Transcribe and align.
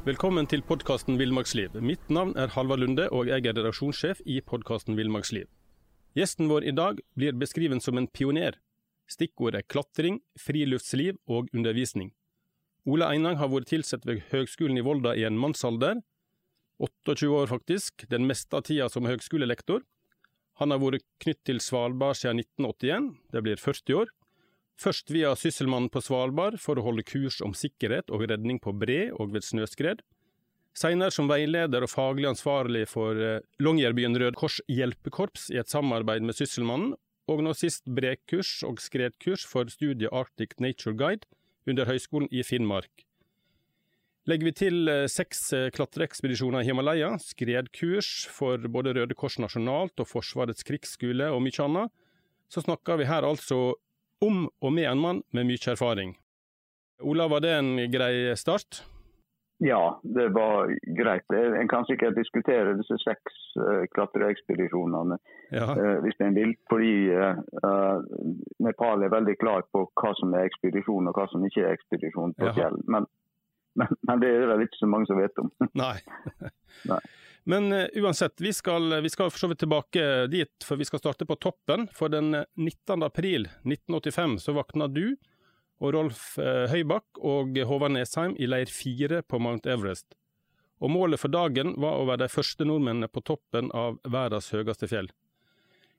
Velkommen 0.00 0.46
til 0.48 0.62
podkasten 0.64 1.18
Villmarksliv. 1.20 1.74
Mitt 1.84 2.06
navn 2.08 2.30
er 2.40 2.48
Halvard 2.54 2.80
Lunde, 2.80 3.04
og 3.12 3.28
jeg 3.28 3.44
er 3.44 3.52
redaksjonssjef 3.52 4.22
i 4.24 4.38
podkasten 4.40 4.96
Villmarksliv. 4.96 5.44
Gjesten 6.16 6.48
vår 6.48 6.64
i 6.70 6.72
dag 6.72 7.02
blir 7.20 7.36
beskriven 7.36 7.82
som 7.84 8.00
en 8.00 8.06
pioner. 8.08 8.56
Stikkord 9.12 9.58
er 9.58 9.66
klatring, 9.68 10.22
friluftsliv 10.40 11.18
og 11.28 11.52
undervisning. 11.52 12.14
Ole 12.88 13.10
Einang 13.12 13.36
har 13.42 13.52
vært 13.52 13.68
tilsatt 13.74 14.08
ved 14.08 14.22
Høgskolen 14.30 14.80
i 14.80 14.86
Volda 14.86 15.12
i 15.12 15.26
en 15.28 15.36
mannsalder. 15.36 16.00
28 16.80 17.28
år, 17.28 17.52
faktisk, 17.52 18.08
den 18.08 18.24
meste 18.24 18.56
av 18.56 18.64
tida 18.70 18.88
som 18.88 19.04
høgskolelektor. 19.04 19.84
Han 20.64 20.72
har 20.72 20.80
vært 20.80 21.04
knytt 21.20 21.44
til 21.44 21.60
Svalbard 21.60 22.16
siden 22.16 22.40
1981, 22.40 23.12
det 23.36 23.44
blir 23.44 23.60
40 23.60 24.00
år. 24.00 24.16
Først 24.80 25.10
via 25.12 25.34
Sysselmannen 25.36 25.90
på 25.92 26.00
Svalbard 26.00 26.56
for 26.60 26.78
å 26.80 26.84
holde 26.86 27.04
kurs 27.04 27.42
om 27.44 27.52
sikkerhet 27.52 28.08
og 28.08 28.24
redning 28.30 28.56
på 28.62 28.72
bre 28.72 29.10
og 29.12 29.34
ved 29.34 29.44
snøskred. 29.44 30.00
Senere 30.72 31.12
som 31.12 31.28
veileder 31.28 31.84
og 31.84 31.90
faglig 31.92 32.30
ansvarlig 32.30 32.86
for 32.88 33.18
eh, 33.18 33.42
Longyearbyen 33.60 34.16
Rød 34.22 34.38
Kors 34.40 34.60
hjelpekorps 34.70 35.50
i 35.52 35.58
et 35.60 35.68
samarbeid 35.68 36.24
med 36.24 36.38
Sysselmannen, 36.38 36.94
og 37.28 37.42
nå 37.44 37.52
sist 37.54 37.84
brekurs 37.92 38.62
og 38.66 38.80
skredkurs 38.82 39.44
for 39.46 39.68
studiet 39.70 40.14
Arctic 40.16 40.56
Nature 40.62 40.96
Guide 40.96 41.28
under 41.68 41.90
Høgskolen 41.90 42.30
i 42.32 42.40
Finnmark. 42.46 43.04
Legger 44.30 44.48
vi 44.48 44.54
til 44.62 44.88
eh, 44.88 45.04
seks 45.12 45.44
eh, 45.58 45.68
klatreekspedisjoner 45.76 46.64
i 46.64 46.70
Himalaya, 46.70 47.12
skredkurs 47.20 48.30
for 48.32 48.64
både 48.72 48.96
Røde 48.96 49.18
Kors 49.18 49.36
nasjonalt 49.42 50.00
og 50.00 50.08
Forsvarets 50.08 50.64
krigsskole 50.64 51.28
og 51.34 51.44
mye 51.44 51.68
annet, 51.68 51.92
så 52.50 52.64
snakker 52.64 53.02
vi 53.02 53.10
her 53.10 53.28
altså 53.28 53.74
om 54.24 54.48
og 54.60 54.72
med 54.72 54.90
en 54.90 55.00
mann 55.00 55.22
med 55.32 55.48
mye 55.48 55.72
erfaring. 55.72 56.16
Ola, 57.00 57.28
var 57.28 57.40
det 57.40 57.52
en 57.56 57.76
grei 57.92 58.36
start? 58.36 58.82
Ja, 59.62 60.00
det 60.02 60.28
var 60.28 60.74
greit. 60.96 61.32
En 61.60 61.68
kan 61.68 61.84
sikkert 61.84 62.16
diskutere 62.16 62.72
disse 62.78 62.96
seks 63.02 63.40
uh, 63.60 63.84
klatreekspedisjonene 63.92 65.18
ja. 65.52 65.66
uh, 65.76 65.98
hvis 66.00 66.16
en 66.24 66.36
vil. 66.36 66.54
Fordi 66.72 66.94
uh, 67.12 68.00
Nepal 68.64 69.04
er 69.04 69.12
veldig 69.12 69.36
klar 69.40 69.66
på 69.68 69.84
hva 70.00 70.14
som 70.16 70.32
er 70.32 70.48
ekspedisjon 70.48 71.12
og 71.12 71.16
hva 71.16 71.26
som 71.28 71.44
ikke 71.44 71.66
er 71.66 71.76
ekspedisjon 71.76 72.32
på 72.40 72.54
fjell. 72.56 72.80
Men, 72.88 73.04
men, 73.76 73.92
men, 74.08 74.22
det 74.24 74.32
er 74.32 74.40
det 74.46 74.48
vel 74.54 74.64
ikke 74.64 74.80
så 74.80 74.88
mange 74.88 75.10
som 75.12 75.20
vet 75.20 75.44
om. 75.44 75.52
Nei. 75.76 75.96
Nei. 76.92 77.02
Men 77.48 77.72
uh, 77.72 77.86
uansett, 77.94 78.40
vi 78.40 78.52
skal, 78.52 79.00
vi 79.02 79.10
skal 79.10 79.30
for 79.30 79.38
så 79.38 79.48
vidt 79.50 79.62
tilbake 79.64 80.26
dit, 80.26 80.52
for 80.64 80.76
vi 80.76 80.84
skal 80.84 81.02
starte 81.02 81.26
på 81.26 81.38
toppen. 81.40 81.88
For 81.96 82.12
den 82.12 82.32
19. 82.54 83.02
april 83.02 83.48
1985 83.64 84.38
så 84.44 84.54
våkna 84.56 84.88
du 84.88 85.16
og 85.80 85.94
Rolf 85.96 86.34
Høybakk 86.36 87.22
og 87.24 87.56
Håvard 87.64 87.94
Nesheim 87.94 88.34
i 88.36 88.44
leir 88.44 88.68
fire 88.68 89.22
på 89.24 89.38
Mount 89.40 89.64
Everest. 89.64 90.12
Og 90.80 90.92
målet 90.92 91.20
for 91.20 91.32
dagen 91.32 91.72
var 91.80 91.96
å 91.96 92.04
være 92.08 92.26
de 92.26 92.32
første 92.32 92.66
nordmennene 92.68 93.08
på 93.08 93.22
toppen 93.24 93.70
av 93.72 93.96
verdens 94.04 94.50
høyeste 94.52 94.90
fjell. 94.92 95.08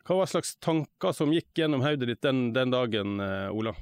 Hva 0.06 0.20
var 0.20 0.30
slags 0.30 0.56
tanker 0.62 1.14
som 1.18 1.34
gikk 1.34 1.58
gjennom 1.58 1.82
hodet 1.86 2.10
ditt 2.10 2.22
den, 2.22 2.52
den 2.54 2.74
dagen, 2.74 3.18
Ola? 3.54 3.74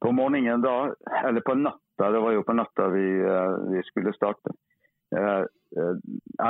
På 0.00 0.12
morgenen 0.12 0.60
da, 0.64 0.92
eller 1.24 1.44
på 1.44 1.56
natta, 1.56 2.10
det 2.12 2.22
var 2.24 2.36
jo 2.36 2.44
på 2.44 2.56
natta 2.56 2.88
vi, 2.92 3.06
vi 3.72 3.82
skulle 3.88 4.12
starte. 4.16 4.52
Eh, 5.16 5.44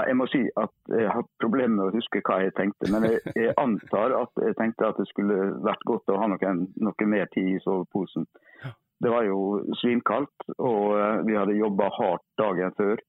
jeg 0.07 0.17
må 0.19 0.27
si 0.31 0.43
at 0.61 0.93
jeg 0.93 1.09
har 1.11 1.25
problemer 1.41 1.75
med 1.77 1.85
å 1.89 1.95
huske 1.97 2.23
hva 2.27 2.41
jeg 2.45 2.55
tenkte. 2.59 2.91
Men 2.93 3.09
jeg, 3.09 3.23
jeg, 3.35 3.55
antar 3.61 4.15
at 4.19 4.43
jeg 4.43 4.57
tenkte 4.59 4.91
at 4.91 5.01
det 5.01 5.09
skulle 5.11 5.39
vært 5.65 5.87
godt 5.89 6.13
å 6.13 6.19
ha 6.21 6.29
noen, 6.33 6.67
noe 6.77 7.09
mer 7.11 7.31
tid 7.35 7.57
i 7.57 7.63
soveposen. 7.65 8.29
Det 9.03 9.13
var 9.13 9.27
jo 9.29 9.61
svinkaldt, 9.83 10.49
og 10.57 10.97
eh, 10.97 11.23
vi 11.29 11.37
hadde 11.39 11.59
jobba 11.59 11.91
hardt 11.99 12.27
dagen 12.41 12.75
før 12.79 13.03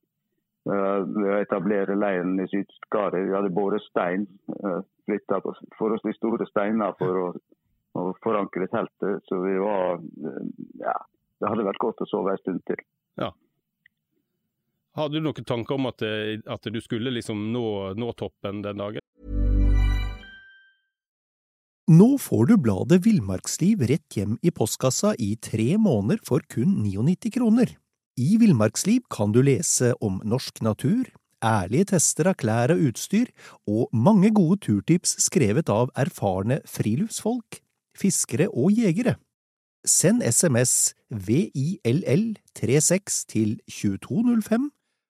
ved 0.67 1.29
å 1.31 1.35
etablere 1.39 1.95
leiren 1.95 2.33
i 2.43 2.45
Sydskaret. 2.51 3.21
Vi 3.23 3.31
hadde 3.31 3.53
båret 3.55 3.79
stein, 3.85 4.25
flytta 5.07 5.37
forholdsvis 5.77 6.17
store 6.19 6.43
steiner 6.49 6.91
for 6.99 7.19
å, 7.21 7.27
å 7.95 8.03
forankre 8.19 8.67
teltet. 8.73 9.23
Så 9.29 9.39
vi 9.45 9.53
var 9.61 10.01
Ja, 10.81 10.97
det 11.39 11.53
hadde 11.53 11.69
vært 11.69 11.79
godt 11.85 12.03
å 12.03 12.09
sove 12.11 12.35
en 12.35 12.41
stund 12.41 12.65
til. 12.67 12.83
Ja. 13.15 13.31
Hadde 14.97 15.19
du 15.19 15.27
noen 15.27 15.45
tanker 15.45 15.77
om 15.77 15.85
at, 15.91 16.01
at 16.01 16.63
du 16.73 16.79
skulle 16.81 17.11
liksom 17.13 17.51
nå, 17.53 17.93
nå 17.93 18.13
toppen 18.17 18.63
den 18.65 18.81
dagen? 18.81 19.03
Nå 21.87 22.17
får 22.19 22.49
du 22.49 22.57
bladet 22.59 23.05
Villmarksliv 23.05 23.85
rett 23.87 24.15
hjem 24.17 24.33
i 24.43 24.51
postkassa 24.51 25.13
i 25.23 25.37
tre 25.39 25.77
måneder 25.79 26.19
for 26.25 26.43
kun 26.51 26.83
99 26.83 27.31
kroner. 27.37 27.69
I 28.17 28.37
Villmarksliv 28.41 29.05
kan 29.13 29.31
du 29.31 29.39
lese 29.45 29.93
om 30.03 30.17
norsk 30.25 30.61
natur, 30.65 31.05
ærlige 31.45 31.85
tester 31.93 32.27
av 32.33 32.35
klær 32.41 32.73
og 32.73 32.81
utstyr, 32.89 33.29
og 33.69 33.93
mange 33.93 34.33
gode 34.33 34.57
turtips 34.65 35.13
skrevet 35.27 35.69
av 35.69 35.93
erfarne 35.95 36.57
friluftsfolk, 36.67 37.61
fiskere 37.95 38.49
og 38.49 38.71
jegere. 38.73 39.15
Send 39.87 40.19
SMS 40.25 40.95
VILL36 41.13 43.25
til 43.29 43.61
2205 43.69 44.73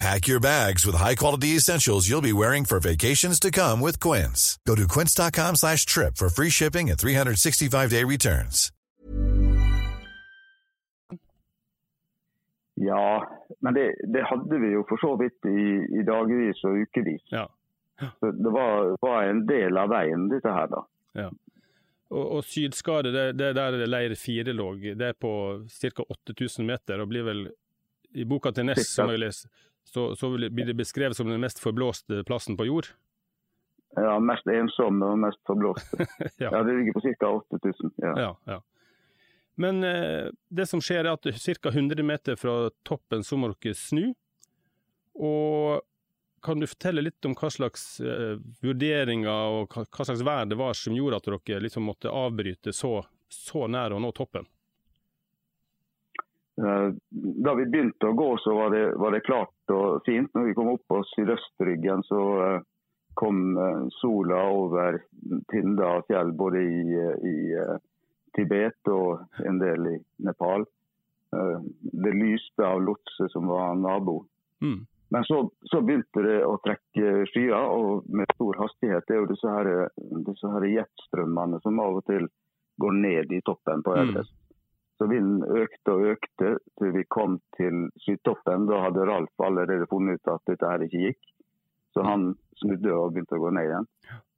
Pack 0.00 0.26
your 0.26 0.40
bags 0.40 0.84
with 0.84 0.96
high-quality 0.96 1.56
essentials 1.56 2.08
you'll 2.08 2.20
be 2.20 2.32
wearing 2.32 2.64
for 2.64 2.80
vacations 2.80 3.38
to 3.40 3.50
come 3.50 3.80
with 3.80 4.00
Quince. 4.00 4.58
Go 4.66 4.74
to 4.74 4.88
quince.com 4.88 5.56
slash 5.56 5.86
trip 5.86 6.16
for 6.16 6.28
free 6.28 6.50
shipping 6.50 6.90
and 6.90 6.98
365-day 6.98 8.04
returns. 8.04 8.70
Ja, 12.76 13.30
men 13.60 13.74
det, 13.74 13.94
det, 14.14 14.24
hadde 14.26 14.58
vi 14.58 14.72
jo 14.72 14.82
for 14.88 14.98
så 14.98 15.12
vidt 15.16 15.46
i, 15.46 15.60
i 16.00 16.02
dagvis 16.02 16.64
og 16.66 16.80
ukevis. 16.82 17.22
Ja. 17.30 17.46
Ja. 18.00 18.08
Så 18.20 18.30
det 18.30 18.50
var, 18.50 18.96
var, 19.00 19.28
en 19.30 19.44
del 19.46 19.78
av 19.78 19.92
veien, 19.92 20.26
dette 20.28 20.50
her, 20.50 20.66
da. 20.72 20.80
Ja. 21.14 21.28
Og, 22.10 22.24
og 22.24 22.44
Sydskade, 22.44 23.12
det, 23.14 23.28
det 23.38 23.52
der 23.54 23.78
leir 23.86 24.16
fire 24.18 24.52
lå, 24.52 24.72
det 24.82 25.12
er 25.12 25.14
på 25.14 25.30
ca. 25.70 26.08
8000 26.26 26.66
meter 26.66 27.02
og 27.02 27.12
blir 27.12 27.28
vel 27.28 27.44
i 28.14 28.26
boka 28.26 28.50
til 28.54 28.66
Ness, 28.66 28.90
som 28.90 29.10
jeg 29.10 29.22
leser, 29.22 29.50
så, 29.84 30.12
så 30.16 30.30
blir 30.36 30.66
det 30.66 30.76
beskrevet 30.78 31.16
som 31.16 31.28
den 31.30 31.42
mest 31.42 31.60
forblåste 31.62 32.24
plassen 32.26 32.56
på 32.56 32.66
jord? 32.66 32.90
Ja, 33.94 34.18
mest 34.18 34.46
ensomme 34.50 35.06
og 35.12 35.18
mest 35.22 35.40
forblåste. 35.46 36.06
ja. 36.42 36.50
ja. 36.50 36.62
Det 36.62 36.76
ligger 36.78 36.96
på 36.96 37.02
ca. 37.04 37.30
8000. 37.30 37.92
Ja. 38.02 38.14
Ja, 38.20 38.30
ja. 38.44 38.60
Men 39.54 39.84
eh, 39.84 40.32
det 40.48 40.66
som 40.66 40.82
skjer 40.82 41.04
er 41.04 41.12
at 41.14 41.28
ca. 41.62 41.70
100 41.70 42.02
meter 42.02 42.36
fra 42.36 42.70
toppen 42.82 43.22
så 43.22 43.38
må 43.38 43.52
dere 43.52 43.76
snu. 43.78 44.08
Og 45.14 45.84
kan 46.44 46.60
du 46.60 46.66
fortelle 46.66 47.04
litt 47.06 47.24
om 47.24 47.36
hva 47.38 47.50
slags 47.52 48.00
eh, 48.02 48.34
vurderinger 48.64 49.30
og 49.30 49.70
hva, 49.72 49.86
hva, 49.86 50.06
slags 50.08 50.24
vær 50.26 50.50
det 50.50 50.58
var 50.60 50.74
som 50.76 50.96
gjorde 50.96 51.20
at 51.20 51.30
dere 51.30 51.62
liksom 51.64 51.86
måtte 51.86 52.12
avbryte 52.12 52.74
så, 52.74 52.98
så 53.30 53.68
nær 53.70 53.94
å 53.94 54.02
nå 54.02 54.10
toppen? 54.16 54.48
Eh, 56.62 56.90
da 57.44 57.54
vi 57.54 57.66
begynte 57.66 58.06
å 58.10 58.16
gå, 58.16 58.28
så 58.38 58.54
var 58.54 58.70
det, 58.70 58.84
var 59.00 59.14
det 59.14 59.24
klart 59.26 59.74
og 59.74 60.04
fint. 60.06 60.30
Når 60.34 60.48
vi 60.48 60.54
kom 60.54 60.70
opp 60.74 60.84
på 60.90 61.00
sydøstryggen, 61.14 62.04
så 62.06 62.22
eh, 62.44 62.60
kom 63.18 63.58
eh, 63.58 63.82
sola 63.98 64.44
over 64.54 65.00
Tinda 65.50 65.96
fjell, 66.08 66.32
både 66.38 66.62
i, 66.62 67.02
i 67.30 67.36
Tibet 68.34 68.92
og 68.92 69.42
en 69.46 69.60
del 69.62 69.92
i 69.94 69.98
Nepal. 70.26 70.66
Det 71.34 72.10
lyste 72.14 72.62
av 72.62 72.78
Lotse, 72.82 73.26
som 73.32 73.48
var 73.50 73.72
nabo. 73.74 74.20
Mm. 74.62 74.84
Men 75.10 75.24
så, 75.26 75.40
så, 75.66 75.80
begynte 75.82 76.22
det 76.22 76.36
å 76.46 76.52
trekke 76.62 77.24
skyer, 77.32 77.54
og 77.54 78.06
med 78.06 78.30
stor 78.36 78.60
hastighet. 78.62 79.02
Det 79.08 79.16
er 79.16 79.20
jo 79.20 79.30
disse, 79.32 79.50
her, 79.50 79.70
disse 80.28 80.52
her 80.52 80.66
jetstrømmene 80.70 81.58
som 81.62 81.80
av 81.82 81.98
og 81.98 82.06
til 82.06 82.28
går 82.82 82.96
ned 83.02 83.34
i 83.34 83.42
toppen 83.46 83.82
på 83.82 83.94
mm. 83.94 84.00
Everest. 84.04 84.34
Mm. 84.34 84.43
Så 85.04 85.08
vinden 85.10 85.42
økte 85.44 85.92
og 85.92 86.06
økte 86.14 86.50
til 86.80 86.92
vi 86.94 87.02
kom 87.12 87.34
til 87.58 87.90
skytoppen. 88.00 88.62
Da 88.70 88.78
hadde 88.86 89.04
Ralf 89.04 89.42
allerede 89.44 89.84
funnet 89.90 90.16
ut 90.16 90.30
at 90.32 90.48
dette 90.48 90.70
her 90.70 90.84
ikke 90.86 91.02
gikk. 91.02 91.28
Så 91.92 92.06
han 92.06 92.24
snudde 92.56 92.94
og 92.96 93.12
begynte 93.12 93.36
å 93.36 93.42
gå 93.42 93.50
ned 93.52 93.68
igjen. 93.68 93.88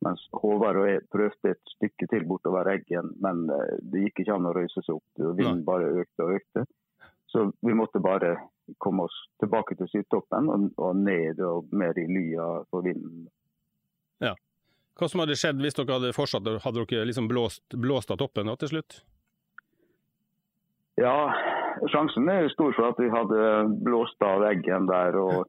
Mens 0.03 0.25
Håvard 0.35 0.81
og 0.81 0.89
jeg 0.91 1.07
prøvde 1.15 1.55
et 1.55 1.73
stykke 1.77 2.11
til 2.11 2.27
bortover 2.27 2.73
Eggen, 2.75 3.15
men 3.23 3.47
eh, 3.55 3.79
det 3.79 4.09
gikk 4.09 4.25
ikke 4.25 4.41
an 4.41 4.51
å 4.51 4.57
røyse 4.59 4.83
seg 4.83 4.99
opp. 4.99 5.23
Vinden 5.39 5.63
bare 5.71 5.95
økte 6.03 6.27
og 6.27 6.35
økte. 6.41 6.67
Så 7.31 7.47
vi 7.63 7.79
måtte 7.79 8.03
bare 8.03 8.35
komme 8.83 9.07
oss 9.07 9.23
tilbake 9.39 9.79
til 9.79 9.95
skytoppen 9.95 10.51
og, 10.51 10.69
og 10.83 10.99
ned 10.99 11.47
og 11.47 11.71
mer 11.71 11.95
i 11.95 12.11
lya 12.11 12.53
for 12.75 12.83
vinden. 12.91 13.29
Ja. 14.19 14.35
Hva 14.99 15.07
som 15.13 15.23
hadde 15.23 15.39
skjedd 15.39 15.63
hvis 15.63 15.79
dere 15.79 16.01
hadde 16.01 16.17
fortsatt? 16.17 16.57
Hadde 16.67 16.91
dere 16.91 17.07
liksom 17.07 17.31
blåst, 17.31 17.69
blåst 17.71 18.11
av 18.11 18.19
toppen 18.19 18.51
da, 18.51 18.59
til 18.59 18.75
slutt? 18.75 19.05
Ja, 20.97 21.17
sjansen 21.93 22.29
er 22.33 22.49
stor 22.55 22.73
for 22.77 22.89
at 22.89 23.01
vi 23.01 23.11
hadde 23.13 23.41
blåst 23.85 24.23
av 24.25 24.41
veggen 24.47 24.89
der 24.89 25.19
og, 25.21 25.45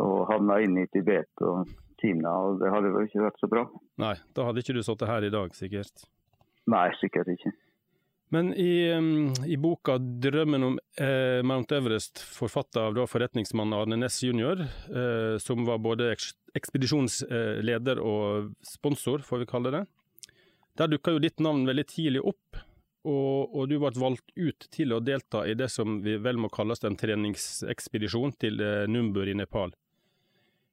og 0.00 0.16
havna 0.30 0.62
inn 0.64 0.78
i 0.80 0.86
Tibet 0.92 1.44
og 1.44 1.68
Kina, 2.00 2.32
og 2.32 2.62
det 2.62 2.72
hadde 2.72 2.92
vel 2.94 3.08
ikke 3.08 3.24
vært 3.24 3.40
så 3.40 3.50
bra. 3.52 3.66
Nei, 4.00 4.16
da 4.36 4.48
hadde 4.48 4.64
ikke 4.64 4.76
du 4.76 4.82
sittet 4.84 5.10
her 5.10 5.24
i 5.28 5.32
dag, 5.32 5.54
sikkert. 5.56 6.08
Nei, 6.72 6.88
sikkert 7.00 7.30
ikke. 7.32 7.52
Men 8.34 8.50
i, 8.58 8.90
um, 8.96 9.30
i 9.46 9.54
boka 9.60 10.00
'Drømmen 10.02 10.64
om 10.66 10.78
eh, 10.98 11.42
Mount 11.46 11.70
Everest', 11.72 12.18
forfatta 12.18 12.88
av 12.88 12.96
da 12.96 13.04
forretningsmann 13.06 13.74
Arne 13.76 14.00
Næss 14.00 14.18
jr., 14.26 14.64
eh, 14.90 15.36
som 15.38 15.62
var 15.68 15.78
både 15.78 16.10
eks 16.16 16.32
ekspedisjonsleder 16.56 18.00
og 18.00 18.54
sponsor, 18.64 19.20
får 19.22 19.42
vi 19.42 19.48
kalle 19.50 19.72
det, 19.74 19.82
der 20.80 20.88
dukka 20.88 21.12
jo 21.12 21.20
ditt 21.22 21.42
navn 21.44 21.66
veldig 21.68 21.84
tidlig 21.92 22.22
opp. 22.24 22.62
Og, 23.06 23.54
og, 23.54 23.68
du 23.70 23.76
ble 23.78 23.92
valgt 24.02 24.32
ut 24.34 24.66
til 24.74 24.94
å 24.96 25.02
delta 25.04 25.44
i 25.46 25.54
det 25.54 25.68
som 25.70 26.00
vi 26.02 26.16
vel 26.18 26.40
må 26.42 26.50
kalles 26.50 26.82
en 26.84 26.98
treningsekspedisjon 26.98 28.34
til 28.42 28.58
eh, 28.58 28.86
Numbur 28.90 29.30
i 29.30 29.36
Nepal. 29.38 29.74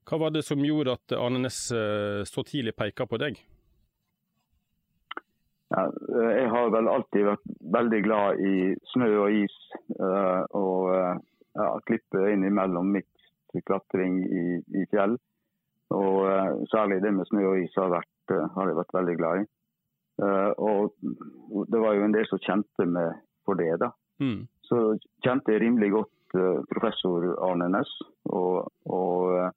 Hva 0.10 0.20
var 0.20 0.34
det 0.34 0.42
som 0.48 0.64
gjorde 0.66 0.98
at 0.98 1.14
Arne 1.16 1.52
eh, 1.52 2.24
så 2.26 2.44
tidlig 2.48 2.74
peka 2.80 3.06
på 3.08 3.20
deg? 3.22 3.38
Ja, 5.74 5.86
jeg 6.14 6.50
har 6.54 6.74
vel 6.74 6.90
alltid 6.90 7.30
vært 7.30 7.54
veldig 7.78 8.02
glad 8.06 8.42
i 8.42 8.56
snø 8.92 9.10
og 9.24 9.38
is. 9.44 9.56
eh, 9.98 10.42
og 10.58 10.90
uh, 10.94 11.16
ja, 11.58 11.70
klippe 11.86 12.28
innimellom 12.30 12.92
mitt 12.98 13.10
klatring 13.66 14.20
i, 14.26 14.46
i 14.82 14.86
fjell. 14.92 15.20
Og 15.94 16.20
uh, 16.26 16.62
særlig 16.74 17.02
det 17.06 17.14
med 17.14 17.30
snø 17.30 17.46
og 17.54 17.62
is 17.62 17.78
har, 17.78 17.94
vært, 17.94 18.38
har 18.58 18.70
jeg 18.70 18.82
vært 18.82 18.98
veldig 18.98 19.18
glad 19.22 19.44
i. 19.44 19.50
og 20.21 20.94
det 21.74 21.80
var 21.81 21.95
jo 21.98 22.04
en 22.06 22.13
del 22.13 22.27
som 22.30 22.42
kjente 22.44 22.86
meg 22.86 23.15
for 23.45 23.57
det, 23.60 23.71
da. 23.81 23.89
Mm. 24.21 24.44
Så 24.68 24.81
kjente 25.25 25.56
jeg 25.56 25.63
rimelig 25.63 25.89
godt 25.95 26.36
professor 26.69 27.25
Arne 27.45 27.69
Næss. 27.74 27.89
Og, 28.30 28.69
og 28.86 29.54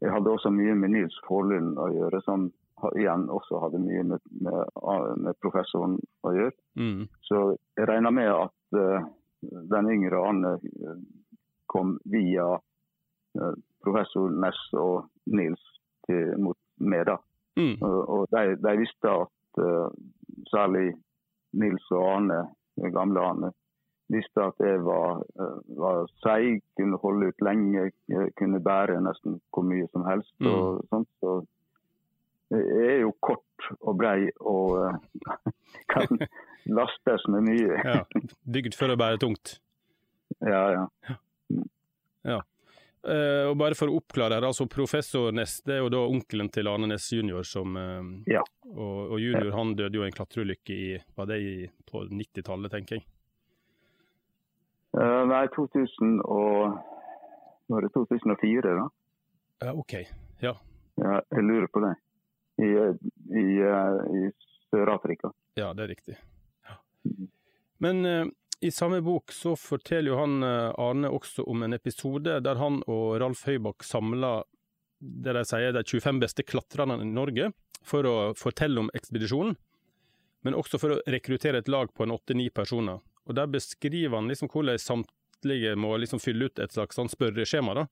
jeg 0.00 0.12
hadde 0.14 0.30
også 0.30 0.50
mye 0.54 0.74
med 0.78 0.94
Nils 0.94 1.18
Forlund 1.26 1.78
å 1.82 1.88
gjøre, 1.90 2.22
som 2.22 2.48
igjen 2.94 3.26
også 3.34 3.58
hadde 3.64 3.80
mye 3.82 4.04
med, 4.12 4.26
med, 4.44 4.60
med 5.24 5.38
professoren 5.42 5.96
å 6.26 6.34
gjøre. 6.36 6.54
Mm. 6.78 7.06
Så 7.26 7.40
jeg 7.78 7.88
regner 7.90 8.14
med 8.14 8.30
at 8.30 8.78
uh, 8.78 9.08
den 9.72 9.90
yngre 9.94 10.22
Anne 10.26 10.54
eh, 10.58 11.00
kom 11.70 11.96
via 12.10 12.46
uh, 12.58 13.54
professor 13.84 14.30
Ness 14.30 14.60
og 14.78 15.08
Nils 15.30 15.62
til, 16.06 16.34
mot 16.42 16.58
meg. 16.78 17.06
da. 17.10 17.18
Mm. 17.58 17.74
Og, 17.82 17.98
og 18.14 18.22
de, 18.34 18.54
de, 18.62 18.76
visste 18.78 19.14
at 19.24 19.34
særlig 20.52 20.92
Nils 21.52 21.90
og 21.90 22.04
Arne, 22.12 22.40
gamle 22.92 23.20
Arne, 23.20 23.52
visste 24.08 24.40
at 24.40 24.60
jeg 24.60 24.84
var, 24.84 25.22
var 25.78 26.06
seig, 26.22 26.62
kunne 26.76 26.98
holde 27.02 27.28
ut 27.28 27.44
lenge, 27.44 27.90
kunne 28.38 28.60
bære 28.64 29.00
nesten 29.04 29.40
hvor 29.52 29.66
mye 29.68 29.88
som 29.92 30.04
helst. 30.08 30.34
Mm. 30.40 30.46
og 30.52 30.84
sånt, 30.88 31.08
så 31.20 31.38
er 32.50 33.00
jo 33.02 33.12
kort 33.20 33.70
og 33.80 33.98
brei 33.98 34.30
og 34.40 35.00
kan 35.92 36.20
lastes 36.78 37.26
med 37.28 37.48
mye. 37.48 37.80
ja, 37.84 38.04
Bygd 38.52 38.76
for 38.78 38.92
å 38.92 38.98
bære 39.00 39.20
tungt? 39.24 39.58
Ja, 40.44 40.62
ja. 40.72 41.16
ja. 42.24 42.40
Uh, 42.98 43.46
og 43.52 43.54
bare 43.60 43.76
for 43.78 43.92
å 43.92 44.00
oppklare 44.00 44.34
her, 44.34 44.44
altså 44.48 44.66
Professor 44.66 45.30
Næss 45.30 45.60
det 45.62 45.76
er 45.76 45.84
jo 45.84 45.90
da 45.92 46.00
onkelen 46.02 46.48
til 46.50 46.66
Arne 46.66 46.88
Næss 46.90 47.06
jr. 47.14 47.44
som 47.46 47.76
uh, 47.78 48.00
ja. 48.26 48.42
og, 48.72 48.96
og, 49.12 49.20
junior 49.22 49.52
han 49.54 49.76
døde 49.78 50.00
jo 50.00 50.02
i 50.02 50.08
en 50.08 50.16
klatreulykke 50.16 50.74
i, 50.74 50.88
var 51.14 51.28
det 51.30 51.38
i, 51.38 51.52
på 51.86 52.02
90-tallet, 52.10 52.74
tenker 52.74 52.98
jeg? 52.98 53.06
nei, 54.98 55.44
2000 55.54 56.16
og, 56.26 56.78
var 57.70 57.84
det 57.84 57.92
2004, 57.94 58.72
da. 58.80 58.86
Ja, 59.62 59.74
OK. 59.76 59.94
Ja. 60.42 60.56
ja. 60.98 61.20
Jeg 61.30 61.44
lurer 61.44 61.68
på 61.70 61.82
det 61.84 61.92
i, 62.64 62.70
i, 63.38 63.44
i 63.62 64.22
Sør-Afrika. 64.72 65.30
Ja, 65.60 65.70
det 65.76 65.84
er 65.84 65.92
riktig. 65.92 66.16
Ja. 66.66 66.80
Men 67.84 68.02
uh, 68.02 68.24
i 68.60 68.70
samme 68.74 69.00
bok 69.00 69.32
så 69.32 69.54
forteller 69.56 70.12
jo 70.12 70.18
han 70.18 70.42
uh, 70.42 70.74
Arne 70.80 71.10
også 71.14 71.44
om 71.46 71.62
en 71.62 71.76
episode 71.76 72.40
der 72.42 72.58
han 72.58 72.80
og 72.90 73.18
Ralf 73.22 73.44
Høybakk 73.46 73.86
samla 73.86 74.40
det 74.98 75.34
de 75.36 75.44
sier 75.46 75.74
de 75.76 75.84
25 75.86 76.18
beste 76.22 76.42
klatrerne 76.42 76.98
i 77.02 77.06
Norge 77.06 77.52
for 77.86 78.06
å 78.08 78.16
fortelle 78.34 78.82
om 78.82 78.90
ekspedisjonen, 78.98 79.54
men 80.42 80.56
også 80.58 80.80
for 80.82 80.96
å 80.96 80.98
rekruttere 81.06 81.60
et 81.62 81.70
lag 81.70 81.92
på 81.94 82.02
en 82.02 82.16
åtte-ni 82.16 82.48
personer. 82.50 82.98
Og 83.28 83.36
Der 83.38 83.46
beskriver 83.46 84.16
han 84.16 84.28
liksom 84.28 84.50
hvordan 84.50 84.80
samtlige 84.82 85.76
må 85.78 85.94
liksom 85.96 86.18
fylle 86.18 86.48
ut 86.48 86.58
et 86.58 86.74
slags 86.74 86.98
sånn 86.98 87.10
spørreskjema. 87.12 87.74
da, 87.78 87.86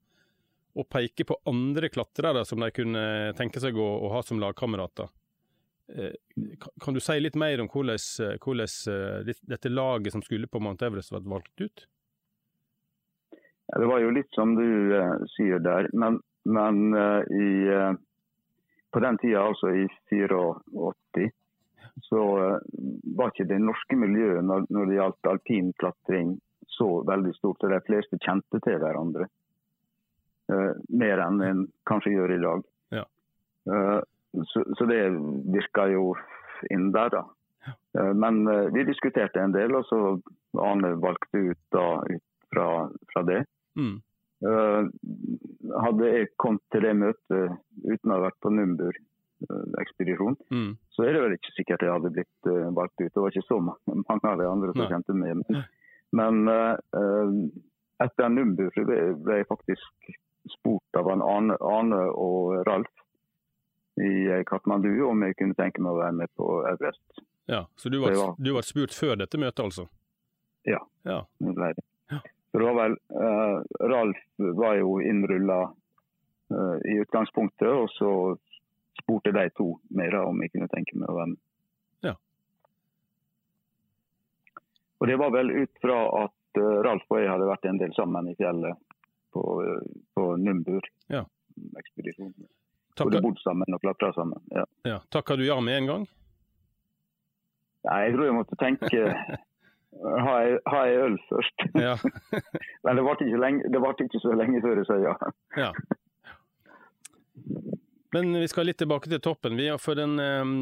og 0.77 0.89
peke 0.91 1.25
på 1.25 1.39
andre 1.47 1.89
klatrere 1.89 2.45
som 2.45 2.61
de 2.61 2.71
kunne 2.75 3.33
tenke 3.39 3.61
seg 3.63 3.79
å, 3.79 3.87
å 4.07 4.11
ha 4.13 4.23
som 4.27 4.41
lagkamerater. 4.41 5.09
Eh, 5.89 6.13
kan 6.81 6.95
du 6.95 7.01
si 7.01 7.21
litt 7.21 7.37
mer 7.39 7.61
om 7.63 7.69
hvordan, 7.71 8.01
hvordan, 8.43 8.73
eh, 8.91 9.35
dette 9.47 9.71
laget 9.71 10.13
som 10.13 10.23
skulle 10.23 10.51
på 10.51 10.61
Mount 10.61 10.83
Everest 10.83 11.15
ble 11.15 11.23
valgt 11.31 11.61
ut? 11.63 11.87
Ja, 13.67 13.79
det 13.79 13.87
var 13.91 14.03
jo 14.03 14.11
litt 14.15 14.31
som 14.35 14.55
du 14.55 14.67
uh, 14.95 15.17
sier 15.35 15.59
der, 15.59 15.89
men, 15.93 16.21
men 16.47 16.95
uh, 16.95 17.23
i, 17.35 17.49
uh, 17.67 17.97
på 18.95 19.03
den 19.03 19.19
tida, 19.19 19.43
altså 19.43 19.73
i 19.75 19.87
84, 20.11 21.31
så 22.07 22.23
var 23.17 23.31
ikke 23.33 23.47
det 23.49 23.57
norske 23.65 23.97
miljøet 23.97 24.45
når, 24.45 24.67
når 24.71 24.87
det 24.87 24.97
gjaldt 24.99 25.29
alpinklatring 25.31 26.35
så 26.77 26.89
veldig 27.09 27.33
stort. 27.39 27.65
Og 27.65 27.73
de 27.73 27.79
fleste 27.87 28.19
kjente 28.21 28.61
til 28.61 28.77
hverandre. 28.83 29.25
Mer 30.93 31.23
enn 31.25 31.41
en 31.43 31.63
kanskje 31.89 32.13
gjør 32.13 32.35
i 32.35 32.39
dag. 32.43 32.67
Ja. 32.99 33.07
Uh, 34.37 34.45
så, 34.47 34.65
så, 34.79 34.87
det 34.91 35.01
virka 35.55 35.89
jo 35.93 36.15
inn 36.73 36.91
der, 36.95 37.13
da. 37.15 37.25
Uh, 37.99 38.13
men 38.15 38.45
vi 38.75 38.87
diskuterte 38.89 39.43
en 39.43 39.55
del, 39.57 39.75
og 39.77 39.87
så 39.89 40.01
Arne 40.63 40.95
valgte 41.03 41.51
ut 41.51 41.63
da 41.75 41.87
ut 42.07 42.25
fra, 42.53 42.69
fra 43.13 43.27
det. 43.29 43.45
Mm. 43.77 43.99
hadde 45.85 46.09
jeg 46.09 46.29
kommet 46.41 46.63
til 46.73 46.85
det 46.85 46.93
møtet 46.97 47.55
uten 47.85 48.11
å 48.13 48.15
ha 48.15 48.23
vært 48.23 48.37
på 48.45 48.53
Numbur-ekspedisjon, 48.53 50.37
mm. 50.53 50.71
så 50.93 51.05
er 51.05 51.17
det 51.17 51.23
vel 51.25 51.35
ikke 51.37 51.55
sikkert 51.57 51.85
jeg 51.85 51.93
hadde 51.93 52.13
blitt 52.15 52.51
valgt 52.77 53.01
ut. 53.01 53.11
Det 53.13 53.21
var 53.21 53.33
ikke 53.33 53.49
så 53.49 53.59
mange, 53.65 53.97
mange 54.09 54.33
av 54.33 54.41
de 54.41 54.49
andre 54.49 54.73
som 54.73 54.83
Nei. 54.83 54.89
kjente 54.93 55.17
meg. 55.17 55.41
Men, 55.41 55.65
men 56.21 57.51
etter 58.05 58.33
Numbur 58.33 58.77
ble 58.77 59.41
jeg 59.41 59.49
faktisk 59.51 60.13
spurt 60.53 61.01
av 61.01 61.11
Arne, 61.15 61.57
Arne 61.61 62.03
og 62.13 62.61
Ralf 62.69 63.06
i 63.97 64.27
eh, 64.27 64.45
Katmandu 64.45 64.91
om 65.09 65.23
jeg 65.25 65.37
kunne 65.39 65.57
tenke 65.57 65.83
meg 65.83 65.95
å 65.95 66.01
være 66.03 66.17
med 66.21 66.33
på 66.37 66.61
Everest. 66.69 67.25
Ja, 67.47 67.67
Så 67.77 67.89
du 67.89 68.01
ble 68.03 68.63
spurt 68.67 68.95
før 68.95 69.17
dette 69.21 69.39
møtet, 69.39 69.63
altså? 69.65 69.87
Ja, 70.67 70.81
ja. 71.07 71.21
det 71.39 71.55
ble 71.55 71.71
det. 71.79 71.85
Ja. 72.11 72.19
Så 72.51 72.59
det 72.59 72.67
var 72.67 72.77
vel, 72.81 72.97
uh, 73.15 73.87
Ralf 73.93 74.19
var 74.59 74.79
jo 74.81 74.97
innrulla 75.01 75.61
uh, 75.71 76.77
i 76.91 76.97
utgangspunktet, 77.05 77.69
og 77.71 77.91
så 77.95 78.11
spurte 78.99 79.33
de 79.37 79.47
to 79.55 79.69
mer 79.95 80.19
om 80.25 80.43
jeg 80.43 80.55
kunne 80.57 80.71
tenke 80.73 80.99
meg 80.99 81.13
å 81.13 81.19
være 81.21 81.31
med. 81.35 81.41
Ja. 82.09 82.15
Og 84.99 85.07
Det 85.13 85.19
var 85.23 85.35
vel 85.37 85.55
ut 85.55 85.83
fra 85.85 86.01
at 86.25 86.63
uh, 86.63 86.75
Ralf 86.89 87.07
og 87.13 87.23
jeg 87.23 87.31
hadde 87.31 87.51
vært 87.53 87.71
en 87.71 87.83
del 87.85 87.95
sammen 87.95 88.33
i 88.33 88.37
fjellet 88.41 88.83
på, 89.37 89.47
på 90.19 90.29
Numbur. 90.43 90.91
Ja. 91.13 91.23
Ekspedisjon. 91.79 92.35
Både 93.05 93.21
bodd 93.25 93.41
sammen 93.45 93.77
og 93.77 93.83
klatra 93.83 94.13
sammen. 94.17 94.41
Ja. 94.55 94.65
Ja. 94.89 95.01
Takka 95.13 95.37
du 95.37 95.45
ja 95.47 95.59
med 95.61 95.83
en 95.83 95.91
gang? 95.91 96.07
Nei, 97.87 98.01
jeg 98.07 98.17
tror 98.17 98.27
jeg 98.27 98.35
måtte 98.35 98.59
tenke 98.59 99.03
ha 100.27 100.83
ei 100.85 100.97
øl 101.01 101.17
først. 101.29 101.69
Ja. 101.79 101.95
Men 102.85 102.99
det 102.99 103.05
ble, 103.07 103.15
ikke 103.95 104.09
ikke 104.09 104.23
så 104.25 104.35
lenge 104.37 104.63
før 104.65 104.83
jeg 104.83 104.89
sa 104.89 104.99
ja. 105.03 105.15
ja. 105.57 105.71
Men 108.15 108.33
vi 108.39 108.49
skal 108.49 108.69
litt 108.69 108.79
tilbake 108.81 109.11
til 109.11 109.21
toppen. 109.21 109.59
Vi, 109.59 109.67
for 109.83 109.99
den, 109.99 110.17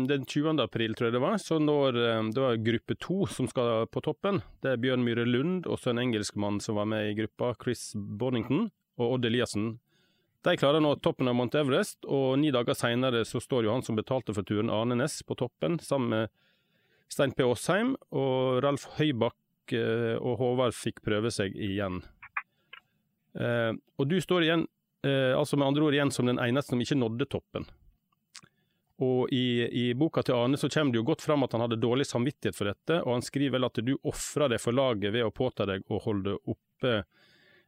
den, 0.09 0.25
20. 0.27 0.59
april, 0.65 0.95
tror 0.97 1.09
jeg 1.09 1.17
det 1.17 1.23
var, 1.23 1.37
så 1.39 1.61
når 1.63 1.99
det 2.35 2.43
var 2.43 2.63
gruppe 2.67 2.97
to 2.99 3.19
som 3.31 3.49
skal 3.51 3.87
på 3.93 4.03
toppen. 4.05 4.41
Det 4.65 4.75
er 4.75 4.81
Bjørn 4.83 5.05
Myhre 5.07 5.27
Lund 5.29 5.69
og 5.69 5.79
så 5.79 5.93
en 5.93 6.03
engelskmann 6.03 6.59
som 6.65 6.81
var 6.81 6.89
med 6.91 7.13
i 7.13 7.17
gruppa, 7.21 7.53
Chris 7.63 7.93
Bonington 7.95 8.69
og 8.99 9.17
Odd 9.17 9.29
Eliassen. 9.29 9.77
De 10.45 10.57
klarer 10.61 10.83
nå 10.85 10.91
toppen 11.01 11.29
av 11.31 11.37
Mount 11.39 11.55
Everest, 11.57 12.03
og 12.05 12.35
ni 12.37 12.51
dager 12.53 12.77
seinere 12.77 13.23
så 13.25 13.41
står 13.41 13.65
jo 13.65 13.73
han 13.73 13.85
som 13.85 13.97
betalte 13.97 14.35
for 14.37 14.45
turen, 14.45 14.73
Arne 14.73 14.99
Næss, 14.99 15.23
på 15.25 15.37
toppen 15.41 15.79
sammen 15.81 16.13
med 16.13 16.35
Stein 17.09 17.33
P. 17.33 17.47
Aasheim, 17.47 17.95
og 18.13 18.61
Ralf 18.65 18.85
Høybakk 18.99 19.73
eh, 19.73 20.19
og 20.19 20.37
Håvard 20.43 20.77
fikk 20.77 21.01
prøve 21.07 21.33
seg 21.33 21.57
igjen. 21.57 22.03
Eh, 23.41 23.73
og 23.73 24.11
du 24.11 24.19
står 24.21 24.45
igjen, 24.45 24.67
eh, 25.07 25.33
altså 25.33 25.57
med 25.57 25.71
andre 25.71 25.89
ord 25.89 25.97
igjen 25.97 26.13
som 26.13 26.29
den 26.29 26.43
eneste 26.43 26.75
som 26.75 26.85
ikke 26.85 27.01
nådde 27.01 27.31
toppen. 27.33 27.67
Og 29.05 29.33
i, 29.35 29.65
i, 29.65 29.89
boka 29.97 30.23
til 30.23 30.37
Arne 30.37 30.61
så 30.61 30.69
kommer 30.69 30.93
det 30.93 31.01
jo 31.01 31.09
godt 31.09 31.25
fram 31.25 31.43
at 31.49 31.57
han 31.57 31.65
hadde 31.65 31.81
dårlig 31.81 32.05
samvittighet 32.07 32.61
for 32.61 32.69
dette, 32.69 33.01
og 33.01 33.17
han 33.17 33.25
skriver 33.25 33.57
vel 33.57 33.67
at 33.73 33.81
du 33.81 33.97
ofra 34.07 34.53
deg 34.53 34.61
for 34.63 34.77
laget 34.77 35.17
ved 35.17 35.25
å 35.25 35.33
påta 35.35 35.65
deg 35.73 35.89
å 35.89 36.05
holde 36.05 36.37
oppe 36.45 37.01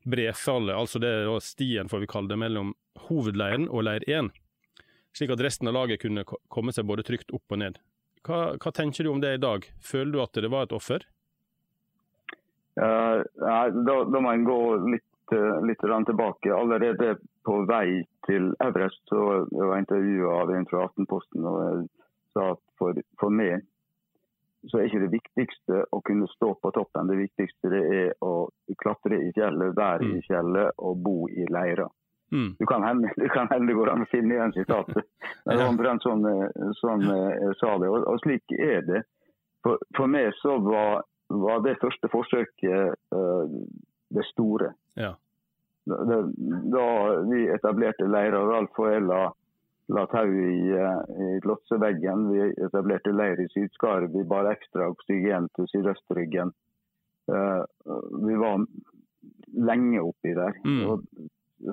brefallet, 0.06 0.76
altså 0.76 1.00
det 1.02 1.10
er 1.10 1.42
stien 1.44 1.90
får 1.90 2.04
vi 2.04 2.10
kalle 2.10 2.30
det, 2.30 2.38
mellom 2.40 2.74
hovedleiren 3.08 3.66
og 3.68 3.86
leir 3.88 4.06
1, 4.08 4.30
slik 5.16 5.32
at 5.34 5.42
resten 5.44 5.70
av 5.70 5.76
laget 5.76 6.02
kunne 6.04 6.24
komme 6.24 6.74
seg 6.74 6.88
både 6.88 7.04
trygt 7.06 7.34
opp 7.34 7.52
og 7.52 7.62
ned. 7.62 7.80
Hva, 8.26 8.56
hva 8.58 8.72
tenker 8.74 9.06
du 9.06 9.12
om 9.12 9.20
det 9.22 9.36
i 9.36 9.42
dag? 9.42 9.66
Føler 9.82 10.12
du 10.12 10.22
at 10.22 10.38
det 10.42 10.50
var 10.52 10.66
et 10.66 10.74
offer? 10.76 11.04
Uh, 12.76 13.22
da, 13.40 13.96
da, 14.04 14.20
må 14.20 14.32
en 14.32 14.44
gå 14.44 14.58
litt, 14.92 15.36
litt 15.64 15.80
tilbake. 15.80 16.52
Allerede 16.52 17.16
på 17.46 17.60
vei 17.68 18.02
til 18.26 18.50
Everest 18.64 19.00
så 19.08 19.22
jeg 19.46 19.70
var 19.70 19.80
intervjua 19.80 20.42
av 20.42 20.52
en 20.52 20.66
fra 20.68 20.84
Aftenposten 20.88 21.46
og 21.46 21.58
jeg 21.62 21.86
sa 22.34 22.50
at 22.56 22.62
for, 22.80 22.98
for, 23.20 23.32
meg 23.32 23.62
så 24.70 24.78
er 24.78 24.88
ikke 24.88 25.02
det 25.04 25.12
viktigste 25.12 25.82
å 25.94 26.00
kunne 26.06 26.28
stå 26.30 26.52
på 26.62 26.72
toppen. 26.74 27.10
Det 27.10 27.18
viktigste 27.20 27.70
det 27.72 27.82
er 27.98 28.12
å 28.24 28.48
klatre 28.82 29.20
i 29.22 29.32
fjellet, 29.36 29.76
være 29.76 30.06
mm. 30.08 30.14
i 30.16 30.24
fjellet 30.26 30.82
og 30.82 31.02
bo 31.04 31.16
i 31.28 31.46
leirer. 31.50 31.90
Mm. 32.34 32.54
Du 32.60 32.66
kan 32.66 32.82
hende 32.84 33.66
det 33.68 33.76
går 33.78 33.92
an 33.92 34.06
å 34.06 34.08
finne 34.10 34.34
igjen 34.34 34.54
sitatet. 34.56 35.04
Det 35.44 35.58
var 35.58 35.68
omtrent 35.68 36.06
sånn, 36.06 36.26
sånn 36.80 37.04
jeg 37.10 37.58
sa 37.60 37.76
det. 37.82 37.90
Og, 37.90 38.02
og, 38.02 38.18
slik 38.24 38.56
er 38.58 38.82
det. 38.86 39.04
For, 39.66 39.78
for 39.98 40.10
meg 40.10 40.32
så 40.40 40.58
var, 40.62 41.06
var, 41.30 41.62
det 41.66 41.78
første 41.82 42.10
forsøket 42.10 42.98
uh, 43.14 43.46
det 44.14 44.26
store. 44.32 44.74
Ja 44.98 45.14
da 45.86 46.86
vi 47.30 47.46
etablerte 47.54 48.08
Leira 48.10 48.42
Ralf 48.42 48.78
og 48.80 48.88
jeg 48.90 49.04
la, 49.88 50.06
tau 50.06 50.32
i, 50.32 50.70
eh, 50.74 51.00
i 51.26 51.40
lotseveggen. 51.46 52.28
Vi 52.32 52.50
etablerte 52.66 53.14
leir 53.14 53.40
i 53.40 53.48
Sydskaret. 53.52 54.10
Vi 54.14 54.24
bar 54.24 54.50
ekstra 54.50 54.90
oksygen 54.90 55.48
til 55.56 55.68
sydøstryggen. 55.72 56.52
Uh, 57.26 57.62
vi 58.22 58.36
var 58.38 58.62
lenge 59.68 60.02
oppi 60.02 60.34
der. 60.34 60.54
Mm. 60.64 60.84
Og, 60.86 61.02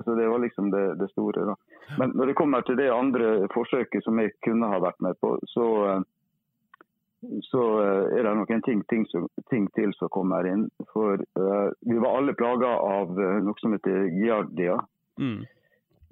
så 0.04 0.14
Det 0.18 0.26
var 0.28 0.38
liksom 0.42 0.70
det, 0.70 0.98
det, 0.98 1.10
store. 1.10 1.44
da. 1.46 1.54
Men 1.98 2.10
når 2.14 2.26
det 2.26 2.34
kommer 2.34 2.60
til 2.60 2.76
det 2.76 2.90
andre 2.90 3.48
forsøket 3.54 4.02
som 4.04 4.18
jeg 4.18 4.32
kunne 4.42 4.66
ha 4.66 4.80
vært 4.82 5.00
med 5.00 5.14
på, 5.20 5.36
så 5.46 5.68
uh, 5.86 6.02
så 7.40 7.60
eh, 7.80 8.18
er 8.18 8.26
det 8.26 8.32
noen 8.36 8.62
ting, 8.66 8.82
ting, 8.84 9.06
ting, 9.48 9.68
til 9.72 9.94
som 9.96 10.10
kommer 10.12 10.44
inn. 10.44 10.66
For 10.92 11.16
uh, 11.16 11.70
vi 11.80 11.96
var 11.96 12.18
alle 12.18 12.34
plaga 12.36 12.74
av 12.84 13.14
noe 13.16 13.56
som 13.62 13.72
heter 13.72 14.10
giardia. 14.12 14.76
Mm. 15.16 15.46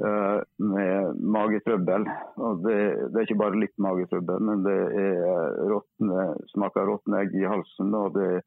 Uh, 0.01 0.41
med 0.57 1.19
magetrøbbel. 1.21 2.07
Og 2.41 2.63
det, 2.65 2.79
det, 3.13 3.17
er 3.17 3.27
ikke 3.27 3.43
bare 3.43 3.61
litt 3.61 3.75
magetrøbbel, 3.83 4.41
men 4.49 4.65
det 4.65 4.79
er 5.03 5.61
råtne, 5.71 6.27
smaker 6.55 6.89
råtne 6.89 7.21
egg 7.23 7.37
i 7.39 7.47
halsen. 7.47 7.93
Og 7.99 8.17
det 8.17 8.43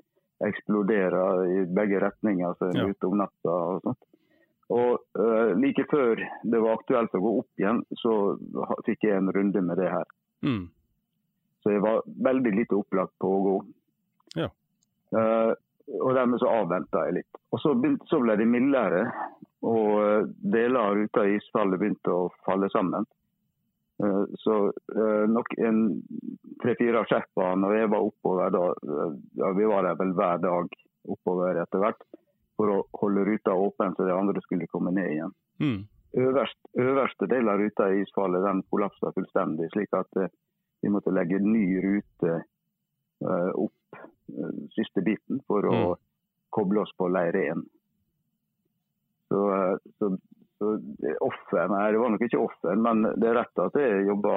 eksploderer 0.45 1.45
i 1.53 1.61
begge 1.71 2.01
retninger, 2.03 2.49
altså, 2.49 2.71
ja. 2.75 2.89
ute 2.89 3.07
om 3.07 3.17
natta 3.21 3.55
og 3.55 3.85
sånt. 3.85 4.11
Og 4.75 5.19
like 5.61 5.83
før 5.91 6.17
det 6.41 6.57
var 6.57 6.79
aktuelt 6.79 7.13
å 7.13 7.21
gå 7.21 7.33
opp 7.43 7.61
igjen, 7.61 7.83
så 8.01 8.13
fikk 8.87 9.05
jeg 9.05 9.19
en 9.19 9.29
runde 9.31 9.61
med 9.61 9.77
det 9.77 9.91
her. 9.93 10.07
Mm. 10.41 10.63
Så 11.61 11.73
jeg 11.73 11.81
var 11.81 12.01
veldig 12.05 12.51
lite 12.53 12.77
opplagt 12.77 13.13
på 13.21 13.29
å 13.29 13.43
gå. 13.45 13.53
Ja. 14.37 14.49
Uh, 15.15 15.53
og 15.93 16.15
dermed 16.17 16.41
så 16.41 16.49
avventa 16.49 17.05
jeg 17.07 17.19
litt. 17.19 17.41
Og 17.53 17.61
så, 17.61 17.73
begynte, 17.77 18.07
så, 18.09 18.19
ble 18.23 18.37
det 18.39 18.47
mildere, 18.49 19.03
og 19.65 19.91
uh, 20.01 20.25
deler 20.41 20.79
av 20.81 20.97
ruta 20.97 21.25
i 21.25 21.37
isfallet 21.39 21.81
begynte 21.81 22.13
å 22.13 22.29
falle 22.47 22.69
sammen. 22.73 23.07
Uh, 24.03 24.25
så 24.41 24.57
nok 25.31 25.53
en 25.63 25.77
tre-fire 26.59 27.05
skjerper 27.07 27.61
når 27.61 27.77
jeg 27.77 27.91
var 27.93 28.03
oppover 28.03 28.51
da, 28.51 28.63
ja, 29.39 29.51
vi 29.55 29.69
var 29.71 29.87
der 29.87 29.95
vel 30.01 30.11
hver 30.17 30.41
dag 30.43 30.73
oppover 31.15 31.61
etter 31.61 31.83
hvert, 31.83 32.01
for 32.59 32.73
å 32.73 32.79
holde 32.99 33.23
ruta 33.27 33.53
åpen 33.55 33.95
så 33.95 34.07
de 34.07 34.15
andre 34.15 34.41
skulle 34.43 34.67
komme 34.71 34.91
ned 34.95 35.11
igjen. 35.13 35.35
Mm. 35.63 35.79
Øverst, 36.15 36.59
øverste 36.79 37.27
del 37.31 37.49
av 37.51 37.59
ruta 37.59 37.87
i 37.91 38.01
isfallet 38.03 38.43
den 38.43 38.61
kollapsa 38.71 39.11
fullstendig. 39.15 39.67
slik 39.73 39.95
at 39.95 40.27
vi 40.81 40.91
måtte 40.91 41.13
legge 41.15 41.39
ny 41.43 41.65
rute 41.83 42.37
uh, 43.25 43.51
opp 43.95 44.73
siste 44.75 45.03
biten 45.05 45.41
for 45.47 45.65
å 45.69 45.75
mm. 45.75 45.99
koble 46.55 46.81
oss 46.81 46.93
på 46.97 47.07
leir 47.13 47.35
1. 47.37 47.61
Så, 49.29 49.41
så, 49.99 50.09
så 50.59 50.71
offer 51.25 51.69
Nei, 51.71 51.83
det 51.93 52.01
var 52.01 52.13
nok 52.13 52.25
ikke 52.25 52.41
offer, 52.41 52.79
men 52.79 53.05
det 53.15 53.29
er 53.29 53.37
rett 53.39 53.61
at 53.61 53.77
jeg 53.79 54.07
jobba 54.09 54.35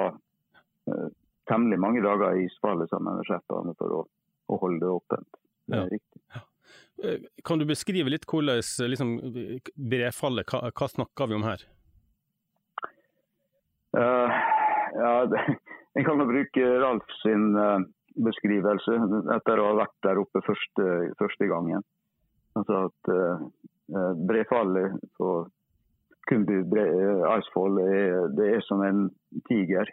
temmelig 1.49 1.79
mange 1.81 2.03
dager 2.05 2.37
i 2.37 2.45
isfallet 2.45 2.89
sammen 2.91 3.19
med 3.19 3.27
sjefene 3.27 3.73
for 3.79 3.97
å, 3.97 4.03
å, 4.49 4.59
holde 4.61 4.85
det 4.85 4.93
åpent. 4.93 5.41
Det 5.65 5.77
er 5.77 5.83
ja. 5.83 5.97
riktig. 5.97 7.41
Kan 7.47 7.61
du 7.61 7.65
beskrive 7.69 8.11
litt 8.11 8.27
hvordan 8.29 8.61
liksom, 8.91 9.13
brefallet, 9.75 10.49
hva, 10.51 10.69
hva 10.69 10.89
snakker 10.91 11.31
vi 11.31 11.37
om 11.39 11.47
her? 11.47 11.63
Uh, 13.97 14.29
ja, 14.99 15.13
en 15.97 16.05
kan 16.05 16.27
bruke 16.29 16.67
Ralf 16.83 17.15
sin 17.23 17.55
uh, 17.57 17.79
beskrivelse 18.25 18.97
etter 19.35 19.61
å 19.61 19.69
ha 19.69 19.77
vært 19.83 19.95
der 20.05 20.19
oppe 20.21 20.41
første, 20.45 20.89
første 21.19 21.47
gangen. 21.49 21.85
Altså 22.59 22.85
at 22.89 23.11
uh, 23.13 24.13
brefallet 24.29 24.97
på 25.17 25.33
Kumbu 26.29 26.57
Icefall 26.61 27.79
er, 27.83 28.27
det 28.37 28.49
er 28.57 28.65
som 28.65 28.83
en 28.85 29.07
tiger. 29.49 29.89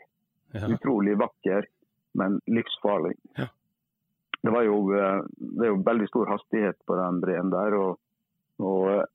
Ja. 0.54 0.68
Utrolig 0.72 1.16
vakker, 1.20 1.68
men 2.16 2.40
livsfarlig. 2.48 3.14
Ja. 3.38 3.48
Det 4.42 4.52
var 4.52 4.66
jo, 4.66 4.76
det 4.92 5.64
er 5.64 5.72
jo 5.72 5.84
veldig 5.86 6.06
stor 6.10 6.28
hastighet 6.30 6.78
på 6.86 6.96
den 6.98 7.22
breen 7.24 7.48
der. 7.50 7.74
og, 7.74 7.98
og 8.62 9.06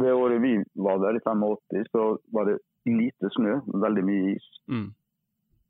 det 0.00 0.12
året 0.12 0.42
vi 0.42 0.56
var 0.74 0.98
der, 1.04 1.20
i 1.20 1.22
85, 1.24 1.84
så 1.92 2.06
var 2.34 2.48
det 2.48 2.58
lite 2.88 3.30
snø, 3.36 3.60
veldig 3.84 4.04
mye 4.08 4.34
is. 4.34 4.48
Mm. 4.72 4.88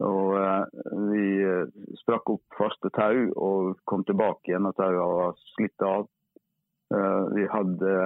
Og 0.06 0.36
eh, 0.40 0.64
Vi 1.10 1.96
sprakk 2.00 2.32
opp 2.34 2.56
faste 2.56 2.90
tau 2.96 3.26
og 3.36 3.76
kom 3.88 4.04
tilbake 4.08 4.50
igjen 4.50 4.64
når 4.64 4.76
tauene 4.78 5.08
var 5.18 5.36
slitt 5.54 5.84
av. 5.86 6.08
Eh, 6.94 7.24
vi 7.36 7.46
hadde, 7.50 7.96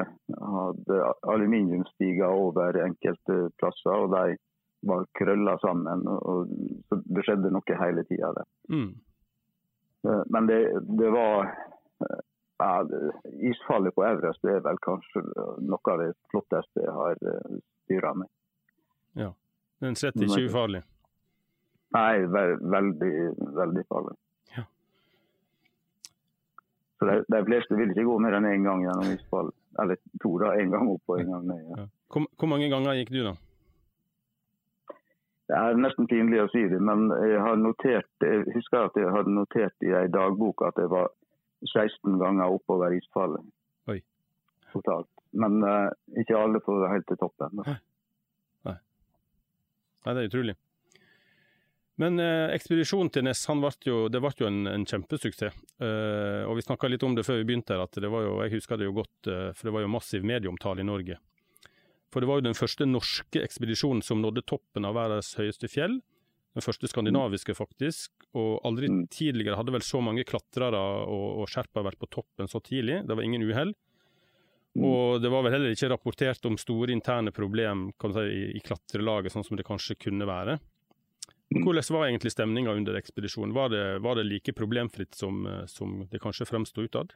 hadde 0.56 1.00
aluminiumstiger 1.34 2.34
over 2.34 2.80
enkelte 2.84 3.48
plasser, 3.60 3.94
og 3.94 4.12
de 4.16 4.36
var 4.84 5.06
krølla 5.16 5.56
sammen. 5.62 6.04
og 6.08 6.50
så 6.90 7.00
Det 7.04 7.24
skjedde 7.24 7.52
noe 7.54 7.80
hele 7.80 8.04
tida 8.10 8.34
der. 8.36 8.48
Mm. 8.68 8.92
Men 10.04 10.46
det, 10.50 10.58
det 11.00 11.08
var 11.08 11.54
ja, 12.60 12.72
Isfallet 13.48 13.94
på 13.96 14.04
Everest 14.04 14.44
er 14.44 14.60
vel 14.66 14.76
kanskje 14.84 15.22
noe 15.64 15.94
av 15.94 16.02
det 16.02 16.10
flotteste 16.28 16.84
jeg 16.84 16.92
har 16.92 17.16
styra 17.86 18.12
med. 18.20 18.28
Ja, 19.16 19.30
Den 19.80 19.96
slett 19.96 20.20
ikke 20.20 20.44
ufarlig? 20.50 20.82
Nei, 21.94 22.26
veldig, 22.26 23.12
veldig 23.54 23.84
farlig. 23.88 24.16
Ja. 24.56 24.64
Så 26.98 27.08
de, 27.10 27.18
de, 27.30 27.42
fleste 27.46 27.78
vil 27.78 27.92
ikke 27.94 28.06
gå 28.08 28.16
mer 28.22 28.38
enn 28.38 28.48
én 28.50 28.58
en 28.58 28.68
gang 28.68 28.84
gjennom 28.86 29.12
isfall. 29.14 29.52
Eller 29.82 29.98
to, 30.22 30.32
da. 30.42 30.54
Én 30.58 30.74
gang 30.74 30.90
opp 30.90 31.14
og 31.14 31.22
én 31.22 31.30
gang 31.30 31.46
ned. 31.50 31.66
Ja. 31.70 31.86
Hvor, 32.10 32.26
hvor, 32.38 32.50
mange 32.50 32.70
ganger 32.72 32.98
gikk 32.98 33.14
du, 33.14 33.20
da? 33.28 33.34
Det 35.44 35.60
er 35.60 35.78
nesten 35.78 36.08
pinlig 36.08 36.40
å 36.40 36.48
si 36.50 36.62
det, 36.72 36.80
men 36.80 37.10
jeg 37.12 37.40
har 37.44 37.58
notert, 37.60 38.08
jeg 38.24 38.46
husker 38.54 38.86
at 38.88 38.94
jeg 38.96 39.12
hadde 39.12 39.34
notert 39.36 39.84
i 39.84 39.92
ei 39.92 40.06
dagbok 40.08 40.64
at 40.64 40.78
jeg 40.80 40.88
var 40.88 41.10
16 41.68 42.16
ganger 42.18 42.54
oppover 42.56 42.96
isfallet. 42.96 43.44
Oi. 43.92 43.98
Totalt. 44.72 45.10
Men 45.36 45.60
uh, 45.62 45.92
ikke 46.20 46.38
alle 46.38 46.62
får 46.64 46.88
helt 46.90 47.06
til 47.10 47.20
toppen. 47.20 47.60
Nei. 47.60 47.76
Nei. 48.70 48.78
Nei, 50.06 50.14
det 50.14 50.22
er 50.22 50.30
utrolig. 50.32 50.56
Men 52.02 52.18
eh, 52.18 52.50
ekspedisjonen 52.56 53.12
til 53.14 53.22
Ness 53.26 53.44
han 53.46 53.60
ble 53.62 53.70
jo, 53.86 53.98
det 54.10 54.18
ble 54.22 54.32
jo 54.40 54.48
en, 54.48 54.64
en 54.66 54.86
kjempesuksess. 54.88 55.60
Eh, 55.78 56.40
og 56.48 56.56
Vi 56.58 56.64
snakka 56.66 56.90
litt 56.90 57.04
om 57.06 57.14
det 57.14 57.22
før 57.26 57.38
vi 57.38 57.46
begynte, 57.52 57.76
her, 57.76 57.84
at 57.86 58.00
det 58.02 58.10
var 58.10 58.26
jo, 58.26 58.40
jeg 58.42 58.56
husker 58.56 58.80
det 58.80 58.88
jo 58.88 58.96
godt, 58.96 59.30
eh, 59.30 59.52
for 59.54 59.68
det 59.68 59.76
var 59.76 59.84
jo 59.84 59.92
massiv 59.94 60.26
medieomtale 60.26 60.82
i 60.82 60.88
Norge. 60.88 61.20
For 62.10 62.22
det 62.22 62.30
var 62.30 62.40
jo 62.40 62.48
den 62.48 62.58
første 62.58 62.86
norske 62.86 63.42
ekspedisjonen 63.42 64.02
som 64.06 64.20
nådde 64.22 64.44
toppen 64.46 64.86
av 64.86 64.98
verdens 64.98 65.32
høyeste 65.38 65.70
fjell. 65.70 66.00
Den 66.54 66.62
første 66.62 66.86
skandinaviske, 66.90 67.56
faktisk. 67.58 68.12
Og 68.38 68.60
aldri 68.66 68.90
mm. 68.90 69.00
tidligere 69.10 69.58
hadde 69.58 69.74
vel 69.74 69.82
så 69.82 70.02
mange 70.02 70.26
klatrere 70.26 70.78
og, 70.78 71.42
og 71.42 71.50
sherpa 71.50 71.82
vært 71.82 71.98
på 71.98 72.10
toppen 72.14 72.50
så 72.50 72.62
tidlig. 72.62 73.00
Det 73.06 73.16
var 73.18 73.26
ingen 73.26 73.42
uhell. 73.42 73.74
Mm. 74.74 74.84
Og 74.86 75.22
det 75.22 75.30
var 75.30 75.42
vel 75.46 75.54
heller 75.54 75.74
ikke 75.74 75.90
rapportert 75.90 76.46
om 76.46 76.58
store 76.58 76.94
interne 76.94 77.34
problem 77.34 77.88
si, 77.98 78.22
i, 78.22 78.44
i 78.58 78.62
klatrelaget, 78.62 79.34
sånn 79.34 79.46
som 79.46 79.58
det 79.58 79.66
kanskje 79.66 79.98
kunne 80.06 80.26
være. 80.30 80.58
Hvordan 81.54 81.86
var 81.94 82.08
egentlig 82.08 82.32
stemninga 82.34 82.72
under 82.74 82.96
ekspedisjonen? 82.98 83.54
Var 83.54 83.68
det, 83.70 83.84
var 84.02 84.18
det, 84.18 84.26
like 84.26 84.52
problemfritt 84.52 85.14
som, 85.14 85.44
som 85.70 86.02
det 86.10 86.18
kanskje 86.22 86.48
fremsto 86.48 86.82
utad? 86.82 87.14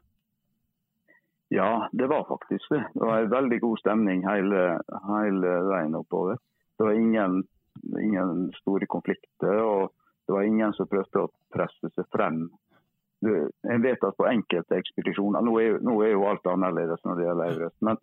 Ja, 1.48 1.88
det 1.92 2.06
var 2.06 2.24
faktisk 2.28 2.68
det. 2.70 2.84
Det 2.94 3.00
var 3.00 3.18
en 3.18 3.30
veldig 3.30 3.60
god 3.60 3.78
stemning 3.78 4.24
hele, 4.28 4.78
hele 5.08 5.52
veien 5.70 5.96
oppover. 5.96 6.36
Det 6.78 6.84
var 6.84 6.92
ingen, 6.92 7.42
ingen, 8.00 8.52
store 8.60 8.86
konflikter, 8.86 9.62
og 9.62 9.92
det 10.26 10.32
var 10.32 10.42
ingen 10.42 10.74
som 10.76 10.88
prøvde 10.90 11.24
å 11.24 11.30
presse 11.54 11.90
seg 11.94 12.04
frem. 12.12 12.44
Jeg 13.24 13.82
vet 13.82 14.04
at 14.04 14.16
på 14.18 14.28
enkelte 14.30 14.76
ekspedisjoner 14.78 15.42
Nå 15.42 15.56
er, 15.58 15.80
nå 15.82 15.96
er 16.06 16.12
jo 16.12 16.28
alt 16.28 16.44
annerledes 16.46 17.00
når 17.02 17.16
det 17.18 17.24
gjelder 17.26 17.54
Everest, 17.54 17.78
men, 17.82 17.98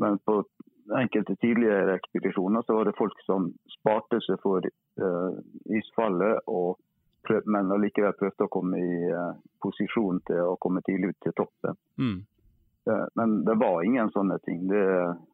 men, 0.00 0.16
på 0.24 0.38
enkelte 0.92 1.36
tidligere 1.40 1.96
ekspedisjoner 1.98 2.62
så 2.66 2.76
var 2.76 2.88
det 2.88 2.98
folk 2.98 3.20
som 3.26 3.48
sparte 3.78 4.20
seg 4.24 4.40
for 4.42 4.64
uh, 4.64 5.38
isfallet, 5.78 6.44
og 6.46 6.78
prøv, 7.24 7.48
men 7.48 7.72
allikevel 7.72 8.16
prøvde 8.18 8.46
å 8.46 8.52
komme 8.52 8.82
i 8.82 9.00
uh, 9.08 9.32
posisjon 9.64 10.20
til 10.28 10.44
å 10.52 10.58
komme 10.60 10.84
tidlig 10.86 11.14
ut 11.14 11.20
til 11.24 11.36
toppen. 11.40 11.80
Mm. 11.98 12.22
Men 13.16 13.30
det 13.46 13.54
var 13.56 13.78
ingen 13.80 14.10
sånne 14.12 14.34
ting. 14.44 14.66
Det, 14.68 14.80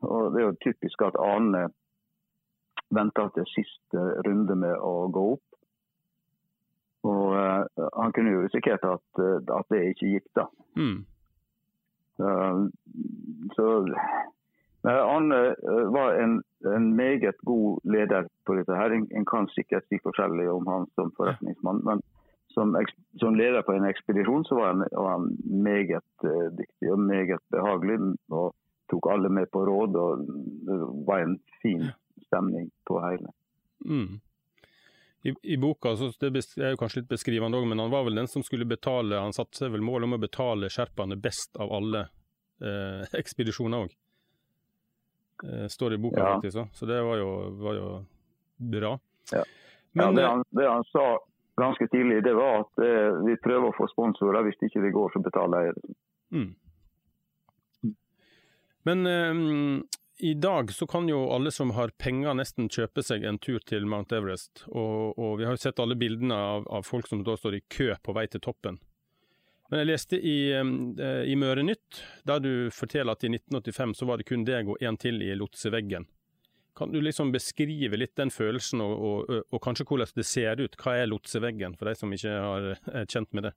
og 0.07 0.29
det 0.31 0.39
er 0.39 0.45
jo 0.45 0.59
typisk 0.63 1.03
at 1.03 1.17
Arne 1.19 1.65
venta 2.95 3.27
til 3.35 3.47
siste 3.51 4.03
runde 4.27 4.55
med 4.55 4.77
å 4.79 5.09
gå 5.15 5.25
opp. 5.35 5.47
Og 7.11 7.33
uh, 7.33 7.87
han 7.97 8.13
kunne 8.13 8.35
jo 8.35 8.43
risikert 8.45 8.85
at, 8.85 9.07
uh, 9.23 9.39
at, 9.57 9.69
det 9.73 9.87
ikke 9.95 10.13
gikk, 10.15 10.27
da. 10.37 10.47
Mm. 10.77 10.99
Uh, 12.21 12.69
så 13.57 13.69
Arne 14.89 15.39
var 15.93 16.15
en, 16.23 16.39
en, 16.65 16.87
meget 16.97 17.37
god 17.45 17.81
leder 17.85 18.29
på 18.47 18.55
dette. 18.57 18.77
her. 18.77 18.95
En, 18.97 19.27
kan 19.27 19.49
sikkert 19.53 19.85
si 19.89 19.99
forskjellig 20.03 20.49
om 20.51 20.67
han 20.67 20.87
som 20.95 21.13
forretningsmann, 21.17 21.83
men 21.85 22.01
som, 22.55 22.73
som, 23.21 23.35
leder 23.37 23.63
på 23.63 23.77
en 23.77 23.85
ekspedisjon 23.85 24.45
så 24.45 24.57
var 24.57 24.73
han, 24.73 24.87
var 24.93 25.11
han 25.11 25.29
meget 25.45 26.25
uh, 26.25 26.49
dyktig 26.57 26.93
og 26.93 26.99
meget 26.99 27.45
behagelig. 27.53 27.99
Og 28.31 28.55
tok 28.91 29.07
alle 29.13 29.29
med 29.29 29.51
på 29.51 29.67
råd. 29.67 29.97
og 29.97 30.25
Det 30.67 30.81
var 31.07 31.23
en 31.23 31.39
fin 31.63 31.87
stemning 32.27 32.71
på 32.89 32.99
hele. 33.05 33.31
Mm. 33.85 34.21
I, 35.23 35.35
I, 35.43 35.57
boka 35.57 35.97
så 35.97 36.09
det 36.21 36.33
er 36.57 36.73
jo 36.73 36.81
kanskje 36.81 37.03
litt 37.03 37.11
beskrivende 37.11 37.59
òg, 37.59 37.67
men 37.69 37.79
han 37.83 37.93
var 37.93 38.07
vel 38.07 38.17
den 38.17 38.29
som 38.29 38.43
skulle 38.45 38.65
betale 38.65 39.19
Han 39.21 39.37
satte 39.37 39.59
seg 39.59 39.75
vel 39.75 39.85
mål 39.85 40.07
om 40.07 40.17
å 40.17 40.21
betale 40.21 40.71
sherpaene 40.73 41.19
best 41.21 41.61
av 41.61 41.73
alle 41.77 42.07
eh, 42.65 43.05
ekspedisjoner 43.21 43.85
òg. 43.85 43.93
Eh, 45.45 45.67
står 45.69 45.91
det 45.91 46.01
i 46.01 46.03
boka, 46.05 46.21
ja. 46.21 46.35
faktisk. 46.35 46.53
Så, 46.59 46.67
så 46.73 46.87
det 46.87 47.01
var 47.03 47.17
jo, 47.21 47.31
var 47.63 47.75
jo 47.75 47.91
bra. 48.57 48.99
Ja. 49.33 49.45
Men, 49.93 50.15
det, 50.15 50.27
han, 50.27 50.45
det 50.51 50.69
han 50.69 50.85
sa 50.85 51.19
ganske 51.61 51.89
tidlig, 51.89 52.25
det 52.25 52.35
var 52.35 52.61
at 52.65 52.83
eh, 52.85 53.21
vi 53.27 53.37
prøver 53.37 53.71
å 53.71 53.77
få 53.77 53.89
sponsorer. 53.91 54.45
Hvis 54.47 54.59
det 54.61 54.71
ikke 54.71 54.93
går, 54.95 55.15
så 55.15 55.23
betaler 55.25 55.71
jeg 55.71 55.79
det. 55.79 55.97
Mm. 56.31 56.51
Men 58.89 59.07
um, 59.07 59.83
i 60.19 60.35
dag 60.35 60.73
så 60.73 60.87
kan 60.87 61.09
jo 61.09 61.31
alle 61.35 61.51
som 61.53 61.71
har 61.77 61.93
penger 61.99 62.35
nesten 62.37 62.69
kjøpe 62.73 63.03
seg 63.05 63.25
en 63.29 63.39
tur 63.39 63.61
til 63.67 63.87
Mount 63.89 64.13
Everest. 64.17 64.65
Og, 64.69 65.19
og 65.19 65.39
vi 65.41 65.49
har 65.49 65.57
jo 65.57 65.63
sett 65.63 65.81
alle 65.83 65.97
bildene 66.01 66.37
av, 66.37 66.69
av, 66.69 66.87
folk 66.89 67.09
som 67.09 67.25
da 67.25 67.37
står 67.37 67.59
i 67.59 67.65
kø 67.73 67.93
på 68.03 68.17
vei 68.17 68.27
til 68.29 68.43
toppen. 68.45 68.81
Men 69.71 69.85
jeg 69.85 69.91
leste 69.93 70.19
i, 70.19 70.39
uh, 70.51 71.23
i 71.31 71.37
Møre 71.39 71.63
Nytt, 71.63 72.03
der 72.27 72.43
du 72.43 72.53
forteller 72.75 73.15
at 73.15 73.23
i 73.27 73.31
1985 73.31 74.01
så 74.01 74.09
var 74.09 74.19
det 74.19 74.27
kun 74.27 74.43
deg 74.47 74.71
og 74.73 74.83
en 74.83 74.99
til 74.99 75.23
i 75.23 75.31
lotseveggen. 75.39 76.09
Kan 76.77 76.93
du 76.95 77.01
liksom 77.03 77.31
beskrive 77.33 77.99
litt 77.99 78.17
den 78.17 78.31
følelsen, 78.35 78.81
og, 78.83 78.93
og, 78.99 79.33
og, 79.51 79.59
kanskje 79.63 79.87
hvordan 79.87 80.15
det 80.17 80.25
ser 80.27 80.63
ut? 80.63 80.79
Hva 80.81 80.95
er 80.97 81.11
lotseveggen, 81.11 81.75
for 81.79 81.91
de 81.91 81.95
som 81.99 82.15
ikke 82.15 82.33
har, 82.33 82.69
er 82.89 83.11
kjent 83.11 83.31
med 83.37 83.51
det? 83.51 83.53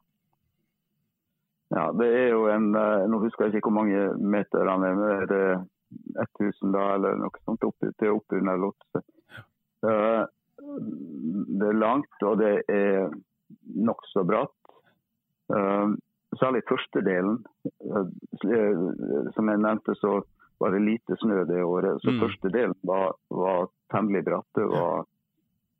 Ja, 1.74 1.88
det 1.98 2.10
er 2.14 2.28
jo 2.36 2.44
en 2.54 2.68
eh, 2.78 3.06
Nå 3.10 3.18
husker 3.24 3.48
jeg 3.48 3.56
ikke 3.56 3.72
hvor 3.72 3.80
mange 3.80 4.02
meter 4.20 4.68
han 4.70 4.84
er, 4.86 4.98
men 5.00 5.14
er 5.16 5.30
det 5.32 5.46
1000 6.22 6.74
da, 6.76 6.84
eller 6.98 7.18
noe 7.22 7.42
sånt 7.46 7.66
opp, 7.66 7.88
til 8.02 8.14
oppunder 8.14 8.60
Lotse. 8.62 9.02
Ja. 9.34 10.26
det 11.60 11.70
er 11.70 11.80
langt, 11.80 12.14
og 12.28 12.38
det 12.42 12.54
er 12.72 13.08
nokså 13.88 14.24
bratt. 14.28 14.54
Uh, 15.54 15.96
særlig 16.44 16.64
første 16.68 17.04
delen. 17.06 17.40
Uh, 17.88 18.06
som 19.34 19.50
jeg 19.50 19.64
nevnte, 19.64 19.96
så 20.02 20.20
var 20.64 20.76
det 20.76 20.84
lite 20.84 21.18
snø 21.20 21.44
det 21.50 21.64
året. 21.64 22.02
Så 22.04 22.12
mm. 22.12 22.20
første 22.22 22.52
delen 22.54 22.76
var, 22.88 23.16
var 23.28 23.68
temmelig 23.92 24.24
bratt. 24.28 24.48
Det 24.56 24.68
var, 24.72 25.06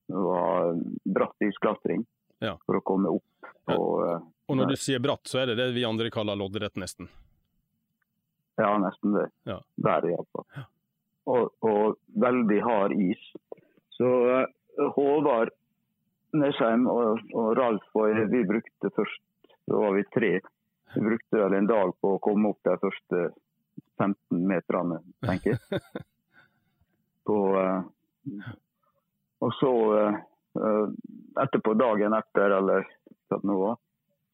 var 0.08 0.74
bratt 1.20 1.46
isklatring 1.48 2.06
ja. 2.44 2.58
for 2.66 2.80
å 2.80 2.86
komme 2.86 3.14
opp. 3.16 3.52
På, 3.70 3.76
ja. 4.04 4.16
Eh, 4.16 4.30
og 4.52 4.60
når 4.60 4.74
du 4.74 4.78
sier 4.80 5.00
bratt, 5.04 5.24
så 5.30 5.44
er 5.44 5.52
det 5.52 5.60
det 5.62 5.70
vi 5.78 5.86
andre 5.88 6.12
kaller 6.12 6.36
loddrett, 6.40 6.76
nesten? 6.82 7.08
Ja, 8.60 8.76
nesten 8.82 9.16
det. 9.16 9.28
Ja. 9.50 9.62
Der 9.88 10.10
iallfall. 10.10 10.48
Ja. 10.58 10.68
Og, 11.32 11.54
og 11.64 12.20
veldig 12.20 12.60
hard 12.66 12.98
is. 13.00 13.22
Så 13.96 14.10
Håvard 14.98 15.54
Nesheim 16.36 16.90
og, 16.92 17.22
og 17.32 17.54
Ralf 17.58 17.86
og 17.96 18.10
jeg, 18.10 18.28
vi 18.34 18.44
brukte 18.50 18.92
først, 18.98 19.22
da 19.70 19.80
var 19.80 19.96
vi 19.96 20.04
tre, 20.12 20.32
vi 20.96 21.02
brukte 21.02 21.40
vel 21.40 21.54
en 21.58 21.70
dag 21.70 21.94
på 22.02 22.16
å 22.16 22.22
komme 22.24 22.54
opp 22.54 22.60
de 22.68 22.76
første 22.82 23.24
15 24.02 24.44
meterne, 24.48 25.00
tenker 25.26 25.56
jeg. 25.56 25.82
På, 27.28 27.38
uh, 27.56 28.48
og 29.40 29.54
så 29.56 29.72
uh, 29.96 30.88
etterpå, 31.40 31.74
dagen 31.80 32.16
etter, 32.18 32.58
eller 32.58 32.84
hva 33.30 33.40
det 33.40 33.48
nå 33.48 33.56
var, 33.62 33.78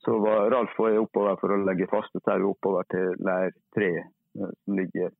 så 0.02 0.15
var 0.24 0.50
Ralf 0.50 0.74
og 0.80 0.89
jeg 0.89 1.04
oppover 1.04 1.38
for 1.41 1.54
å 1.54 1.60
legge 1.67 1.89
faste 1.91 2.22
tau 2.26 2.48
oppover 2.50 2.88
til 2.89 3.13
leir 3.22 3.54
tre, 3.76 3.91
uh, 4.39 4.50
som 4.63 4.80
ligger 4.80 5.13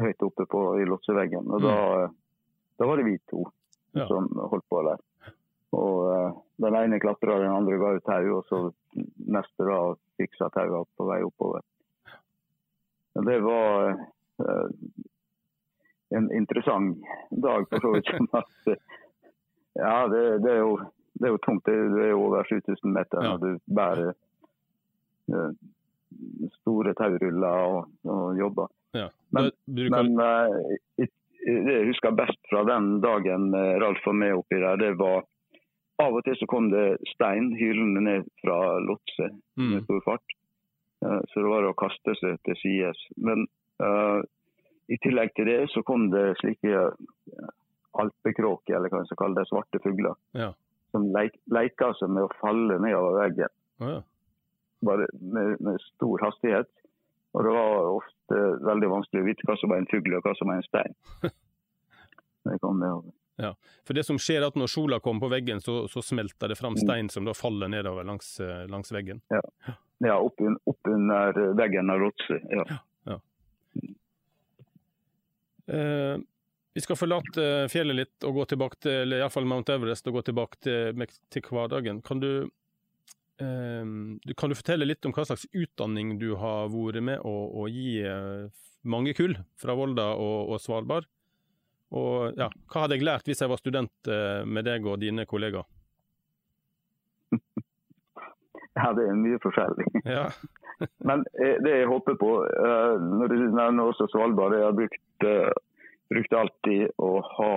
høyt 0.00 0.26
oppe 0.28 0.46
på, 0.50 0.64
i 0.82 0.88
lotseveggen. 0.88 1.48
Og 1.48 1.64
da, 1.64 1.76
mm. 1.78 2.18
da, 2.76 2.90
var 2.90 3.00
det 3.00 3.08
vi 3.08 3.16
to 3.32 3.46
ja. 3.96 4.06
som 4.10 4.28
holdt 4.52 4.68
på 4.70 4.84
der. 4.86 5.00
Og 5.76 5.98
uh, 6.10 6.38
Den 6.60 6.76
ene 6.76 7.00
klatra, 7.00 7.38
den 7.40 7.52
andre 7.54 7.78
ga 7.80 7.92
ut 7.96 8.04
tau, 8.04 8.30
og 8.36 8.48
så 8.48 8.58
neste 9.32 9.66
da 9.66 9.78
fiksa 10.20 10.50
taua 10.52 10.82
på 10.84 11.06
vei 11.08 11.22
oppover. 11.24 11.62
Det 13.14 13.38
var 13.44 13.94
uh, 13.94 14.68
en 16.16 16.30
interessant 16.36 16.98
dag, 17.30 17.64
for 17.70 17.86
så 17.86 17.92
vidt. 17.94 18.10
ja, 19.84 19.94
det, 20.12 20.24
det, 20.44 20.52
er 20.52 20.60
jo, 20.60 20.76
det, 21.14 21.28
er 21.28 21.34
jo, 21.36 21.40
tungt. 21.46 21.64
Det, 21.64 22.04
er 22.10 22.18
over 22.18 22.44
7000 22.50 22.92
meter 22.98 23.24
når 23.24 23.40
du 23.44 23.50
bærer 23.80 24.12
uh, 25.32 25.50
store 26.60 26.94
tauruller 26.98 27.64
og, 27.70 27.88
og 28.04 28.38
jobber. 28.38 28.68
Ja. 28.98 29.08
Men, 29.30 29.52
men 29.70 30.16
uh, 30.18 31.06
det 31.40 31.72
jeg 31.72 31.86
husker 31.88 32.12
best 32.12 32.40
fra 32.50 32.66
den 32.68 32.98
dagen 33.00 33.54
Ralf 33.80 34.02
var 34.04 34.12
med 34.12 34.34
oppi 34.36 34.58
der, 34.60 34.76
det 34.76 34.90
var 34.98 35.22
av 36.00 36.16
og 36.16 36.24
til 36.26 36.36
så 36.40 36.48
kom 36.50 36.70
det 36.72 36.98
stein 37.12 37.52
hylende 37.58 38.02
ned 38.06 38.28
fra 38.42 38.58
Lotse 38.84 39.30
mm. 39.30 39.70
med 39.70 39.86
stor 39.86 40.04
fart. 40.06 40.36
Så 41.00 41.40
det 41.40 41.48
var 41.48 41.64
å 41.64 41.76
kaste 41.80 42.12
seg 42.18 42.36
til 42.44 42.56
sides. 42.60 42.98
Men 43.16 43.46
uh, 43.80 44.20
i 44.92 44.98
tillegg 45.04 45.32
til 45.36 45.48
det 45.48 45.60
så 45.72 45.82
kom 45.86 46.08
det 46.12 46.34
slike 46.40 46.82
alpekråker, 48.00 48.76
eller 48.76 48.90
hva 48.90 49.02
man 49.02 49.08
skal 49.08 49.20
kalle 49.22 49.38
det, 49.38 49.48
svarte 49.50 49.82
fugler. 49.84 50.16
Ja. 50.36 50.50
Som 50.94 51.10
leik, 51.14 51.36
leika 51.54 51.92
seg 51.98 52.10
med 52.10 52.26
å 52.26 52.32
falle 52.40 52.78
nedover 52.82 53.20
veggen. 53.22 53.54
Oh, 53.80 53.92
ja. 53.94 54.00
Bare 54.86 55.06
med, 55.20 55.56
med, 55.60 55.78
stor 55.94 56.24
hastighet. 56.24 56.70
Og 57.36 57.46
det 57.46 57.54
var 57.54 57.88
ofte 57.92 58.42
veldig 58.66 58.90
vanskelig 58.90 59.22
å 59.22 59.28
vite 59.28 59.46
hva 59.46 59.56
som 59.60 59.70
var 59.70 59.82
en 59.82 59.90
fugl 59.90 60.16
og 60.18 60.26
hva 60.26 60.34
som 60.38 60.50
var 60.50 60.58
en 60.58 60.66
stein. 60.66 60.96
det 62.48 62.58
kom 62.64 62.80
nedover. 62.82 63.12
Ja, 63.40 63.54
For 63.88 63.96
det 63.96 64.04
som 64.04 64.18
skjer 64.20 64.42
er 64.42 64.50
at 64.50 64.58
når 64.58 64.68
sola 64.68 64.98
kommer 65.00 65.24
på 65.24 65.32
veggen, 65.32 65.62
så, 65.64 65.86
så 65.88 66.02
smelter 66.04 66.52
det 66.52 66.58
fram 66.60 66.74
mm. 66.76 66.82
stein 66.82 67.08
som 67.12 67.24
da 67.24 67.32
faller 67.36 67.70
nedover 67.72 68.04
langs, 68.04 68.34
eh, 68.44 68.66
langs 68.68 68.92
veggen? 68.92 69.22
Ja. 69.32 69.40
Ja, 70.00 70.16
opp, 70.16 70.40
opp 70.64 70.88
veggen 71.56 71.90
av 71.92 71.98
Rotse. 72.00 72.38
Ja. 72.48 72.64
ja. 73.04 73.16
Eh, 75.66 76.16
vi 76.72 76.80
skal 76.80 76.96
forlate 76.96 77.44
fjellet 77.68 77.98
litt 77.98 78.26
og 78.26 78.38
gå 78.38 78.46
tilbake 78.52 78.78
til 78.80 79.02
eller 79.02 79.20
iallfall 79.20 79.48
Mount 79.50 79.72
Everest 79.74 80.08
og 80.08 80.16
gå 80.16 80.24
tilbake 80.30 80.60
til, 80.64 81.04
til 81.28 81.44
hverdagen. 81.50 82.00
Kan 82.06 82.22
du, 82.22 82.30
eh, 83.42 83.84
kan 84.32 84.52
du, 84.52 84.56
fortelle 84.56 84.88
litt 84.88 85.04
om 85.04 85.14
hva 85.16 85.26
slags 85.28 85.44
utdanning 85.52 86.16
du 86.22 86.30
har 86.40 86.72
vært 86.72 87.04
med 87.04 87.20
å, 87.20 87.36
å 87.60 87.68
gi 87.68 88.00
eh, 88.06 88.48
mange 88.88 89.12
kull 89.18 89.36
fra 89.60 89.76
Volda 89.76 90.14
og, 90.16 90.54
og 90.54 90.62
Svalbard? 90.64 91.10
Og 91.90 92.38
ja, 92.38 92.46
hva 92.70 92.84
hadde 92.84 92.96
jeg 92.98 93.06
lært 93.06 93.26
hvis 93.26 93.42
jeg 93.42 93.50
var 93.50 93.58
student 93.60 94.10
eh, 94.10 94.46
med 94.46 94.66
deg 94.68 94.86
og 94.86 95.00
dine 95.02 95.26
kollegaer? 95.30 95.66
Ja, 98.78 98.92
det 98.94 99.02
er 99.10 99.16
mye 99.18 99.36
forskjellig. 99.42 99.82
Ja. 100.06 100.28
Men 101.08 101.24
eh, 101.42 101.56
det 101.60 101.72
jeg 101.74 101.88
håper 101.90 102.16
på 102.20 102.30
eh, 102.46 102.94
Når 103.02 103.32
du 103.32 103.36
nevner 103.52 103.82
også 103.90 104.06
Svalbard, 104.08 104.54
jeg 104.56 104.64
har 104.64 104.76
brukt, 104.76 105.26
brukt 106.12 106.36
alltid 106.42 106.94
å 107.02 107.10
ha 107.34 107.52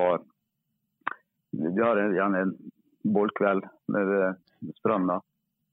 Vi 1.54 1.74
har 1.80 2.02
gjerne 2.18 2.42
en 2.48 2.56
bålkveld 3.04 3.68
ved 3.94 4.74
stranda 4.80 5.22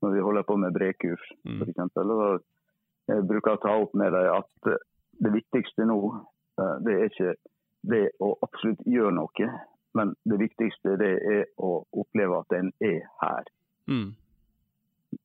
når 0.01 0.15
vi 0.15 0.23
holder 0.25 0.45
på 0.49 0.55
med 0.57 0.73
brekurs, 0.73 1.25
mm. 1.45 1.59
f.eks. 1.61 1.99
jeg 3.13 3.25
bruker 3.29 3.53
å 3.53 3.59
ta 3.61 3.75
opp 3.83 3.91
med 4.01 4.15
dem 4.15 4.31
at 4.33 4.71
det 5.21 5.33
viktigste 5.35 5.85
nå, 5.85 5.99
det 6.87 6.95
er 6.95 7.11
ikke 7.11 7.35
det 7.83 8.07
å 8.21 8.35
absolutt 8.45 8.83
gjøre 8.87 9.15
noe, 9.17 9.51
men 9.97 10.15
det 10.29 10.39
viktigste 10.41 10.97
det 11.01 11.13
er 11.33 11.45
å 11.59 11.81
oppleve 12.03 12.43
at 12.43 12.59
en 12.59 12.73
er 12.85 13.07
her. 13.23 13.49
Mm. 13.91 14.11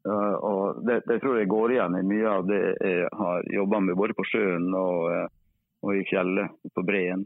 Uh, 0.06 0.36
og 0.42 0.86
det, 0.86 1.02
det, 1.06 1.20
tror 1.22 1.38
jeg 1.38 1.50
går 1.50 1.76
igjen 1.76 1.98
i 2.00 2.06
mye 2.08 2.30
av 2.30 2.48
det 2.50 2.62
jeg 2.74 3.10
har 3.20 3.46
jobba 3.54 3.82
med, 3.86 3.98
både 4.00 4.16
på 4.18 4.26
sjøen 4.26 4.68
og, 4.74 5.12
uh, 5.14 5.28
og, 5.86 5.92
i 5.94 6.06
fjellet, 6.10 6.56
på 6.74 6.84
breen. 6.86 7.26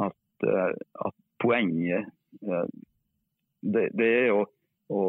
At, 0.00 0.16
uh, 0.48 0.72
at 1.04 1.16
poenget 1.44 2.08
det, 2.40 3.88
det, 3.92 4.08
er 4.08 4.32
å, 4.32 4.46
å, 4.92 5.02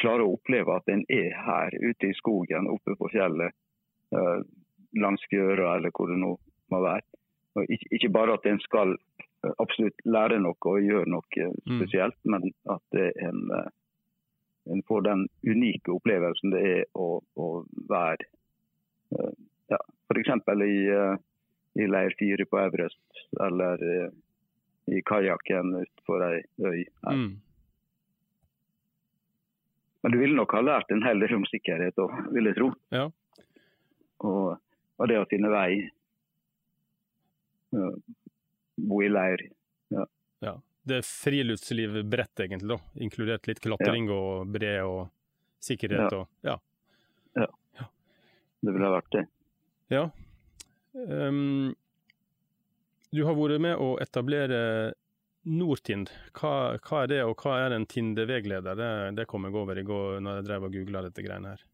klare 0.00 0.24
å 0.24 0.34
oppleve 0.36 0.78
at 0.78 0.88
en 0.92 1.04
er 1.12 1.30
her, 1.44 1.76
ute 1.80 2.08
i 2.08 2.16
skogen, 2.16 2.70
oppe 2.72 2.96
på 2.98 3.08
fjellet, 3.12 3.52
langs 5.00 5.22
fjøra 5.30 5.74
eller 5.78 5.92
hvor 5.94 6.10
det 6.10 6.18
nå 6.20 6.34
må 6.72 6.80
være. 6.84 7.04
Og 7.54 7.70
ikke, 7.70 8.10
bare 8.10 8.34
at 8.34 8.46
en 8.50 8.60
skal 8.64 8.96
absolutt 9.60 10.00
lære 10.08 10.40
noe 10.42 10.56
og 10.56 10.82
gjøre 10.82 11.10
noe 11.10 11.48
mm. 11.52 11.78
spesielt, 11.78 12.16
mm. 12.24 12.34
men 12.34 12.52
at 12.74 13.00
en 13.28 13.70
en 14.72 14.82
får 14.88 15.02
den 15.04 15.26
unike 15.42 15.92
opplevelsen 15.92 16.54
det 16.54 16.60
er 16.64 16.84
å, 16.96 17.18
å 17.36 17.48
være 17.88 18.24
ja, 19.68 19.78
f.eks. 20.08 20.30
i, 20.64 20.76
i 21.84 21.88
leir 21.88 22.14
fire 22.18 22.46
på 22.48 22.60
Everest, 22.62 23.24
eller 23.44 23.82
i 24.88 25.00
kajakken 25.06 25.74
utenfor 25.76 26.24
ei 26.26 26.40
øy. 26.64 26.80
Mm. 27.08 27.28
Men 30.04 30.12
du 30.12 30.18
ville 30.20 30.36
nok 30.36 30.52
ha 30.52 30.60
lært 30.60 30.90
en 30.92 31.04
hel 31.04 31.22
del 31.22 31.38
om 31.38 31.46
sikkerhet 31.48 32.00
òg, 32.00 32.16
vil 32.36 32.50
jeg 32.50 32.58
tro. 32.58 32.70
Ja. 32.92 33.06
Og, 34.24 34.56
og, 34.98 35.06
det 35.08 35.20
å 35.20 35.28
finne 35.30 35.52
vei. 35.52 35.86
Bo 38.90 39.02
i 39.04 39.10
leir. 39.10 39.44
Ja. 39.94 40.06
ja 40.44 40.54
det 40.84 41.00
er 41.00 41.06
friluftsliv 41.08 42.02
bredt, 42.10 42.40
egentlig, 42.44 42.68
da. 42.74 42.78
Inkludert 43.04 43.48
litt 43.48 43.62
klatring 43.64 44.10
ja. 44.10 44.16
og 44.18 44.50
bre 44.52 44.74
og 44.84 45.00
sikkerhet 45.64 46.12
ja. 46.12 46.18
og 46.18 46.50
ja. 46.50 46.58
ja. 47.40 47.86
Det 48.60 48.74
ville 48.74 48.90
ha 48.90 48.96
vært 48.98 49.14
det. 49.16 49.24
Ja. 49.92 50.04
Um, 50.92 51.72
du 53.14 53.24
har 53.24 53.36
vært 53.38 53.64
med 53.64 53.80
å 53.80 53.94
etablere 54.02 54.60
Nortind. 55.44 56.08
Hva, 56.36 56.76
hva, 56.80 57.02
er 57.02 57.10
det, 57.12 57.20
og 57.28 57.40
hva 57.44 57.58
er 57.66 57.74
en 57.76 57.84
Tinde-veileder? 57.88 58.76
Det, 58.78 58.90
det, 59.18 59.26
kom 59.28 59.44
jeg 59.44 59.56
over 59.60 59.78
i 59.80 59.84
går 59.84 60.22
når 60.24 60.40
jeg 60.40 60.46
drev 60.48 60.68
og 60.68 60.76
googla 60.78 61.04
dette 61.04 61.24
greiene 61.24 61.52
her. 61.52 61.64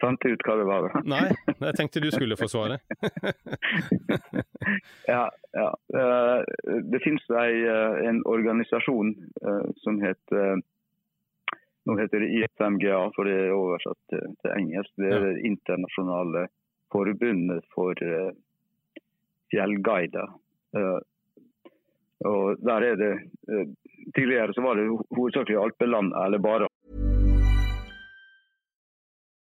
Fant 0.00 0.24
ut 0.24 0.44
hva 0.46 0.56
det 0.56 0.66
var? 0.68 0.94
Nei, 1.12 1.26
jeg 1.50 1.76
tenkte 1.76 2.02
du 2.02 2.08
skulle 2.12 2.38
få 2.40 2.48
svaret. 2.50 2.84
ja, 5.14 5.26
ja. 5.56 5.68
Eh, 6.00 6.38
det 6.92 7.02
finnes 7.04 7.26
eh, 7.36 8.00
en 8.08 8.22
organisasjon 8.28 9.12
eh, 9.44 9.66
som 9.84 10.00
heter 10.02 10.62
nå 11.88 11.96
heter 11.96 12.22
det 12.22 12.32
IFMGA, 12.36 12.98
for 13.16 13.26
det 13.26 13.36
er 13.46 13.54
oversatt 13.56 13.98
til, 14.12 14.34
til 14.42 14.52
engelsk. 14.52 14.90
Det 15.00 15.12
er 15.16 15.22
det 15.24 15.46
internasjonale 15.48 16.42
forbundet 16.92 17.64
for 17.72 17.96
fjellguider. 19.50 20.34
Og 22.28 22.60
der 22.60 22.84
er 22.84 23.00
det 23.00 23.14
Tidligere 24.14 24.54
så 24.54 24.62
var 24.62 24.78
det 24.78 24.86
hovedsakelig 25.16 25.56
alpeland, 25.60 26.12
eller 26.24 26.40
bare 26.44 26.68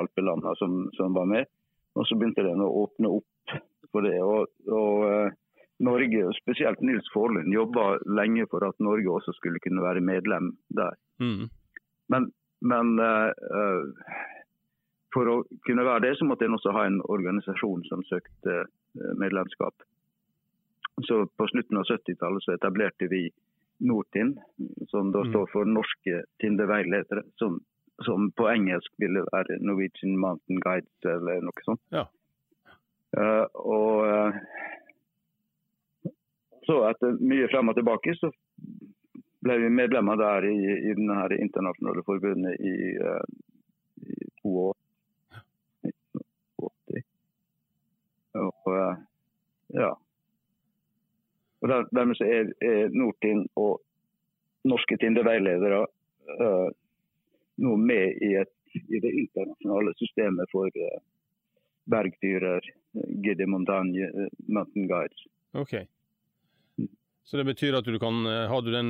Alpelandene 0.00 0.56
som, 0.58 0.80
som, 0.96 1.14
var 1.16 1.28
med. 1.30 1.50
Og 1.98 2.06
så 2.08 2.18
begynte 2.18 2.46
den 2.46 2.62
å 2.64 2.70
åpne 2.84 3.12
opp 3.20 3.54
for 3.92 4.06
det. 4.06 4.16
Og, 4.22 4.50
og 4.70 5.06
uh, 5.06 5.38
Norge, 5.84 6.26
spesielt 6.38 6.82
Nils 6.84 7.08
Forlund, 7.14 7.52
jobba 7.54 7.94
lenge 8.08 8.46
for 8.50 8.66
at 8.66 8.78
Norge 8.84 9.10
også 9.10 9.34
skulle 9.38 9.62
kunne 9.64 9.84
være 9.84 10.04
medlem 10.04 10.52
der. 10.76 10.98
Mm. 11.22 11.48
Men, 12.12 12.30
men 12.60 12.92
uh, 13.00 14.18
for 15.14 15.30
å 15.30 15.36
kunne 15.66 15.86
være 15.86 16.06
det, 16.08 16.16
så 16.18 16.28
måtte 16.28 16.46
en 16.46 16.58
også 16.58 16.74
ha 16.76 16.86
en 16.86 17.00
organisasjon 17.02 17.86
som 17.90 18.04
søkte 18.06 18.64
medlemskap. 19.18 19.86
Så 21.06 21.26
På 21.36 21.46
slutten 21.48 21.78
av 21.80 21.88
70-tallet 21.88 22.44
så 22.44 22.54
etablerte 22.54 23.08
vi 23.10 23.28
Nortind, 23.80 24.38
som 24.88 25.12
da 25.12 25.24
mm. 25.24 25.30
står 25.32 25.46
for 25.52 25.68
Norske 25.68 26.24
Tindeveiledere, 26.42 27.24
som 27.40 27.60
som 28.04 28.30
på 28.32 28.48
engelsk 28.48 28.92
ville 28.98 29.24
være 29.32 29.58
Norwegian 29.60 30.16
Mountain 30.18 30.60
Guides 30.60 31.04
eller 31.04 31.44
noe 31.44 31.66
sånt. 31.66 31.82
Ja. 31.92 32.06
Uh, 33.10 33.46
og 33.58 34.04
uh, 34.06 34.36
så 36.66 36.76
etter 36.90 37.18
mye 37.18 37.48
frem 37.50 37.72
og 37.72 37.76
tilbake 37.78 38.14
så 38.18 38.30
ble 39.40 39.56
vi 39.64 39.72
medlemmer 39.72 40.20
der 40.20 40.46
i, 40.46 40.56
i 40.90 40.94
denne 40.94 41.24
internasjonale 41.36 42.04
forbundet 42.06 42.60
i, 42.60 42.74
uh, 43.00 43.24
i 44.06 44.30
to 44.42 44.54
år. 44.68 44.78
Og 48.40 48.68
ja. 49.74 49.88
Og 51.60 51.68
der, 51.68 51.88
dermed 51.92 52.16
så 52.16 52.24
er, 52.24 52.52
er 52.64 52.94
Nordtind 52.94 53.48
og 53.58 53.80
norske 54.70 54.96
Tinde-veiledere 55.02 55.82
nå 57.60 57.76
med 57.76 58.16
i, 58.22 58.34
et, 58.40 58.52
i, 58.88 58.98
det 58.98 59.12
internasjonale 59.12 59.94
systemet 59.98 60.50
for 60.52 60.66
uh, 60.66 61.00
bergtyrer, 61.90 62.66
Gide 63.24 63.46
Montagne, 63.46 64.08
uh, 64.10 64.28
Mountain 64.48 64.88
Guides. 64.88 65.26
Ok. 65.52 65.74
Så 67.24 67.36
det 67.36 67.44
betyr 67.44 67.76
at 67.78 67.84
du 67.84 67.98
kan, 68.02 68.24
eh, 68.26 68.48
har 68.50 68.62
du 68.62 68.72
den 68.72 68.88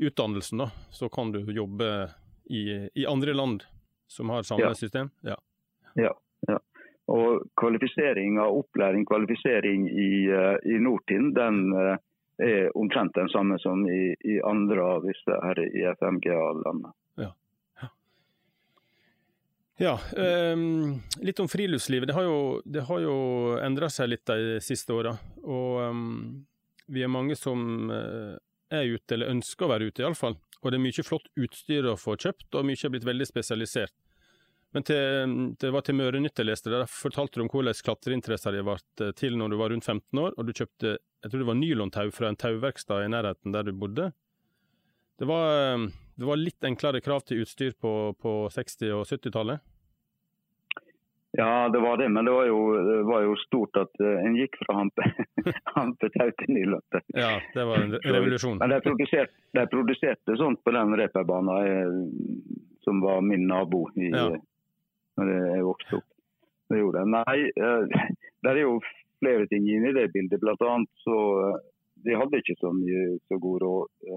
utdannelsen, 0.00 0.58
da, 0.58 0.70
så 0.90 1.08
kan 1.08 1.30
du 1.32 1.44
jobbe 1.52 2.08
i, 2.50 2.88
i 2.94 3.06
andre 3.06 3.34
land 3.34 3.62
som 4.10 4.32
har 4.34 4.42
samme 4.42 4.72
ja. 4.72 4.74
system? 4.74 5.10
Ja. 5.20 5.36
ja. 5.94 6.10
ja. 6.48 6.58
Og 7.06 7.44
kvalifisering 7.60 8.40
av 8.42 8.56
opplæring, 8.56 9.06
kvalifisering 9.06 9.86
i, 9.90 10.10
i 10.74 10.80
Nordtind, 10.82 11.36
den 11.38 11.70
er 12.42 12.66
omtrent 12.74 13.14
den 13.14 13.30
samme 13.30 13.58
som 13.62 13.86
i, 13.86 14.16
i 14.24 14.40
andre 14.42 14.82
av 14.82 15.06
disse 15.06 15.38
her 15.44 15.62
i 15.62 15.86
FMGA-landene. 15.94 16.92
Ja, 17.22 17.30
um, 20.18 20.98
litt 21.22 21.40
om 21.40 21.48
friluftslivet. 21.48 22.08
Det 22.10 22.16
har 22.16 22.26
jo, 22.26 22.38
det 22.64 22.82
jo 23.04 23.16
endra 23.62 23.90
seg 23.92 24.10
litt 24.10 24.26
de 24.26 24.58
siste 24.64 24.94
åra. 24.94 25.14
Og 25.44 25.78
um, 25.86 26.08
vi 26.90 27.04
er 27.04 27.12
mange 27.12 27.36
som 27.38 27.90
uh, 27.92 28.34
er 28.74 28.90
ute, 28.90 29.14
eller 29.14 29.34
ønsker 29.36 29.66
å 29.66 29.72
være 29.74 29.90
ute 29.90 30.02
iallfall. 30.02 30.38
Og 30.58 30.72
det 30.72 30.80
er 30.80 30.82
mye 30.82 31.06
flott 31.06 31.30
utstyr 31.38 31.86
å 31.86 31.98
få 31.98 32.16
kjøpt, 32.18 32.50
og 32.58 32.66
mye 32.66 32.80
er 32.82 32.94
blitt 32.94 33.06
veldig 33.06 33.28
spesialisert. 33.28 33.94
Men 34.76 34.84
til, 34.84 35.36
det 35.56 35.70
var 35.72 35.84
til 35.86 35.96
Mørenytt 35.96 36.42
jeg 36.42 36.48
leste, 36.50 36.68
der 36.68 36.90
fortalte 36.90 37.38
du 37.38 37.46
om 37.46 37.48
hvordan 37.48 37.78
klatreinteressen 37.86 38.58
din 38.58 38.66
ble 38.66 38.74
eh, 39.00 39.14
til 39.16 39.38
når 39.40 39.54
du 39.54 39.56
var 39.62 39.72
rundt 39.72 39.86
15 39.86 40.20
år, 40.20 40.34
og 40.36 40.44
du 40.44 40.52
kjøpte 40.52 40.98
jeg 41.18 41.32
tror 41.32 41.42
det 41.42 41.48
var 41.48 41.58
nylontau 41.58 42.10
fra 42.14 42.28
en 42.30 42.38
tauverkstad 42.38 43.04
i 43.04 43.10
nærheten 43.10 43.54
der 43.54 43.66
du 43.66 43.72
bodde. 43.74 44.10
Det 45.18 45.26
var, 45.26 45.88
det 46.18 46.26
var 46.26 46.36
litt 46.36 46.64
enklere 46.66 47.00
krav 47.00 47.20
til 47.26 47.44
utstyr 47.44 47.76
på, 47.78 47.92
på 48.18 48.30
60- 48.50 48.94
og 48.96 49.04
70-tallet? 49.06 49.60
Ja, 51.38 51.68
det 51.68 51.78
var 51.78 51.96
det, 52.00 52.08
men 52.08 52.24
det 52.24 52.32
var 52.34 52.46
jo, 52.48 52.58
det 52.82 53.02
var 53.06 53.22
jo 53.22 53.36
stort 53.36 53.76
at 53.78 54.00
uh, 54.02 54.16
en 54.26 54.34
gikk 54.34 54.56
fra 54.64 54.80
hampe, 54.80 55.04
hampetau 55.76 56.32
til 56.40 56.50
nyløpet. 56.56 57.04
Ja, 57.14 57.36
det 57.54 57.66
var 57.68 57.84
en 57.84 57.94
revolusjon. 58.02 58.58
Men 58.58 58.72
de 58.72 58.80
produserte, 58.82 59.36
de 59.54 59.64
produserte 59.70 60.34
sånt 60.40 60.64
på 60.66 60.74
den 60.74 60.96
reperbanen 60.98 62.08
som 62.82 62.98
var 63.04 63.20
min 63.22 63.44
nabo 63.46 63.84
i, 63.94 64.08
ja. 64.10 64.32
når 65.20 65.30
jeg 65.34 65.66
vokste 65.68 66.00
opp. 66.00 66.08
Det 66.68 66.80
gjorde 66.80 67.04
jeg. 67.04 67.12
Nei, 67.14 67.36
uh, 67.62 68.24
det 68.42 68.54
er 68.56 68.60
jo 68.64 68.80
flere 69.20 69.46
ting 69.52 69.68
inne 69.70 69.92
i 69.92 69.98
det 70.00 70.08
bildet. 70.16 70.42
Blant 70.42 70.66
annet 70.66 71.06
så 71.06 71.20
uh, 71.44 71.62
De 72.02 72.18
hadde 72.18 72.42
ikke 72.42 72.58
så 72.58 72.74
mye 72.74 73.06
så 73.28 73.38
god 73.42 73.62
råd 73.62 74.10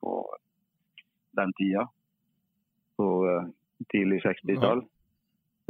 på 0.00 0.16
den 1.38 1.52
tida. 1.58 1.86
På 3.00 3.06
tidlig 3.92 4.20
60-tall. 4.24 4.84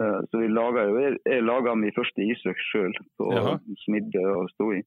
Eh, 0.03 0.21
så 0.31 0.39
vi 0.41 0.49
laga 0.49 0.87
jo, 0.89 0.97
jeg, 1.01 1.19
jeg 1.29 1.45
laga 1.45 1.75
min 1.79 1.93
første 1.97 2.25
isøks 2.25 2.69
sjøl, 2.73 2.95
Jaha. 3.21 3.59
smidde 3.85 4.23
og 4.33 4.49
sto 4.55 4.71
i. 4.75 4.81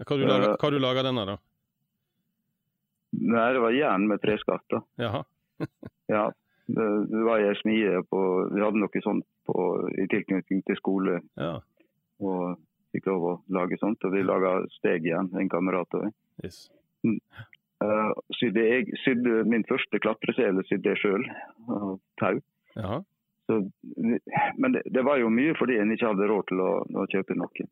Hva 0.00 0.16
du 0.18 0.24
laga, 0.26 0.54
hva 0.58 0.70
du 0.72 0.78
laga 0.80 1.04
denne, 1.06 1.26
da? 1.28 1.36
Nei, 3.20 3.48
Det 3.54 3.62
var 3.62 3.74
jern 3.74 4.06
med 4.08 4.22
treskaft. 4.22 4.66
da. 4.70 4.80
Jaha. 5.02 5.22
ja, 6.14 6.24
det, 6.66 6.86
det 7.10 7.22
var 7.26 7.42
ei 7.44 7.54
smie 7.58 8.00
på 8.08 8.20
Vi 8.54 8.62
hadde 8.62 8.80
noe 8.80 9.02
sånt 9.04 9.26
på, 9.46 9.56
i 9.98 10.06
tilknytning 10.10 10.62
til 10.66 10.78
skole. 10.78 11.20
Ja. 11.36 11.58
Og 12.22 12.58
fikk 12.94 13.10
lov 13.10 13.26
å 13.28 13.34
lage 13.54 13.78
sånt. 13.82 14.02
Og 14.06 14.14
vi 14.14 14.24
laga 14.24 14.60
steg 14.78 15.06
igjen, 15.06 15.30
en 15.36 15.50
kamerat 15.52 15.98
og 15.98 16.06
jeg. 16.08 16.14
Yes. 16.44 16.62
Uh, 17.80 18.12
sydde 18.36 18.60
jeg, 18.60 18.98
sydde 19.00 19.44
min 19.48 19.64
første 19.64 20.00
klatresele 20.04 20.60
sydde 20.68 20.92
jeg 20.92 21.00
sjøl, 21.00 21.22
uh, 21.70 21.94
tau. 22.20 22.40
Så, 23.48 23.56
men 24.60 24.74
det, 24.74 24.82
det, 24.92 25.04
var 25.06 25.16
jo 25.18 25.30
mye 25.32 25.54
fordi 25.58 25.78
en 25.80 25.94
ikke 25.94 26.10
hadde 26.12 26.28
råd 26.28 26.44
til 26.50 26.60
å, 26.60 26.72
å 26.84 27.06
kjøpe 27.10 27.38
noe. 27.40 27.64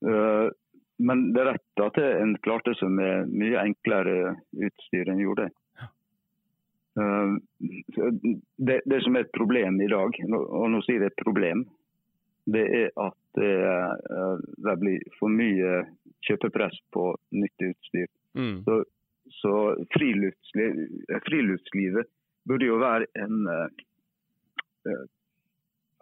Uh, 0.00 0.48
men 0.96 1.26
det 1.36 1.42
er 1.42 1.50
rett 1.52 1.84
at 1.84 2.00
en 2.00 2.32
klarte 2.40 2.72
seg 2.80 2.90
med 2.96 3.28
mye 3.36 3.62
enklere 3.68 4.34
utstyr 4.64 5.12
enn 5.12 5.20
gjorde. 5.20 5.50
Uh, 6.96 7.36
det, 7.60 8.80
det, 8.88 9.02
som 9.04 9.18
er 9.18 9.26
et 9.26 9.34
problem 9.36 9.76
i 9.84 9.90
dag, 9.92 10.16
og 10.32 10.70
nå 10.72 10.80
sier 10.88 11.04
jeg 11.04 11.12
et 11.12 11.20
problem, 11.20 11.66
det 12.46 12.64
er 12.80 12.90
at 13.02 13.16
det, 13.38 13.54
uh, 14.10 14.36
det 14.66 14.76
blir 14.80 15.02
for 15.18 15.32
mye 15.32 15.80
kjøpepress 16.26 16.78
på 16.94 17.08
nytt 17.34 17.64
utstyr. 17.70 18.06
Mm. 18.38 18.60
Så, 18.66 18.78
så 19.40 19.54
friluftslivet, 19.96 20.92
friluftslivet 21.26 22.10
burde 22.46 22.68
jo 22.68 22.78
være 22.82 23.08
en 23.18 23.48
uh, 23.50 25.02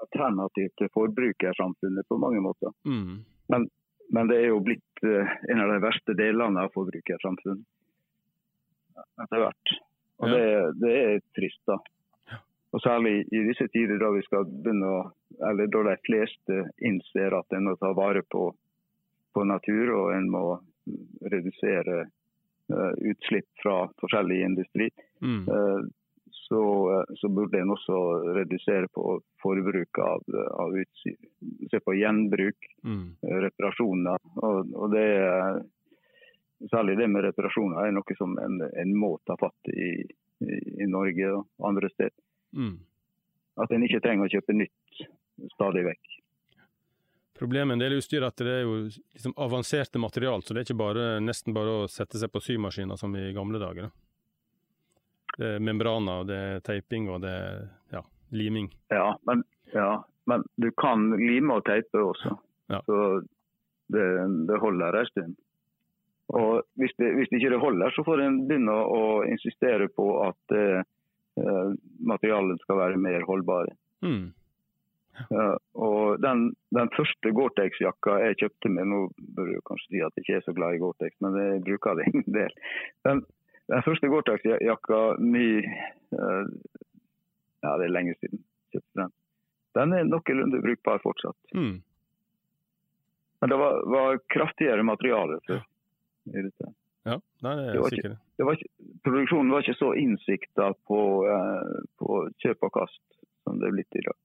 alternativ 0.05 0.69
til 0.79 0.93
forbrukersamfunnet 0.93 2.09
på 2.09 2.21
mange 2.21 2.45
måter. 2.45 2.75
Mm. 2.85 3.25
Men, 3.53 3.69
men, 4.13 4.29
det 4.29 4.43
er 4.43 4.53
jo 4.53 4.61
blitt 4.65 5.07
uh, 5.07 5.25
en 5.49 5.65
av 5.65 5.73
de 5.73 5.81
verste 5.85 6.17
delene 6.19 6.67
av 6.67 6.77
forbrukersamfunnet 6.77 7.65
etter 9.25 9.41
hvert. 9.43 9.77
Og 10.23 10.31
ja. 10.31 10.37
det, 10.37 10.47
det, 10.83 10.93
er 10.95 11.23
trist, 11.37 11.63
da. 11.67 11.81
Og 12.75 12.83
Særlig 12.83 13.21
i 13.31 13.41
disse 13.47 13.69
tider 13.71 14.01
da 14.03 14.11
vi 14.11 14.23
skal 14.27 14.49
begynne 14.51 14.91
å, 14.91 15.03
eller 15.47 15.71
da 15.71 15.83
de 15.93 15.95
fleste 16.07 16.65
innser 16.83 17.37
at 17.39 17.55
en 17.55 17.69
må 17.69 17.77
ta 17.79 17.93
vare 17.95 18.25
på, 18.27 18.49
på 19.35 19.45
natur 19.47 19.93
og 19.95 20.15
en 20.17 20.27
må 20.33 20.47
redusere 21.31 22.01
uh, 22.03 22.95
utslipp 23.11 23.47
fra 23.63 23.77
forskjellig 24.03 24.41
industri. 24.49 24.89
Mm. 25.23 25.47
Uh, 25.47 25.87
så, 26.35 26.65
uh, 26.91 27.15
så, 27.21 27.31
burde 27.31 27.63
en 27.63 27.77
også 27.77 28.01
redusere 28.41 28.91
på 28.91 29.21
forbruk 29.43 30.03
av, 30.03 30.27
av 30.59 30.75
utstyr. 30.83 31.17
Se 31.71 31.79
på 31.79 31.95
gjenbruk, 32.01 32.69
mm. 32.83 33.07
Reparasjoner. 33.47 34.19
Og, 34.43 34.75
og 34.75 34.99
det, 34.99 35.07
særlig 36.75 36.99
det 36.99 37.11
med 37.15 37.29
reparasjoner 37.31 37.87
er 37.87 37.95
noe 37.95 38.19
som 38.19 38.35
en, 38.43 38.61
en 38.67 38.95
må 38.99 39.15
ta 39.31 39.39
fatt 39.39 39.73
i, 39.73 39.95
i, 40.43 40.63
i 40.83 40.91
Norge 40.91 41.37
og 41.39 41.71
andre 41.71 41.95
steder. 41.95 42.19
Mm. 42.55 42.77
At 43.63 43.73
en 43.75 43.87
ikke 43.87 44.03
trenger 44.03 44.27
å 44.27 44.33
kjøpe 44.35 44.57
nytt 44.57 45.05
stadig 45.55 45.85
vekk. 45.87 46.15
Problemet 47.39 47.67
med 47.67 47.75
en 47.75 47.83
del 47.83 47.97
utstyr 47.99 48.23
er 48.23 48.29
at 48.29 48.39
det 48.39 48.53
er 48.61 48.63
jo 48.63 48.75
liksom 48.87 49.35
avanserte 49.43 49.99
material, 49.99 50.43
så 50.43 50.55
det 50.55 50.63
er 50.63 50.69
ikke 50.69 50.79
bare, 50.79 51.07
nesten 51.23 51.55
bare 51.55 51.81
å 51.81 51.87
sette 51.91 52.21
seg 52.21 52.31
på 52.31 52.43
symaskiner 52.43 52.99
som 53.01 53.15
i 53.19 53.33
gamle 53.35 53.59
dager. 53.59 53.91
Det 55.35 55.57
er 55.57 55.65
membraner, 55.67 56.23
det 56.29 56.37
er 56.39 56.63
teiping 56.63 57.09
og 57.11 57.25
det 57.25 57.33
er 57.35 57.65
ja, 57.97 58.05
liming. 58.31 58.71
Ja 58.95 59.17
men, 59.27 59.43
ja, 59.73 60.05
men, 60.31 60.45
du 60.55 60.71
kan 60.79 61.09
lime 61.19 61.59
og 61.59 61.67
teipe 61.67 62.05
også. 62.07 62.37
Ja. 62.71 62.79
Så 62.87 63.01
det, 63.91 64.07
det 64.47 64.61
holder 64.63 65.01
en 65.01 65.11
stund. 65.11 65.35
Og 66.35 66.63
hvis 66.81 66.95
det, 67.03 67.11
hvis 67.19 67.29
det 67.33 67.43
ikke 67.43 67.59
holder, 67.61 67.91
så 67.93 68.07
får 68.07 68.23
en 68.23 68.39
begynne 68.47 68.75
å 68.75 69.03
insistere 69.27 69.91
på 69.93 70.07
at 70.25 70.55
eh, 70.55 70.87
materialene 71.35 72.59
skal 72.63 72.79
være 72.79 73.01
mer 73.01 73.27
holdbare. 73.29 73.75
Mm. 74.05 74.33
Ja, 75.31 75.47
og 75.79 76.23
den, 76.23 76.49
den 76.75 76.91
første 76.97 77.31
Gore-Tex-jakka 77.37 78.17
jeg 78.25 78.39
kjøpte 78.43 78.71
meg, 78.75 78.89
nå 78.91 79.01
bør 79.37 79.53
jeg 79.53 79.65
kanskje 79.69 79.91
si 79.93 80.03
at 80.03 80.17
jeg 80.19 80.25
ikke 80.25 80.39
er 80.41 80.47
så 80.47 80.55
glad 80.57 80.75
i 80.75 80.81
Gore-Tex, 80.83 81.15
men 81.23 81.39
jeg 81.39 81.63
bruker 81.69 82.01
det 82.01 82.09
en 82.11 82.27
del. 82.35 82.57
Den, 83.07 83.23
den 83.71 83.87
første 83.87 84.11
Gore-Tex-jakka 84.11 85.03
mi 85.23 85.47
uh, 85.63 86.45
Ja, 87.65 87.79
det 87.81 87.87
er 87.87 87.95
lenge 87.95 88.17
siden 88.19 88.43
kjøpte 88.75 89.01
den. 89.01 89.13
Den 89.75 89.95
er 89.97 90.07
noenlunde 90.07 90.63
brukbar 90.63 91.03
fortsatt. 91.03 91.39
Mm. 91.55 91.79
Men 93.41 93.53
det 93.53 93.59
var, 93.61 93.81
var 93.91 94.21
kraftigere 94.33 94.87
materiale 94.87 95.41
før. 95.47 95.65
Ja, 97.05 97.19
nei, 97.45 97.55
det 97.59 97.65
er 97.69 97.75
jeg 97.77 97.91
sikkert. 97.93 98.21
Det 98.41 98.45
produksjonen 99.05 99.53
var 99.53 99.65
ikke 99.65 99.77
så 99.77 99.91
innsikta 100.01 100.71
på, 100.89 101.01
uh, 101.29 101.83
på 102.01 102.21
kjøp 102.41 102.65
og 102.65 102.73
kast 102.79 103.03
som 103.45 103.59
det 103.61 103.69
er 103.69 103.75
blitt 103.77 103.99
i 104.01 104.05
dag. 104.07 104.17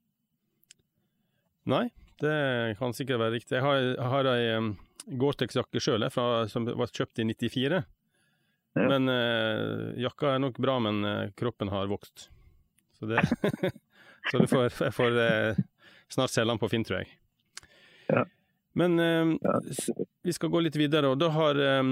Nei, 1.70 1.86
det 2.24 2.36
kan 2.80 2.96
sikkert 2.96 3.20
være 3.22 3.36
riktig. 3.36 3.58
Jeg 3.58 3.66
har, 3.66 3.82
jeg 3.84 4.12
har 4.14 4.30
ei 4.32 4.46
um, 4.56 4.72
Gore-Tex-jakke 5.20 5.84
sjøl 5.84 6.08
som 6.14 6.68
var 6.70 6.96
kjøpt 6.96 7.20
i 7.20 7.28
94. 7.28 7.84
Ja. 8.80 8.88
Men 8.88 9.12
uh, 9.12 9.92
jakka 10.00 10.36
er 10.36 10.44
nok 10.46 10.60
bra, 10.64 10.80
men 10.84 11.04
uh, 11.04 11.28
kroppen 11.38 11.72
har 11.74 11.92
vokst. 11.92 12.30
Så 13.00 13.12
det 13.12 13.26
Så 14.30 14.44
får, 14.52 14.66
jeg 14.84 14.94
får 14.94 15.16
uh, 15.16 15.62
snart 16.12 16.32
selge 16.32 16.52
den 16.52 16.60
på 16.62 16.70
Finn, 16.72 16.84
tror 16.86 17.02
jeg. 17.02 17.12
Ja. 18.10 18.26
Men 18.80 19.00
eh, 19.00 19.38
ja. 19.42 19.62
vi 20.24 20.34
skal 20.34 20.50
gå 20.50 20.62
litt 20.64 20.78
videre, 20.80 21.12
og 21.12 21.20
da 21.20 21.32
har 21.34 21.60
eh, 21.60 21.84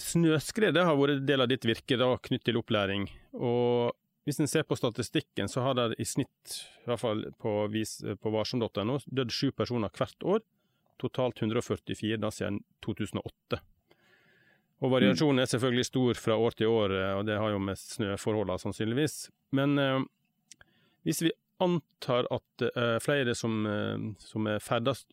snøskred 0.00 0.74
det 0.76 0.84
har 0.86 0.96
vært 0.98 1.26
del 1.26 1.44
av 1.44 1.50
ditt 1.50 1.66
virke 1.66 1.98
da, 2.00 2.14
knyttet 2.18 2.50
til 2.50 2.58
opplæring. 2.60 3.06
Og 3.36 3.94
hvis 4.24 4.40
en 4.40 4.48
ser 4.48 4.64
på 4.64 4.76
statistikken, 4.78 5.50
så 5.52 5.66
har 5.66 5.76
det 5.78 6.00
i 6.00 6.06
snitt, 6.08 6.56
i 6.84 6.88
hvert 6.88 7.02
fall 7.02 7.26
på, 7.40 7.52
på 7.68 8.32
varsom.no, 8.32 8.98
dødd 9.04 9.34
sju 9.34 9.50
personer 9.52 9.92
hvert 9.94 10.26
år. 10.26 10.42
Totalt 11.00 11.42
144 11.42 12.18
da 12.22 12.30
siden 12.32 12.62
2008. 12.86 13.60
Og 14.84 14.90
variasjonen 14.92 15.42
er 15.42 15.48
selvfølgelig 15.48 15.86
stor 15.88 16.18
fra 16.20 16.36
år 16.40 16.56
til 16.58 16.72
år, 16.72 16.92
eh, 16.96 17.14
og 17.18 17.24
det 17.28 17.38
har 17.40 17.54
jo 17.54 17.60
med 17.62 17.78
snøforholdene 17.78 18.60
sannsynligvis. 18.60 19.16
Men 19.56 19.78
eh, 19.80 20.02
hvis 21.06 21.22
vi 21.24 21.32
antar 21.62 22.28
at 22.34 22.64
eh, 22.66 22.98
flere 23.04 23.34
som, 23.38 23.62
eh, 23.68 24.08
som 24.18 24.48
ferdes 24.60 25.04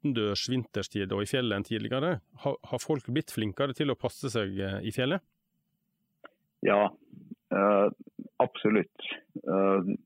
utendørs 0.00 0.48
vinterstid 0.48 1.12
og 1.12 1.22
i 1.22 1.28
fjellet 1.28 1.56
enn 1.56 1.64
tidligere, 1.64 2.20
har, 2.42 2.56
har, 2.64 2.80
folk 2.80 3.06
blitt 3.08 3.30
flinkere 3.30 3.74
til 3.74 3.90
å 3.90 3.98
passe 3.98 4.30
seg 4.30 4.58
eh, 4.58 4.80
i 4.82 4.92
fjellet? 4.92 5.20
Ja, 6.62 6.90
uh, 7.54 7.88
absolutt. 8.38 9.10
Uh, 9.46 9.96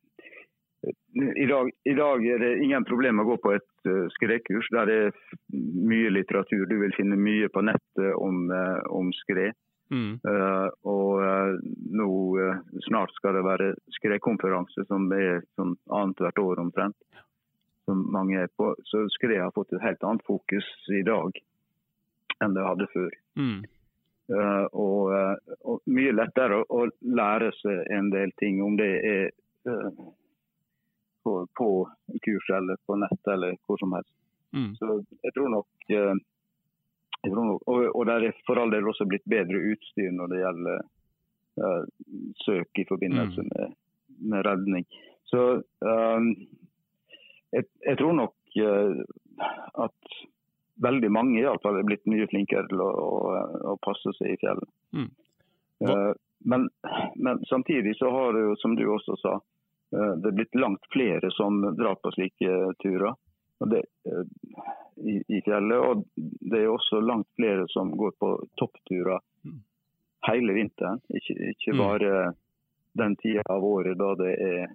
i 1.15 1.47
dag, 1.47 1.71
I 1.85 1.95
dag, 1.95 2.27
er 2.27 2.39
det 2.39 2.63
ingen 2.63 2.85
problem 2.85 3.23
å 3.23 3.27
gå 3.27 3.39
på 3.43 3.55
et 3.57 3.89
uh, 3.89 4.07
skredkurs. 4.15 4.69
Der 4.71 4.87
det 4.87 4.99
er 5.07 5.13
mye 5.51 6.13
litteratur. 6.13 6.67
Du 6.71 6.77
vil 6.83 6.95
finne 6.95 7.19
mye 7.19 7.49
på 7.51 7.65
nettet 7.65 8.15
om, 8.15 8.47
uh, 8.53 8.83
om 8.91 9.11
skred. 9.25 9.57
Mm. 9.91 10.21
Uh, 10.23 10.69
og 10.89 11.23
uh, 11.23 11.57
nå 11.95 12.09
snart 12.87 13.13
skal 13.19 13.37
det 13.37 13.45
være 13.47 13.75
skredkonferanse 13.99 14.87
som 14.89 15.11
er 15.13 15.43
sånn 15.59 15.75
annethvert 15.91 16.41
år 16.43 16.63
omtrent. 16.63 16.99
Som 17.85 18.07
mange 18.13 18.41
er 18.47 18.51
på. 18.57 18.71
Så 18.89 19.05
skred 19.13 19.43
har 19.43 19.53
fått 19.55 19.73
et 19.77 19.85
helt 19.85 20.05
annet 20.05 20.25
fokus 20.27 20.69
i 20.93 21.03
dag 21.05 21.37
enn 22.43 22.57
det 22.57 22.65
hadde 22.65 22.91
før. 22.93 23.13
Mm. 23.39 23.63
Og, 24.73 25.13
og, 25.69 25.83
mye 25.93 26.15
lettere 26.17 26.63
å, 26.63 26.65
å, 26.73 26.87
lære 27.05 27.51
seg 27.59 27.91
en 27.93 28.09
del 28.13 28.33
ting 28.41 28.63
om 28.65 28.79
det 28.81 28.89
er 29.05 29.27
på, 31.25 31.47
på 31.59 31.69
kurs 32.23 32.51
eller 32.51 32.77
på 32.87 32.97
nett 32.97 33.33
eller 33.35 33.57
hvor 33.67 33.79
som 33.81 33.93
helst. 33.97 34.13
Mm. 34.55 34.73
Så 34.77 35.05
jeg 35.23 35.35
tror 35.35 35.49
nok, 35.49 35.69
uh, 35.91 36.15
jeg 37.23 37.33
tror 37.33 37.47
nok 37.49 37.71
og, 37.73 37.87
og 37.91 38.03
det 38.07 38.19
er 38.19 38.43
for 38.47 38.61
all 38.61 38.75
del 38.75 38.91
også 38.91 39.09
blitt 39.11 39.25
bedre 39.31 39.63
utstyr 39.73 40.13
når 40.15 40.33
det 40.33 40.43
gjelder 40.43 40.85
uh, 41.65 41.83
søk 42.45 42.83
i 42.83 42.87
forbindelse 42.91 43.47
mm. 43.47 43.51
med, 43.55 43.79
med, 44.21 44.45
redning. 44.47 44.87
Så 45.31 45.47
um, 45.81 46.29
jeg, 47.55 47.69
jeg, 47.87 47.99
tror 48.01 48.17
nok 48.19 48.35
at 49.85 50.17
veldig 50.85 51.11
mange 51.15 51.41
i 51.41 51.57
fall 51.63 51.79
er 51.79 51.87
blitt 51.87 52.07
mye 52.11 52.27
flinkere 52.31 52.69
til 52.71 52.83
å, 52.83 52.91
å, 52.91 53.41
å 53.73 53.77
passe 53.83 54.15
seg 54.19 54.35
i 54.35 54.39
fjellet. 54.43 54.71
Mm. 54.95 55.11
Men, 56.45 56.69
men, 57.15 57.43
samtidig 57.49 57.97
så 57.99 58.11
har 58.15 58.35
det 58.37 58.45
jo, 58.45 58.55
som 58.63 58.77
du 58.79 58.85
også 58.91 59.17
sa, 59.21 59.35
det 59.95 60.31
er 60.31 60.37
blitt 60.37 60.59
langt 60.59 60.87
flere 60.93 61.31
som 61.35 61.61
drar 61.79 61.99
på 62.03 62.13
slike 62.15 62.75
turer 62.83 63.15
det, 63.71 63.83
i, 64.97 65.23
i, 65.29 65.41
fjellet. 65.45 65.79
Og 65.79 66.05
det 66.51 66.63
er 66.63 66.73
også 66.73 67.01
langt 67.01 67.29
flere 67.39 67.67
som 67.73 67.93
går 67.97 68.17
på 68.21 68.33
toppturer 68.61 69.23
mm. 69.47 69.61
hele 70.31 70.57
vinteren. 70.59 71.01
Ikke, 71.09 71.37
ikke 71.55 71.75
mm. 71.75 71.83
bare 71.83 72.15
den 72.95 73.17
tida 73.21 73.43
av 73.51 73.65
året 73.67 73.99
da 73.99 74.13
det 74.19 74.33
er 74.39 74.75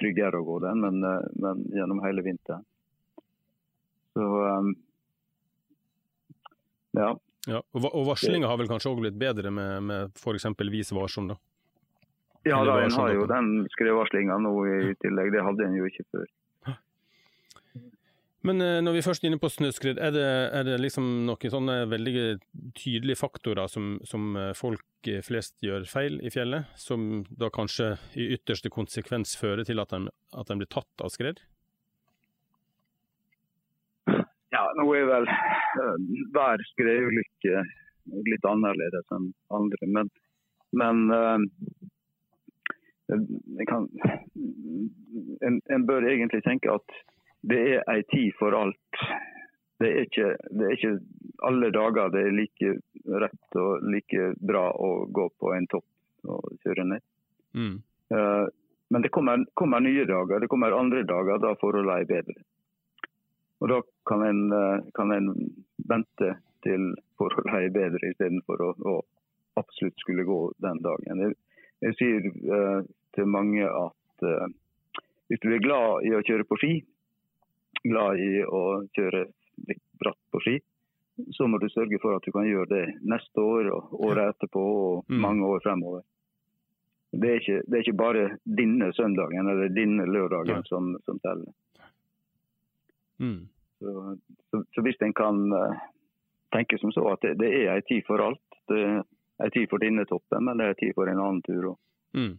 tryggere 0.00 0.40
å 0.40 0.46
gå 0.46 0.58
den, 0.64 0.80
men, 0.82 1.04
men 1.44 1.64
gjennom 1.70 2.00
hele 2.04 2.24
vinteren. 2.26 2.64
Så 4.16 4.26
um, 4.26 4.72
ja. 6.96 7.12
ja. 7.46 7.60
Og 7.70 8.02
varslinga 8.08 8.48
har 8.50 8.58
vel 8.58 8.70
kanskje 8.70 8.90
òg 8.90 9.04
blitt 9.04 9.20
bedre 9.20 9.52
med, 9.54 9.86
med 9.86 10.18
f.eks. 10.18 10.48
Vis 10.72 10.92
varsom? 10.96 11.30
da? 11.30 11.38
Ja, 12.48 12.64
da, 12.64 12.80
en 12.80 12.96
har 12.96 13.12
jo 13.12 13.26
den 13.28 13.50
skredvarslinga 13.76 14.38
nå 14.40 14.54
i 14.66 14.94
tillegg. 15.04 15.32
Det 15.34 15.44
hadde 15.44 15.66
en 15.68 15.76
jo 15.76 15.88
ikke 15.88 16.06
før. 16.08 16.28
Men 18.46 18.60
eh, 18.64 18.78
når 18.80 18.96
vi 18.96 19.02
først 19.04 19.24
er 19.24 19.28
inne 19.28 19.40
på 19.40 19.50
snøskred, 19.52 19.98
er 20.00 20.14
det, 20.14 20.24
er 20.56 20.64
det 20.64 20.78
liksom 20.80 21.06
noen 21.28 21.52
sånne 21.52 21.76
veldig 21.90 22.14
tydelige 22.78 23.20
faktorer 23.20 23.68
som, 23.68 23.98
som, 24.08 24.30
eh, 24.40 24.52
folk 24.56 25.10
flest 25.24 25.58
gjør 25.64 25.84
feil 25.88 26.16
i 26.24 26.32
fjellet, 26.32 26.68
som 26.80 27.22
da 27.28 27.50
kanskje 27.52 27.94
i 28.16 28.30
ytterste 28.36 28.72
konsekvens 28.72 29.36
fører 29.40 29.64
til 29.68 29.80
at 29.80 29.92
de, 29.92 30.08
at 30.36 30.48
de 30.48 30.56
blir 30.60 30.72
tatt 30.72 31.04
av 31.04 31.12
skred? 31.12 31.40
Ja, 34.50 34.64
nå 34.76 34.88
er 34.96 35.06
vel 35.08 35.28
hver 36.34 36.64
skredulykke 36.72 37.62
litt 38.26 38.48
annerledes 38.48 39.14
enn 39.14 39.30
andre. 39.54 39.88
Men, 39.96 40.10
men 40.80 40.96
kan, 43.68 43.86
en, 45.46 45.60
en, 45.60 45.86
bør 45.86 46.08
egentlig 46.08 46.42
tenke 46.46 46.72
at 46.72 46.98
det 47.40 47.60
er 47.74 47.84
ei 47.90 48.02
tid 48.10 48.34
for 48.38 48.56
alt. 48.56 49.02
Det 49.80 49.88
er, 49.88 50.04
ikke, 50.04 50.30
det 50.52 50.66
er 50.66 50.76
ikke 50.76 50.94
alle 51.48 51.70
dager 51.72 52.10
det 52.12 52.24
er 52.26 52.34
like 52.36 52.72
rett 53.22 53.56
og 53.56 53.86
like 53.88 54.32
bra 54.36 54.66
å 54.76 54.90
gå 55.08 55.24
på 55.40 55.54
en 55.56 55.68
topp 55.72 56.28
og 56.28 56.50
kjøre 56.64 56.84
ned. 56.90 57.04
Mm. 57.56 57.78
Uh, 58.12 58.46
men 58.92 59.02
det 59.02 59.12
kommer, 59.14 59.44
kommer, 59.54 59.80
nye 59.80 60.04
dager, 60.04 60.42
det 60.42 60.50
kommer 60.50 60.74
andre 60.76 61.04
dager 61.06 61.38
da 61.40 61.54
forholdene 61.60 62.02
er 62.02 62.10
bedre. 62.10 62.40
Og 63.60 63.68
Da 63.68 63.76
kan 64.08 64.22
en, 64.24 64.40
eh, 64.56 64.82
kan 64.96 65.12
en 65.12 65.28
vente 65.76 66.30
til 66.64 66.88
forholdene 67.20 67.60
er 67.68 67.74
bedre, 67.74 68.10
istedenfor 68.10 68.64
å, 68.64 68.70
å 68.90 68.94
absolutt 69.60 70.00
skulle 70.02 70.24
gå 70.26 70.40
den 70.64 70.80
dagen. 70.82 71.22
Jeg, 71.22 71.36
jeg 71.86 71.96
sier 72.00 72.26
uh, 72.50 72.80
til 73.14 73.30
mange 73.30 73.62
at 73.68 74.26
uh, 74.26 74.48
hvis 75.30 75.42
du 75.44 75.52
er 75.54 75.62
glad 75.62 76.08
i 76.08 76.14
å 76.16 76.24
kjøre 76.26 76.48
på 76.48 76.58
ski, 76.58 76.72
glad 77.82 78.20
i 78.20 78.42
å 78.44 78.62
kjøre 78.96 79.24
litt 79.68 79.82
bratt 80.00 80.18
på 80.32 80.40
ski, 80.44 80.56
så 81.36 81.46
må 81.46 81.58
du 81.60 81.68
sørge 81.68 81.98
for 82.00 82.16
at 82.16 82.24
du 82.24 82.32
kan 82.32 82.48
gjøre 82.48 82.68
det 82.70 82.84
neste 83.08 83.44
år 83.44 83.68
og 83.74 83.94
året 84.08 84.34
etterpå 84.34 84.62
og 84.62 85.10
mm. 85.10 85.20
mange 85.20 85.46
år 85.46 85.62
fremover. 85.64 86.02
Det 87.10 87.30
er 87.30 87.40
ikke, 87.40 87.62
det 87.66 87.76
er 87.76 87.84
ikke 87.84 87.98
bare 87.98 88.26
denne 88.46 88.92
søndagen 88.94 89.48
eller 89.50 89.72
denne 89.74 90.06
lørdagen 90.06 90.62
som, 90.68 90.92
som 91.04 91.18
teller. 91.24 91.50
Mm. 93.20 93.48
Så, 93.80 93.94
så, 94.50 94.62
så, 94.74 94.84
hvis 94.86 95.00
en 95.02 95.16
kan 95.16 95.40
uh, 95.52 95.80
tenke 96.54 96.78
som 96.78 96.92
så 96.94 97.04
at 97.10 97.24
det, 97.26 97.34
det 97.40 97.50
er 97.64 97.74
en 97.74 97.88
tid 97.88 98.06
for 98.06 98.22
alt. 98.22 98.60
Det 98.70 98.78
er 98.84 99.02
en 99.02 99.52
tid 99.56 99.66
for 99.72 99.82
denne 99.82 100.06
toppen, 100.08 100.46
men 100.46 100.60
det 100.60 100.68
er 100.68 100.76
en 100.76 100.80
tid 100.84 100.94
for 100.94 101.10
en 101.10 101.20
annen 101.24 101.42
tur 101.44 101.72
òg. 101.72 101.76
Mm. 102.14 102.32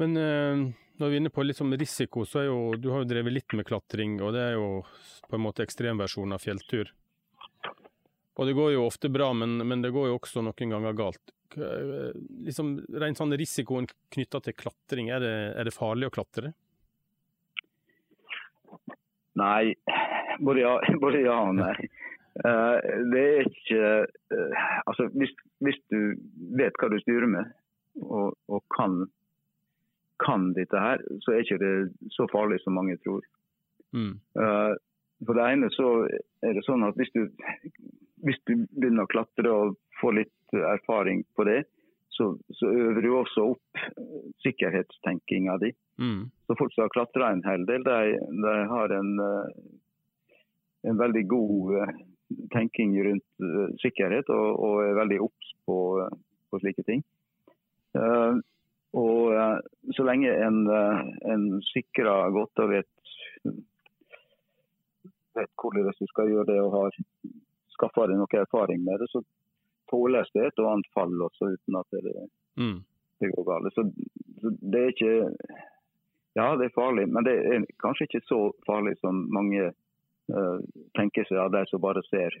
Men 0.00 0.18
uh 0.20 0.85
når 1.00 1.08
vi 1.08 1.16
er 1.16 1.22
inne 1.22 1.32
på 1.32 1.44
litt 1.44 1.58
sånn 1.58 1.74
risiko, 1.76 2.24
så 2.28 2.42
er 2.42 2.46
jo 2.48 2.58
du 2.80 2.90
har 2.92 3.02
jo 3.02 3.08
drevet 3.10 3.34
litt 3.34 3.56
med 3.58 3.66
klatring, 3.68 4.18
og 4.24 4.32
det 4.36 4.44
er 4.50 4.54
jo 4.56 4.68
på 5.26 5.36
en 5.36 5.44
måte 5.44 5.64
ekstremversjonen 5.66 6.36
av 6.36 6.44
fjelltur. 6.44 6.92
Og 8.36 8.48
det 8.48 8.52
går 8.56 8.74
jo 8.74 8.84
ofte 8.84 9.08
bra, 9.12 9.30
men, 9.32 9.58
men 9.64 9.82
det 9.84 9.94
går 9.94 10.10
jo 10.10 10.18
også 10.18 10.44
noen 10.44 10.72
ganger 10.74 10.96
galt. 10.96 11.32
Liksom, 11.56 12.74
Rent 13.00 13.20
sånn 13.20 13.32
risikoen 13.38 13.88
knytta 14.12 14.42
til 14.44 14.56
klatring, 14.58 15.10
er 15.14 15.22
det, 15.24 15.36
er 15.56 15.68
det, 15.68 15.74
farlig 15.74 16.10
å 16.10 16.14
klatre? 16.16 16.52
Nei, 19.40 19.72
både 20.40 20.64
ja, 20.64 20.74
både 21.04 21.22
ja 21.24 21.38
og 21.46 21.56
nei. 21.60 21.76
Uh, 22.36 22.76
det 23.14 23.20
er 23.24 23.46
ikke 23.48 23.84
uh, 24.04 24.64
Altså, 24.84 25.06
hvis, 25.16 25.30
hvis, 25.64 25.78
du 25.88 26.18
vet 26.58 26.76
hva 26.76 26.90
du 26.92 26.98
styrer 27.00 27.30
med, 27.32 27.54
og, 28.04 28.34
og 28.52 28.60
kan 28.76 29.06
kan 30.22 30.50
dette 30.56 30.80
her, 30.80 31.02
så 31.24 31.32
er 31.32 31.44
ikke 31.44 31.60
det 31.60 31.74
så 32.14 32.28
farlig 32.32 32.60
som 32.62 32.76
mange 32.78 32.96
tror. 33.04 33.24
Mm. 33.96 34.16
Uh, 34.38 34.74
for 35.24 35.38
det 35.38 35.46
ene 35.52 35.70
så 35.72 35.90
er 36.44 36.56
det 36.56 36.64
sånn 36.66 36.84
at 36.86 36.96
hvis 37.00 37.12
du, 37.14 37.22
hvis 38.26 38.40
du 38.48 38.66
begynner 38.76 39.06
å 39.06 39.12
klatre 39.12 39.52
og 39.52 39.78
får 40.00 40.18
litt 40.20 40.56
erfaring 40.76 41.24
på 41.36 41.46
det, 41.48 41.62
så, 42.16 42.38
så 42.48 42.66
øver 42.72 43.02
du 43.04 43.10
også 43.16 43.44
opp 43.52 43.80
sikkerhetstenkinga 44.44 45.56
di. 45.60 45.72
Mm. 46.00 46.28
Så 46.46 46.56
folk 46.58 46.74
som 46.74 46.86
har 46.86 46.94
klatra 46.94 47.30
en 47.32 47.44
hel 47.44 47.66
del, 47.68 47.84
de, 47.84 48.16
de 48.44 48.54
har 48.70 48.94
en, 48.96 49.10
eh, 49.24 49.50
en, 50.90 50.98
veldig 51.00 51.24
god 51.28 51.74
eh, 51.82 51.94
tenking 52.54 52.96
rundt 53.04 53.80
sikkerhet 53.82 54.32
og, 54.32 54.48
og 54.64 54.84
er 54.86 54.98
veldig 55.00 55.20
obs 55.28 55.52
på, 55.68 55.78
på, 56.50 56.62
slike 56.62 56.86
ting. 56.88 57.04
Uh, 57.96 58.40
og 58.96 59.32
uh, 59.36 59.58
så 59.96 60.04
lenge 60.08 60.32
en, 60.46 60.62
uh, 60.70 61.00
en 61.32 61.46
sikrer 61.68 62.32
godt 62.32 62.62
og 62.64 62.70
vet, 62.72 62.92
vet 65.36 65.52
hvordan 65.60 65.92
du 66.00 66.08
skal 66.12 66.30
gjøre 66.32 66.48
det 66.48 66.60
og 66.64 66.76
har 66.78 67.00
skaffa 67.76 68.06
deg 68.08 68.20
noe 68.20 68.40
erfaring 68.40 68.84
med 68.84 69.02
det, 69.02 69.10
så 69.12 69.20
tåles 69.90 70.30
det 70.34 70.46
et 70.48 70.62
og 70.62 70.70
annet 70.72 70.92
fall 70.96 71.12
også 71.28 71.52
uten 71.52 71.76
at 71.78 71.98
det, 71.98 72.14
mm. 72.56 72.78
det 73.20 73.32
går 73.34 73.48
galt. 73.50 73.74
Så, 73.76 73.84
så, 74.40 74.54
det 74.60 74.82
er 74.82 74.94
ikke 74.94 75.16
Ja, 76.36 76.50
det 76.60 76.66
er 76.66 76.74
farlig, 76.76 77.06
men 77.08 77.24
det 77.24 77.32
er 77.48 77.62
kanskje 77.80 78.04
ikke 78.04 78.26
så 78.28 78.40
farlig 78.66 78.96
som 79.00 79.22
mange 79.32 79.70
uh, 79.72 80.58
tenker 80.98 81.24
seg 81.28 81.40
av 81.40 81.52
de 81.54 81.62
som 81.70 81.80
bare 81.80 82.02
ser 82.08 82.34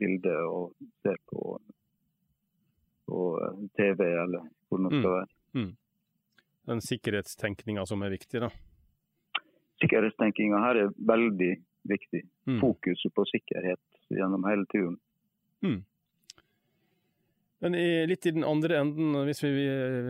bildet 0.00 0.40
og 0.48 0.74
ser 1.04 1.16
på, 1.32 1.54
på 3.08 3.22
TV 3.78 4.04
eller 4.08 4.50
hvor 4.68 4.84
det 4.84 4.92
skal 4.92 5.08
mm. 5.08 5.14
være. 5.14 5.32
Mm 5.52 5.70
den 6.68 6.82
sikkerhetstenkninga 6.84 7.86
som 7.88 8.02
er 8.06 8.14
viktig, 8.14 8.42
da? 8.44 8.50
Sikkerhetstenkinga 9.82 10.60
her 10.62 10.84
er 10.84 10.92
veldig 11.12 11.54
viktig. 11.90 12.22
Mm. 12.46 12.60
Fokuset 12.62 13.14
på 13.14 13.24
sikkerhet 13.30 13.82
gjennom 14.12 14.44
hele 14.46 14.66
turen. 14.70 14.98
Mm. 15.62 15.80
Men 17.62 17.78
litt 18.10 18.26
i 18.26 18.34
den 18.34 18.44
andre 18.46 18.80
enden, 18.82 19.14
hvis 19.26 19.42
vi, 19.44 19.50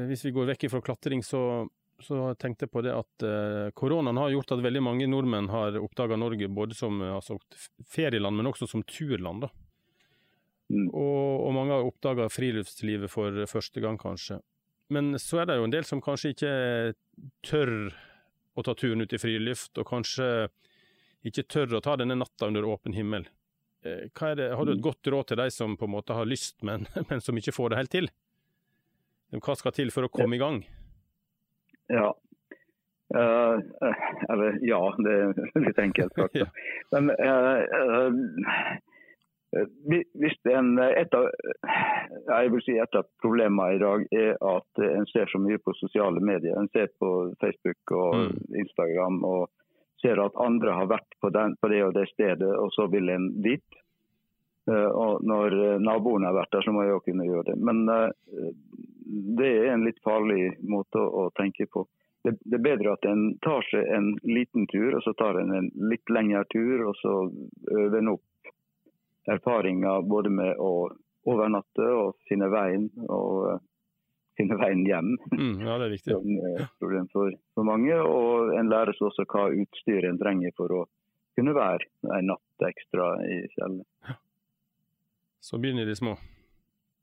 hvis 0.08 0.24
vi 0.24 0.32
går 0.32 0.52
vekk 0.54 0.70
fra 0.72 0.80
klatring, 0.84 1.20
så, 1.24 1.66
så 2.00 2.30
tenkte 2.40 2.64
jeg 2.64 2.72
på 2.72 2.80
det 2.84 2.94
at 2.96 3.26
uh, 3.28 3.68
koronaen 3.76 4.20
har 4.20 4.32
gjort 4.32 4.54
at 4.56 4.62
veldig 4.64 4.80
mange 4.84 5.08
nordmenn 5.08 5.50
har 5.52 5.76
oppdaga 5.80 6.16
Norge 6.16 6.48
både 6.48 6.76
som 6.76 7.02
altså, 7.04 7.36
ferieland, 7.92 8.40
men 8.40 8.48
også 8.48 8.70
som 8.70 8.84
turland. 8.88 9.44
da. 9.44 9.52
Mm. 10.72 10.88
Og, 10.88 11.44
og, 11.44 11.50
mange 11.52 11.76
har 11.76 11.84
oppdaga 11.84 12.30
friluftslivet 12.32 13.12
for 13.12 13.44
første 13.50 13.84
gang, 13.84 14.00
kanskje. 14.00 14.40
Men 14.92 15.14
så 15.20 15.42
er 15.42 15.48
det 15.48 15.58
jo 15.58 15.66
en 15.68 15.74
del 15.74 15.86
som 15.88 16.02
kanskje 16.04 16.32
ikke 16.34 16.54
tør 17.46 17.72
å 18.52 18.64
ta 18.66 18.74
turen 18.76 19.04
ut 19.04 19.14
i 19.14 19.20
friluft, 19.20 19.78
og 19.80 19.88
kanskje 19.88 20.26
ikke 21.28 21.46
tør 21.48 21.78
å 21.78 21.84
ta 21.84 21.96
denne 22.00 22.18
natta 22.18 22.50
under 22.50 22.66
åpen 22.68 22.96
himmel. 22.96 23.28
Eh, 23.84 24.08
det, 24.36 24.50
har 24.52 24.66
du 24.66 24.74
et 24.74 24.84
godt 24.84 25.08
råd 25.08 25.30
til 25.30 25.40
de 25.40 25.48
som 25.54 25.76
på 25.78 25.88
en 25.88 25.94
måte 25.94 26.16
har 26.16 26.28
lyst, 26.28 26.60
men, 26.66 26.86
men 27.10 27.24
som 27.24 27.38
ikke 27.38 27.54
får 27.56 27.72
det 27.72 27.80
helt 27.82 27.94
til? 27.94 28.10
Hva 29.32 29.56
skal 29.56 29.72
til 29.72 29.90
for 29.94 30.04
å 30.04 30.12
komme 30.12 30.36
i 30.36 30.42
gang? 30.42 30.60
Ja, 31.92 32.12
Uh, 33.12 33.60
eller 34.32 34.58
ja, 34.64 34.78
det 35.04 35.12
er 35.12 35.64
litt 35.66 35.80
enkelt. 35.82 36.16
ja. 36.40 36.46
Men 36.94 37.10
uh, 37.12 37.58
uh, 37.60 38.78
hvis 39.52 40.38
en, 40.48 40.78
et, 40.80 41.14
av, 41.14 41.26
jeg 42.28 42.52
vil 42.54 42.62
si 42.64 42.76
et 42.80 42.96
av 42.96 43.08
problemene 43.20 43.76
i 43.76 43.80
dag 43.82 44.06
er 44.16 44.38
at 44.40 44.84
en 44.86 45.04
ser 45.10 45.28
så 45.28 45.40
mye 45.42 45.60
på 45.60 45.74
sosiale 45.76 46.22
medier. 46.24 46.56
En 46.56 46.70
ser 46.72 46.88
på 47.00 47.10
Facebook 47.42 47.92
og 47.92 48.16
mm. 48.16 48.38
Instagram 48.64 49.20
og 49.28 49.50
ser 50.02 50.22
at 50.24 50.40
andre 50.40 50.76
har 50.78 50.88
vært 50.90 51.18
på, 51.20 51.30
den, 51.34 51.56
på, 51.60 51.68
det 51.68 51.82
og 51.84 51.94
det 51.94 52.08
stedet, 52.10 52.48
og 52.48 52.72
så 52.74 52.88
vil 52.92 53.12
en 53.12 53.28
dit. 53.44 53.78
Eh, 54.70 54.88
og 54.88 55.22
når 55.26 55.58
naboen 55.84 56.26
har 56.26 56.36
vært 56.38 56.56
der, 56.56 56.64
så 56.64 56.74
må 56.74 56.86
jeg 56.86 56.96
òg 56.96 57.04
kunne 57.10 57.28
gjøre 57.28 57.52
det. 57.52 57.58
Men 57.60 57.84
eh, 57.92 58.08
det 59.38 59.52
er 59.60 59.74
en 59.74 59.84
litt 59.86 60.00
farlig 60.04 60.54
måte 60.64 61.02
å 61.02 61.28
tenke 61.38 61.68
på. 61.68 61.84
det, 62.24 62.38
det, 62.40 62.58
er 62.58 62.66
bedre 62.70 62.96
at 62.96 63.06
en 63.10 63.32
tar 63.44 63.64
seg 63.68 63.88
en 63.94 64.12
liten 64.24 64.66
tur, 64.72 64.96
og 64.96 65.04
så 65.04 65.14
tar 65.18 65.40
en 65.40 65.54
en 65.60 65.70
litt 65.92 66.08
lengre 66.10 66.44
tur, 66.54 66.86
og 66.88 66.98
så 67.04 67.16
øver 67.68 67.98
en 67.98 68.14
opp 68.16 68.26
erfaringer 69.30 70.02
både 70.08 70.32
med 70.32 70.58
å 70.58 70.72
overnatte 71.28 71.86
og 71.94 72.16
finne 72.28 72.48
veien 72.50 72.88
og 73.06 73.60
finne 74.38 74.56
veien 74.58 74.82
hjem. 74.86 75.14
Mm, 75.32 75.60
ja, 75.66 75.76
det 75.78 75.86
er 75.86 75.94
viktig. 75.94 76.14
Som 76.16 76.40
er 76.40 76.64
et 76.64 76.74
problem 76.82 77.08
for, 77.12 77.36
for, 77.54 77.68
mange. 77.68 77.94
Og 78.00 78.52
en 78.58 78.72
lærer 78.72 78.96
seg 78.96 79.10
også 79.10 79.26
hva 79.28 79.48
utstyret 79.52 80.08
en 80.10 80.20
trenger 80.20 80.54
for 80.58 80.74
å 80.80 80.82
kunne 81.36 81.54
være 81.56 81.88
en 82.18 82.32
natt 82.32 82.66
ekstra 82.68 83.14
i 83.24 83.40
fjellet. 83.54 84.18
Så 85.42 85.58
begynner 85.58 85.88
de 85.88 85.96
små? 85.98 86.16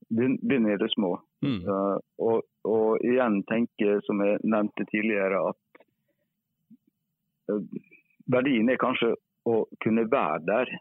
Begynner 0.09 0.75
i 0.75 0.81
det 0.81 0.91
små. 0.93 1.15
Mm. 1.45 1.59
Uh, 1.67 1.97
og, 2.23 2.45
og, 2.67 3.01
igjen 3.05 3.41
tenke, 3.49 3.99
som 4.07 4.21
jeg 4.23 4.39
nevnte 4.47 4.85
tidligere, 4.89 5.41
at 5.51 5.83
uh, 7.51 7.81
verdien 8.31 8.71
er 8.71 8.79
kanskje 8.81 9.13
å 9.49 9.59
kunne 9.83 10.05
være 10.11 10.41
der. 10.47 10.73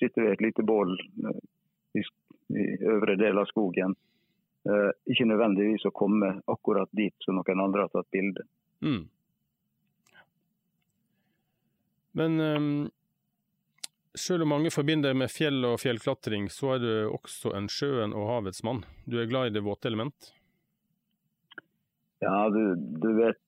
Sitte 0.00 0.24
ved 0.24 0.36
et 0.36 0.44
lite 0.48 0.64
bål 0.66 0.94
uh, 0.96 1.40
i, 1.98 2.04
i 2.56 2.68
øvre 2.92 3.18
del 3.20 3.40
av 3.40 3.50
skogen 3.50 3.96
Uh, 4.68 4.90
ikke 5.08 5.24
nødvendigvis 5.24 5.86
å 5.88 5.90
komme 5.96 6.34
akkurat 6.52 6.90
dit 6.92 7.14
som 7.24 7.38
noen 7.38 7.62
andre 7.64 7.86
har 7.86 7.92
tatt 7.94 8.10
bilde. 8.12 8.42
Mm. 8.84 9.06
Men 12.20 12.40
um, 12.40 12.66
selv 14.12 14.44
om 14.44 14.52
mange 14.52 14.72
forbinder 14.74 15.16
med 15.16 15.32
fjell 15.32 15.64
og 15.64 15.78
fjellklatring, 15.80 16.50
så 16.52 16.74
er 16.74 16.84
du 16.84 16.92
også 17.08 17.54
en 17.56 17.70
sjøen 17.72 18.12
og 18.12 18.28
havets 18.34 18.60
mann. 18.66 18.84
Du 19.08 19.16
er 19.22 19.30
glad 19.30 19.48
i 19.48 19.54
det 19.56 19.64
våte 19.64 19.88
element? 19.88 20.32
Ja, 22.20 22.50
du, 22.52 22.74
du 22.76 23.14
vet 23.16 23.38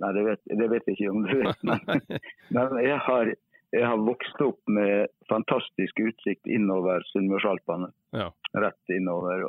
Nei, 0.00 0.08
det 0.16 0.22
vet, 0.24 0.40
det 0.56 0.66
vet, 0.68 0.88
jeg 0.88 0.96
ikke 0.96 1.12
om 1.12 1.22
du 1.24 1.34
vet. 1.36 1.62
Men, 1.64 2.00
men 2.54 2.74
jeg, 2.80 2.96
har, 3.06 3.30
jeg, 3.72 3.86
har, 3.86 4.00
vokst 4.04 4.40
opp 4.44 4.60
med 4.68 5.08
fantastisk 5.30 6.00
utsikt 6.04 6.46
innover 6.46 7.04
Sunnmørsalpene. 7.12 7.88
Ja. 8.16 8.28
Rett 8.52 8.92
innover. 8.92 9.46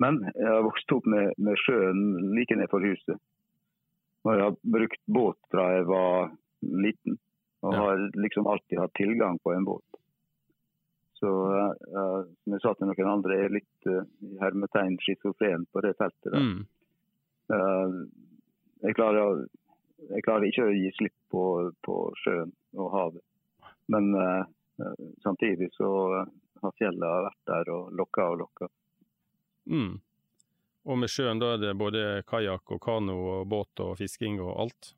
Men 0.00 0.20
jeg 0.34 0.50
har 0.50 0.64
vokst 0.66 0.92
opp 0.92 1.06
med, 1.08 1.32
med 1.40 1.60
sjøen 1.64 2.34
like 2.36 2.56
ned 2.58 2.70
for 2.72 2.84
huset. 2.84 3.20
Og 4.24 4.32
jeg 4.32 4.46
har 4.46 4.56
brukt 4.76 5.02
båt 5.06 5.38
fra 5.52 5.68
jeg 5.76 5.88
var 5.88 6.32
liten. 6.60 7.18
Og 7.64 7.72
ja. 7.72 7.80
har 7.80 8.06
liksom 8.20 8.48
alltid 8.50 8.80
hatt 8.80 8.96
tilgang 8.98 9.38
på 9.40 9.54
en 9.54 9.64
båt. 9.64 10.00
Så 11.20 11.30
uh, 11.30 12.24
som 12.44 12.56
jeg 12.56 12.60
sa 12.60 12.74
til 12.76 12.90
noen 12.90 13.10
andre, 13.10 13.36
jeg 13.38 13.48
er 13.48 13.54
litt 13.54 13.88
uh, 13.88 14.02
hermetegn 14.42 14.98
schizofren 15.00 15.64
på 15.72 15.84
det 15.84 15.94
feltet. 16.00 16.34
Mm. 16.34 16.64
Uh, 17.48 18.02
jeg, 18.84 18.96
klarer, 18.98 19.44
jeg, 20.10 20.24
klarer, 20.26 20.48
ikke 20.50 20.66
å 20.68 20.74
gi 20.74 20.90
slipp 20.98 21.16
på, 21.32 21.44
på 21.86 22.00
sjøen 22.24 22.52
og 22.76 22.90
havet. 22.92 23.24
Men 23.92 24.14
uh, 24.16 24.44
samtidig 25.22 25.70
så 25.76 25.90
har 26.62 26.74
fjellet 26.78 27.24
vært 27.28 27.40
der 27.50 27.70
og 27.74 27.94
lokka 27.98 28.26
og 28.32 28.40
lokka. 28.44 28.68
Mm. 29.70 29.94
Og 30.84 31.00
med 31.00 31.08
sjøen, 31.12 31.40
da 31.40 31.54
er 31.54 31.62
det 31.62 31.72
både 31.80 32.04
kajakk 32.28 32.76
og 32.76 32.82
kano 32.84 33.16
og 33.38 33.48
båt 33.48 33.80
og 33.84 33.96
fisking 34.00 34.36
og 34.44 34.52
alt? 34.66 34.92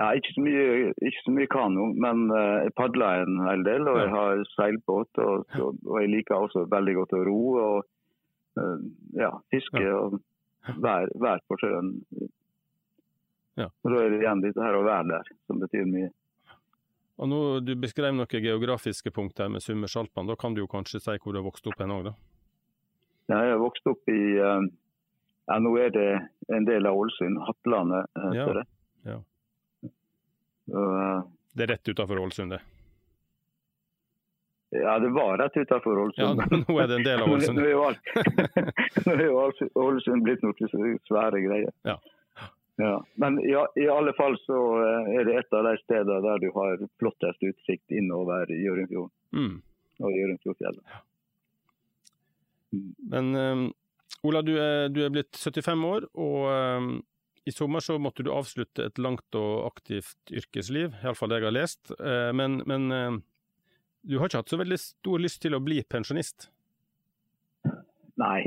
Ja, 0.00 0.08
ikke 0.18 0.32
så 0.34 0.42
mye, 0.42 0.92
ikke 1.04 1.22
så 1.22 1.32
mye 1.36 1.50
kano, 1.52 1.86
men 1.94 2.24
uh, 2.32 2.64
jeg 2.64 2.74
padler 2.78 3.22
en 3.22 3.42
hel 3.46 3.64
del. 3.66 3.86
Og 3.86 3.98
ja. 3.98 4.04
jeg 4.04 4.12
har 4.16 4.44
seilbåt. 4.56 5.20
Og, 5.22 5.44
og, 5.60 5.82
og, 5.86 5.96
jeg 6.00 6.14
liker 6.16 6.38
også 6.38 6.64
veldig 6.72 6.94
godt 6.98 7.16
å 7.18 7.24
ro 7.28 7.40
og 7.66 7.76
uh, 8.58 8.78
ja, 9.18 9.30
fiske 9.52 9.84
ja. 9.84 9.98
og 9.98 10.18
være, 10.82 11.12
vær 11.22 11.44
på 11.46 11.58
sjøen. 11.60 11.92
Ja. 13.60 13.68
Og 13.68 13.92
Da 13.92 14.00
er 14.00 14.10
det 14.10 14.22
igjen 14.22 14.42
dette 14.42 14.64
her 14.64 14.78
å 14.78 14.86
være 14.86 15.08
der 15.12 15.32
som 15.46 15.60
betyr 15.62 15.86
mye. 15.86 16.10
Og 17.20 17.28
nå, 17.28 17.40
Du 17.60 17.74
beskrev 17.76 18.14
noen 18.16 18.44
geografiske 18.44 19.10
punkter 19.10 19.50
med 19.52 19.62
Summersalpene. 19.62 20.32
Da 20.32 20.36
kan 20.36 20.54
du 20.54 20.62
jo 20.62 20.70
kanskje 20.70 21.00
si 21.02 21.16
hvor 21.18 21.32
du 21.34 21.42
har 21.42 21.48
vokst 21.48 21.66
opp 21.68 21.80
hen 21.82 21.92
òg, 21.94 22.06
da? 22.10 22.14
Ja, 23.30 23.42
jeg 23.44 23.54
har 23.54 23.62
vokst 23.62 23.86
opp 23.86 24.08
i 24.10 24.22
eh, 24.38 24.64
ja, 25.46 25.58
Nå 25.62 25.76
er 25.78 25.92
det 25.94 26.08
en 26.52 26.66
del 26.66 26.88
av 26.88 26.98
Ålesund. 26.98 27.38
Hatlandet 27.46 28.10
heter 28.24 28.40
ja. 28.40 28.58
det. 28.60 28.66
Ja. 29.10 29.18
Uh, 30.72 31.24
det 31.58 31.66
er 31.66 31.74
rett 31.74 31.88
utafor 31.88 32.20
Ålesund, 32.22 32.54
det? 32.54 32.60
Ja, 34.72 34.98
det 35.02 35.10
var 35.12 35.36
rett 35.38 35.56
utafor 35.56 35.98
Ålesund. 35.98 36.40
Ja, 36.40 36.60
nå 36.62 36.78
er 36.80 36.88
det 36.88 37.00
en 37.00 37.06
del 37.06 37.22
av 37.22 37.28
Ålesund. 37.34 37.58
nå 37.58 37.66
er 37.66 39.24
jo 39.26 39.42
Ålesund 39.86 40.24
blitt 40.24 40.44
noen 40.46 40.98
svære 41.08 41.42
greier. 41.44 41.74
Ja. 41.84 41.98
Ja, 42.80 42.94
men 43.20 43.36
ja, 43.44 43.66
i 43.76 43.88
alle 43.88 44.14
fall 44.16 44.38
så 44.46 44.58
eh, 44.80 45.10
er 45.18 45.26
det 45.28 45.36
et 45.42 45.54
av 45.54 45.66
de 45.68 45.74
stedene 45.82 46.22
der 46.24 46.40
du 46.40 46.48
har 46.54 46.80
flottest 47.00 47.44
utsikt 47.44 47.92
innover 47.92 48.48
Gjørundfjorden 48.48 49.12
mm. 49.36 49.56
og 50.00 50.16
Gjørundfjordfjellet. 50.16 50.84
Ja. 50.88 51.02
Men 53.12 53.34
um, 53.36 53.64
Ola, 54.24 54.40
du 54.46 54.54
er, 54.56 54.88
du 54.88 55.02
er, 55.04 55.12
blitt 55.12 55.36
75 55.36 55.84
år, 55.84 56.06
og 56.16 56.48
um, 56.48 56.92
i 57.44 57.52
sommer 57.52 57.84
så 57.84 57.98
måtte 58.00 58.24
du 58.24 58.30
avslutte 58.32 58.86
et 58.86 59.00
langt 59.02 59.36
og 59.36 59.66
aktivt 59.66 60.32
yrkesliv, 60.32 60.96
iallfall 61.02 61.32
det 61.32 61.42
jeg 61.42 61.48
har 61.50 61.56
lest. 61.58 61.94
Uh, 61.98 62.30
men, 62.38 62.60
men 62.70 62.88
uh, 62.88 63.20
du 64.06 64.16
har 64.18 64.30
ikke 64.30 64.44
hatt 64.44 64.52
så 64.52 64.60
veldig 64.62 64.80
stor 64.80 65.20
lyst 65.22 65.42
til 65.44 65.58
å 65.58 65.62
bli 65.62 65.82
pensjonist? 65.84 66.48
Nei. 68.20 68.40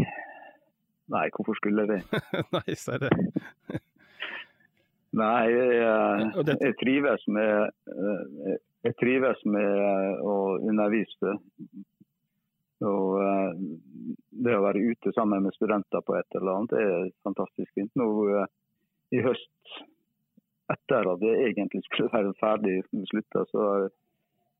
Nei, 1.12 1.28
hvorfor 1.36 1.58
skulle 1.60 1.86
det? 1.92 2.02
Nei, 2.56 2.80
si 2.80 2.98
det. 3.04 3.12
Nei, 5.16 5.44
jeg, 5.48 5.76
jeg, 6.60 6.76
trives 6.82 7.22
med 7.32 7.70
jeg 8.86 8.96
trives 9.00 9.44
med 9.48 10.24
å 10.28 10.36
undervise 10.60 11.38
og 12.84 13.22
eh, 13.24 13.52
Det 14.46 14.56
å 14.56 14.64
være 14.66 14.84
ute 14.92 15.14
sammen 15.16 15.46
med 15.46 15.56
studenter 15.56 16.04
på 16.06 16.16
et 16.20 16.38
eller 16.38 16.58
annet 16.60 16.76
er 16.80 17.12
fantastisk 17.24 17.72
fint. 17.78 17.92
Nå 17.96 18.08
eh, 18.36 18.48
i 19.16 19.22
høst, 19.24 19.76
etter 20.74 21.08
at 21.14 21.24
jeg 21.24 21.52
egentlig 21.52 21.84
skulle 21.86 22.12
være 22.12 22.34
ferdig 22.42 22.82
slutta, 23.12 23.46
så 23.52 23.70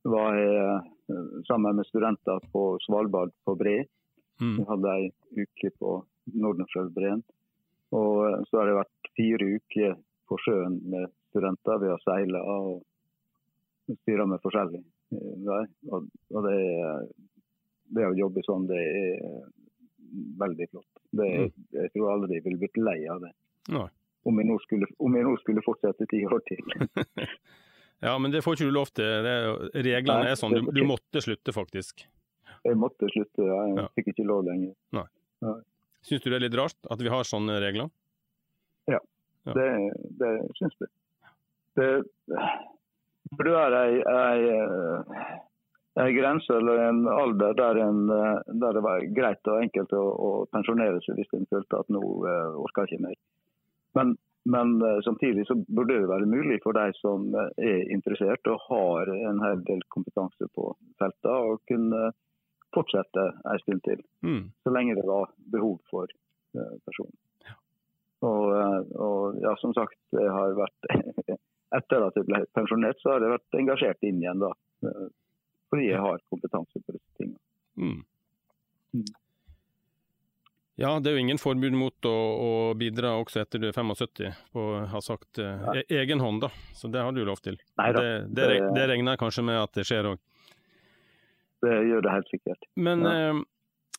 var 0.08 0.40
jeg 0.40 0.80
eh, 1.12 1.38
sammen 1.50 1.82
med 1.82 1.90
studenter 1.90 2.40
på 2.54 2.68
Svalbard 2.86 3.34
på 3.44 3.58
Bre. 3.60 3.82
Mm. 4.40 4.58
Vi 4.62 4.68
hadde 4.70 4.96
ei 4.96 5.12
uke 5.44 5.74
på 5.80 5.98
Nordenfjellbreen. 6.34 7.24
Og 7.96 8.48
så 8.50 8.60
har 8.60 8.70
det 8.70 8.80
vært 8.80 9.12
fire 9.16 9.50
uker 9.60 9.96
på 10.30 10.40
sjøen 10.42 10.80
med 10.92 11.08
studenter. 11.30 11.80
ved 11.82 11.96
å 11.96 12.02
seile 12.04 12.42
og 12.42 12.84
styre 14.02 14.26
med 14.30 14.42
forskjellig. 14.44 14.84
Og, 15.16 16.08
og 16.34 16.48
det 16.48 16.60
det 17.94 18.08
å 18.08 18.16
jobbe 18.18 18.44
sånn, 18.46 18.66
det 18.70 18.80
er 18.80 19.20
veldig 20.40 20.70
flott. 20.72 21.04
Det, 21.12 21.28
mm. 21.28 21.52
Jeg 21.78 21.92
tror 21.94 22.14
aldri 22.16 22.40
jeg 22.40 22.46
ville 22.48 22.62
blitt 22.64 22.80
lei 22.82 22.98
av 23.12 23.22
det. 23.24 23.32
Om 24.26 24.42
jeg, 24.42 24.58
skulle, 24.64 24.90
om 25.06 25.18
jeg, 25.18 25.28
nå 25.28 25.36
skulle, 25.44 25.64
fortsette 25.66 26.08
ti 26.10 26.24
år 26.26 26.42
til. 26.50 26.64
ja, 28.06 28.16
men 28.22 28.34
det 28.34 28.42
får 28.46 28.58
ikke 28.58 28.70
du 28.72 28.76
lov 28.76 28.90
til. 28.98 29.28
Det, 29.28 29.36
reglene 29.86 30.32
er 30.32 30.40
sånn. 30.40 30.58
Du, 30.58 30.72
du, 30.74 30.82
måtte 30.88 31.22
slutte, 31.22 31.54
faktisk. 31.56 32.08
Jeg 32.66 32.80
måtte 32.82 33.10
slutte, 33.14 33.46
ja. 33.46 33.62
Jeg 33.70 33.92
fikk 34.00 34.16
ikke 34.16 34.26
lov 34.32 34.48
lenger. 34.48 34.74
Nei. 34.98 35.06
Nei. 35.46 35.60
Syns 36.06 36.24
du 36.24 36.30
det 36.32 36.40
er 36.40 36.46
litt 36.48 36.58
rart 36.58 36.90
at 36.94 37.02
vi 37.02 37.10
har 37.10 37.26
sånne 37.26 37.60
regler? 37.62 37.90
Ja, 38.90 39.00
ja. 39.46 39.56
det, 39.58 39.70
det 40.22 40.32
syns 40.60 40.78
vi. 40.82 40.92
Det, 41.76 41.90
er 43.52 43.76
ei, 43.82 44.02
ei 44.06 45.42
en 45.96 46.16
grense 46.16 46.58
eller 46.58 46.78
en 46.78 47.08
alder 47.08 47.54
der, 47.54 47.76
en, 47.76 48.10
eh, 48.10 48.40
der, 48.48 48.74
det 48.74 48.84
var 48.84 49.06
greit 49.16 49.48
og 49.48 49.62
enkelt 49.62 49.94
å, 49.96 50.04
å 50.04 50.30
pensjonere 50.52 51.00
seg 51.06 51.20
hvis 51.20 51.34
en 51.38 51.48
følte 51.52 51.80
at 51.80 51.92
nå 51.94 52.02
uh, 52.04 52.58
orker 52.60 52.90
ikke 52.90 53.06
mer. 53.06 53.16
Men, 53.96 54.12
men 54.52 54.76
uh, 54.84 55.00
samtidig 55.08 55.46
så 55.48 55.56
burde 55.56 56.02
det 56.02 56.12
være 56.12 56.28
mulig 56.28 56.60
for 56.66 56.76
de 56.76 56.90
som 57.00 57.30
er 57.40 57.88
interessert 57.96 58.52
og 58.52 58.68
har 58.68 59.14
en 59.16 59.40
hel 59.46 59.64
del 59.70 59.86
kompetanse 59.96 60.50
på 60.52 60.74
feltet, 61.00 61.32
å 61.32 61.56
kunne 61.72 62.12
fortsette 62.76 63.30
en 63.48 63.64
stund 63.64 63.86
til. 63.88 64.04
Mm. 64.28 64.50
Så 64.64 64.76
lenge 64.76 64.98
det 65.00 65.08
var 65.08 65.32
behov 65.54 65.80
for 65.92 66.12
personen. 66.84 67.16
Og, 68.26 68.94
og, 68.96 69.38
ja, 69.44 69.52
som 69.62 69.74
sagt, 69.78 70.00
jeg 70.16 70.32
har 70.32 70.56
vært 70.58 70.90
etter 71.80 72.08
at 72.08 72.18
jeg 72.18 72.28
ble 72.30 72.42
pensjonert, 72.58 72.98
så 73.04 73.16
har 73.16 73.26
jeg 73.26 73.36
vært 73.36 73.60
engasjert 73.60 74.08
inn 74.08 74.24
igjen 74.24 74.44
da 74.44 74.54
fordi 75.76 75.90
jeg 75.90 76.00
har 76.00 76.22
kompetanse 76.30 76.80
på 76.80 76.94
disse 76.96 77.18
tingene. 77.18 77.40
Mm. 77.76 78.04
Mm. 78.94 79.08
Ja, 80.76 81.00
det 81.00 81.10
er 81.10 81.16
jo 81.16 81.24
ingen 81.24 81.40
forbud 81.40 81.76
mot 81.80 82.08
å, 82.08 82.14
å 82.46 82.52
bidra 82.76 83.14
også 83.22 83.42
etter 83.46 83.62
du 83.64 83.70
er 83.70 83.76
75, 83.76 84.32
på 84.52 84.64
har 84.92 85.04
sagt 85.04 85.40
eh, 85.40 85.68
e 85.80 85.84
egen 86.02 86.20
hånd, 86.20 86.44
da. 86.44 86.50
Så 86.76 86.92
det 86.92 87.04
har 87.04 87.16
du 87.16 87.22
lov 87.28 87.40
til. 87.44 87.58
Neida, 87.80 88.02
det, 88.02 88.16
det, 88.36 88.48
det, 88.76 88.88
regner 88.92 89.20
kanskje 89.20 89.46
med 89.48 89.62
at 89.62 89.76
det 89.78 89.88
skjer 89.88 90.12
òg? 90.12 90.20
Det 91.64 91.78
gjør 91.88 92.04
det 92.04 92.16
helt 92.18 92.34
sikkert. 92.34 92.68
Men 92.76 93.08
ja. 93.08 93.14
eh, 93.16 93.40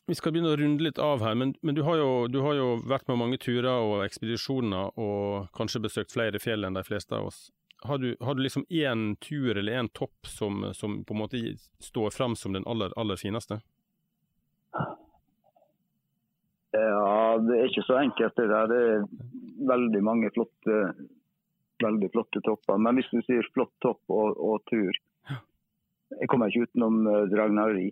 Vi 0.07 0.15
skal 0.15 0.31
begynne 0.31 0.53
å 0.53 0.57
runde 0.59 0.85
litt 0.85 0.99
av 1.03 1.19
her, 1.19 1.35
men, 1.35 1.51
men 1.67 1.75
du, 1.75 1.81
har 1.83 1.97
jo, 1.99 2.11
du, 2.31 2.39
har 2.39 2.55
jo, 2.55 2.67
vært 2.87 3.09
med 3.11 3.19
mange 3.19 3.37
turer 3.43 3.83
og 3.83 4.05
ekspedisjoner, 4.05 4.93
og 4.95 5.49
kanskje 5.57 5.83
besøkt 5.83 6.15
flere 6.15 6.39
fjell 6.39 6.63
enn 6.63 6.79
de 6.79 6.83
fleste 6.87 7.11
av 7.17 7.27
oss. 7.27 7.41
Har 7.83 7.99
du, 7.99 8.13
har 8.23 8.37
du 8.37 8.41
liksom 8.41 8.63
én 8.69 9.17
tur 9.21 9.57
eller 9.57 9.81
én 9.81 9.89
topp 9.91 10.29
som, 10.31 10.63
som, 10.73 11.01
på 11.03 11.13
en 11.13 11.19
måte 11.19 11.41
står 11.83 12.15
fram 12.15 12.37
som 12.39 12.55
den 12.55 12.65
aller, 12.65 12.95
aller 12.95 13.19
fineste? 13.19 13.59
Ja, 16.71 17.37
det 17.43 17.57
er 17.57 17.67
ikke 17.67 17.85
så 17.89 17.99
enkelt 17.99 18.39
det 18.39 18.47
der. 18.47 18.71
Det 18.71 18.79
er 18.79 19.05
veldig 19.73 20.01
mange 20.07 20.31
flotte, 20.33 20.79
veldig 21.83 22.09
flotte 22.15 22.41
topper. 22.47 22.79
Men 22.79 22.95
hvis 22.99 23.11
du 23.11 23.19
sier 23.27 23.51
flott 23.51 23.75
topp 23.83 24.01
og, 24.07 24.39
og 24.39 24.63
tur 24.71 25.03
Jeg 26.07 26.29
kommer 26.31 26.47
ikke 26.47 26.69
utenom 26.69 27.01
uh, 27.03 27.25
Dragnari. 27.27 27.89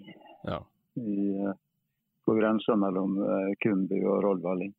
Ja. 0.47 0.61
I, 0.95 1.15
uh, 1.43 1.55
på 2.25 2.33
grensa 2.33 2.75
mellom 2.75 3.17
uh, 3.21 3.51
Kumbu 3.63 3.97
og 3.99 4.23
Rollvalling. 4.23 4.73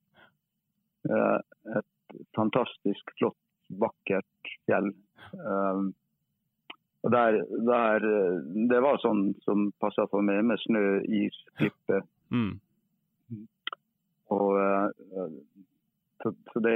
Uh, 1.08 1.38
et 1.78 2.18
fantastisk 2.36 3.12
flott, 3.18 3.38
vakkert 3.82 4.50
fjell. 4.66 4.92
Um, 5.34 5.92
og 7.06 7.12
der, 7.14 7.38
der, 7.68 8.06
det 8.70 8.78
var 8.82 8.98
sånn 8.98 9.28
som 9.44 9.68
passa 9.82 10.08
for 10.10 10.26
meg, 10.26 10.42
med 10.46 10.58
snø, 10.64 10.84
is, 11.06 11.36
klippe. 11.58 12.00
Mm. 12.34 12.56
Og, 14.34 14.58
så, 16.22 16.32
så 16.50 16.62
det, 16.64 16.74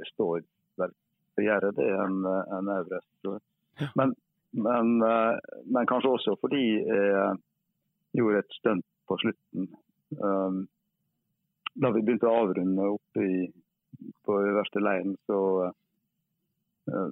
det, 0.00 0.08
står 0.10 0.42
vel 0.82 0.96
på 1.38 1.44
gjerdet, 1.46 1.76
det 1.78 1.86
er 1.92 2.02
en, 2.02 2.26
en 2.26 2.72
Everest. 2.74 3.30
Men, 3.94 4.16
men, 4.50 4.96
men, 4.98 5.86
kanskje 5.86 6.16
også 6.16 6.34
fordi 6.42 6.64
jeg 6.82 7.38
gjorde 8.18 8.42
et 8.42 8.58
stunt 8.58 8.89
på 9.10 9.18
slutten. 9.18 9.66
Um, 10.22 10.62
da 11.74 11.90
vi 11.94 12.02
begynte 12.02 12.30
å 12.30 12.44
avrunde 12.44 12.86
oppe 12.94 13.26
i, 13.26 13.42
på 14.26 14.38
øverste 14.46 14.82
leiren, 14.82 15.16
så 15.26 15.40
uh, 15.70 17.10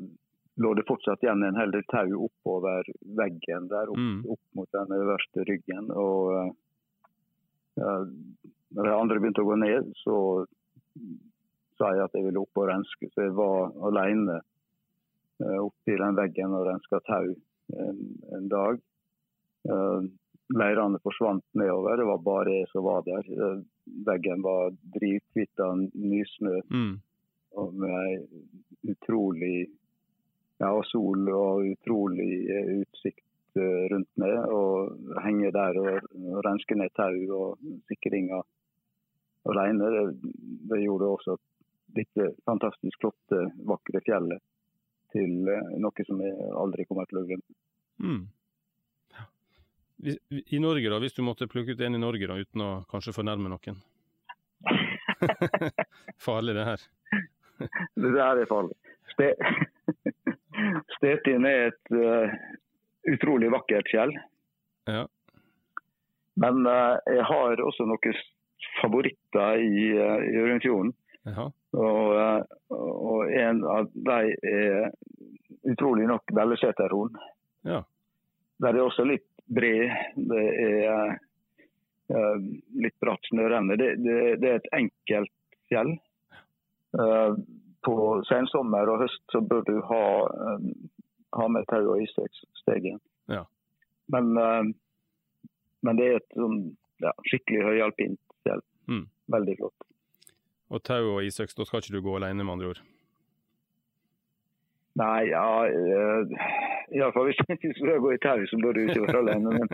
lå 0.59 0.73
det 0.75 0.87
fortsatt 0.89 1.23
igjen 1.23 1.45
en 1.47 1.59
hel 1.59 1.75
del 1.75 1.87
tau 1.91 2.25
oppover 2.27 2.87
veggen 3.19 3.69
der, 3.71 3.91
opp, 3.93 3.99
Mm. 3.99 4.21
opp 4.35 4.45
mot 4.59 4.71
den 4.75 4.95
øverste 4.99 5.47
ryggen. 5.47 5.91
Og 5.95 6.55
uh, 7.79 8.07
når 8.75 8.91
de 8.91 8.95
andre 8.95 9.19
begynte 9.23 9.43
å 9.45 9.51
gå 9.51 9.59
ned, 9.63 9.93
så 10.05 10.17
sa 11.79 11.93
jeg 11.95 12.07
at 12.09 12.15
jeg 12.19 12.27
ville 12.27 12.43
opp 12.43 12.59
og 12.59 12.71
renske. 12.73 13.11
Så 13.15 13.29
jeg 13.29 13.35
var 13.39 13.71
alene 13.91 14.41
uh, 14.43 15.59
oppi 15.63 15.99
den 15.99 16.19
veggen 16.19 16.55
og 16.59 16.67
renska 16.71 17.03
tau 17.07 17.29
en, 17.79 18.01
en 18.35 18.49
dag. 18.51 18.83
Uh, 19.69 20.09
leirene 20.55 21.01
forsvant 21.05 21.45
nedover, 21.59 21.97
det 22.01 22.07
var 22.09 22.23
bare 22.25 22.55
jeg 22.61 22.69
som 22.73 22.87
var 22.87 23.03
der. 23.07 23.27
Veggen 24.07 24.45
var 24.45 24.73
drithvitt 24.95 25.61
av 25.61 25.77
nysnø 25.95 26.61
Mm. 26.73 27.01
og 27.59 27.75
med 27.75 28.29
utrolig 28.89 29.69
ja, 30.61 30.73
og 30.73 30.85
sol 30.91 31.29
og 31.33 31.67
utrolig 31.71 32.51
eh, 32.51 32.71
utsikt 32.83 33.59
eh, 33.59 33.85
rundt 33.93 34.11
meg. 34.21 34.37
Og 34.51 35.21
henge 35.25 35.53
der 35.55 35.79
og, 35.81 36.09
og 36.19 36.41
renske 36.47 36.79
ned 36.79 36.95
tau 36.99 37.15
og 37.39 37.69
sikringer 37.91 38.43
regne, 39.49 39.91
det, 39.95 40.33
det 40.69 40.83
gjorde 40.83 41.13
også 41.15 41.39
dette 41.97 42.33
fantastisk 42.45 43.01
flotte, 43.01 43.47
vakre 43.65 44.03
fjellet 44.05 44.43
til 45.15 45.49
eh, 45.49 45.71
noe 45.81 46.09
som 46.09 46.21
jeg 46.25 46.51
aldri 46.65 46.85
kommer 46.89 47.09
til 47.09 47.23
å 47.23 47.27
glemme. 47.29 47.59
Mm. 48.03 48.27
I 49.99 50.59
Norge, 50.63 50.91
da, 50.91 50.99
hvis 51.03 51.17
du 51.17 51.25
måtte 51.27 51.49
plukke 51.51 51.75
ut 51.75 51.81
en 51.83 51.99
i 51.99 52.01
Norge, 52.01 52.27
da, 52.31 52.37
uten 52.39 52.63
å 52.63 52.71
kanskje 52.91 53.17
fornærme 53.17 53.51
noen? 53.51 53.81
Farlig, 56.27 56.55
det 56.55 56.67
her. 56.69 56.87
Det 57.99 58.13
der 58.15 58.39
er 58.39 58.47
farlig. 58.47 58.77
Ste 59.11 59.33
Stetin 60.97 61.47
er 61.49 61.73
et 61.73 61.91
uh, 61.91 62.35
utrolig 63.11 63.51
vakkert 63.51 63.91
fjell. 63.91 64.13
Ja. 64.87 65.07
Men 66.39 66.63
uh, 66.67 67.03
jeg 67.11 67.25
har 67.27 67.63
også 67.65 67.87
noen 67.91 68.21
favoritter 68.79 69.59
i, 69.59 69.89
uh, 69.99 70.23
i 70.23 70.39
Ørundfjorden. 70.39 70.95
Og, 71.29 72.15
uh, 72.15 72.47
og 72.79 73.35
en 73.35 73.65
av 73.67 73.91
dem 73.91 74.31
er 74.47 74.93
utrolig 75.67 76.07
nok 76.07 76.31
Velleseterhorn. 76.39 77.19
Ja. 77.67 77.83
Der 78.63 78.79
er 78.79 78.87
også 78.87 79.07
litt 79.07 79.27
bred. 79.49 79.91
Det 80.17 80.45
er 80.65 81.15
uh, 82.15 82.39
litt 82.85 82.97
bratt 83.03 83.31
snørenne. 83.31 83.77
Det, 83.81 83.95
det, 84.05 84.19
det 84.43 84.51
er 84.51 84.61
et 84.61 84.71
enkelt 84.81 85.35
fjell. 85.71 85.95
Uh, 86.97 87.37
på 87.85 87.95
sensommer 88.29 88.89
og 88.91 89.05
høst 89.05 89.23
så 89.33 89.43
bør 89.45 89.65
du 89.69 89.77
ha, 89.91 90.05
um, 90.57 90.71
ha 91.37 91.49
med 91.53 91.69
tau 91.71 91.95
og 91.95 92.03
isstegen. 92.03 93.01
Ja. 93.31 93.45
Men, 94.13 94.33
uh, 94.37 94.65
men 95.87 96.01
det 96.01 96.09
er 96.09 96.21
et 96.23 96.39
sånn, 96.39 96.63
ja, 97.05 97.15
skikkelig 97.29 97.67
høyalpint 97.69 98.23
fjell. 98.47 98.65
Mm. 98.91 99.07
Veldig 99.33 99.59
flott. 99.61 99.89
Og 100.69 100.85
tau 100.85 101.15
og 101.15 101.25
isøks, 101.25 101.57
da 101.57 101.65
skal 101.65 101.81
ikke 101.81 101.97
du 101.97 102.05
gå 102.05 102.17
alene, 102.19 102.45
med 102.45 102.59
andre 102.59 102.73
ord? 102.75 102.81
Nei, 104.99 105.29
ja 105.31 105.47
Iallfall 106.95 107.29
hvis 107.29 107.43
du 107.63 107.69
skulle 107.77 107.99
gå 108.03 108.15
i 108.15 108.23
tau, 108.23 108.41
så 108.49 108.59
bør 108.63 108.77
du 108.77 108.81
ikke 108.85 109.05
være 109.07 109.21
alene. 109.23 109.59
Men, 109.59 109.69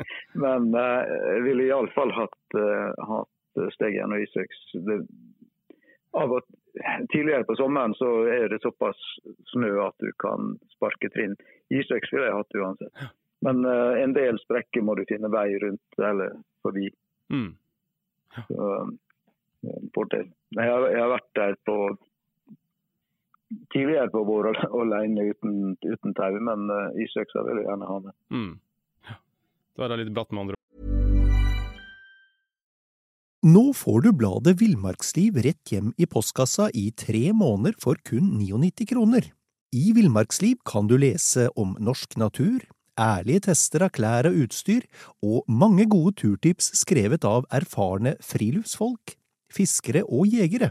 men 0.44 0.68
jeg 0.74 1.44
ville 1.46 1.68
iallfall 1.68 2.12
hatt, 2.16 2.58
uh, 2.58 2.90
hatt 3.10 3.62
stegen 3.76 4.14
og 4.14 4.24
isøks. 4.24 4.66
Det, 4.88 5.00
av 6.18 6.38
og 6.38 6.52
Tidligere 7.12 7.46
på 7.46 7.54
sommeren 7.54 7.92
så 7.94 8.08
er 8.26 8.48
det 8.50 8.56
såpass 8.64 8.98
snø 9.52 9.68
at 9.84 9.94
du 10.02 10.08
kan 10.18 10.56
sparke 10.72 11.06
trinn. 11.14 11.36
Isøks 11.70 12.10
ville 12.10 12.26
jeg 12.26 12.34
hatt 12.34 12.56
uansett. 12.58 13.04
Men 13.46 13.62
uh, 13.62 13.94
en 14.00 14.14
del 14.16 14.40
sprekker 14.42 14.82
må 14.82 14.96
du 14.98 15.04
finne 15.06 15.30
vei 15.30 15.52
rundt 15.62 16.02
eller 16.02 16.34
forbi. 16.66 16.88
Mm. 17.30 17.52
Så, 18.48 18.72
fordel. 19.94 20.26
Men 20.56 20.66
Jeg 20.66 20.72
har, 20.74 20.88
jeg 20.96 21.02
har 21.04 21.12
vært 21.14 21.30
der 21.38 21.56
på 21.68 21.76
tidligere 23.74 24.10
på 24.12 24.24
våren 24.26 24.58
alene 24.80 25.30
uten, 25.30 25.54
uten 25.84 26.16
tau, 26.16 26.34
men 26.48 26.68
uh, 26.72 26.90
isøksa 27.04 27.44
vil 27.46 27.62
jeg 27.62 27.68
gjerne 27.68 27.90
ha 27.90 28.02
med. 28.08 28.16
Mm. 28.34 28.52
Da 29.74 29.86
er 29.86 29.94
det 29.94 30.04
litt 30.04 30.14
bratt, 30.14 30.30
med 30.30 30.46
andre. 30.46 30.60
Nå 33.44 33.64
får 33.76 34.06
du 34.06 34.12
bladet 34.16 34.54
Villmarksliv 34.56 35.36
rett 35.44 35.72
hjem 35.72 35.90
i 36.00 36.06
postkassa 36.08 36.70
i 36.72 36.86
tre 36.96 37.26
måneder 37.36 37.74
for 37.82 37.98
kun 38.08 38.30
99 38.38 38.86
kroner. 38.88 39.26
I 39.74 39.90
Villmarksliv 39.92 40.62
kan 40.64 40.88
du 40.88 40.94
lese 40.96 41.50
om 41.60 41.74
norsk 41.82 42.16
natur, 42.16 42.62
ærlige 42.96 43.48
tester 43.50 43.84
av 43.84 43.92
klær 43.92 44.30
og 44.30 44.38
utstyr, 44.46 44.86
og 45.20 45.44
mange 45.50 45.84
gode 45.90 46.14
turtips 46.22 46.70
skrevet 46.78 47.26
av 47.28 47.44
erfarne 47.52 48.14
friluftsfolk, 48.24 49.16
fiskere 49.52 50.06
og 50.06 50.30
jegere. 50.30 50.70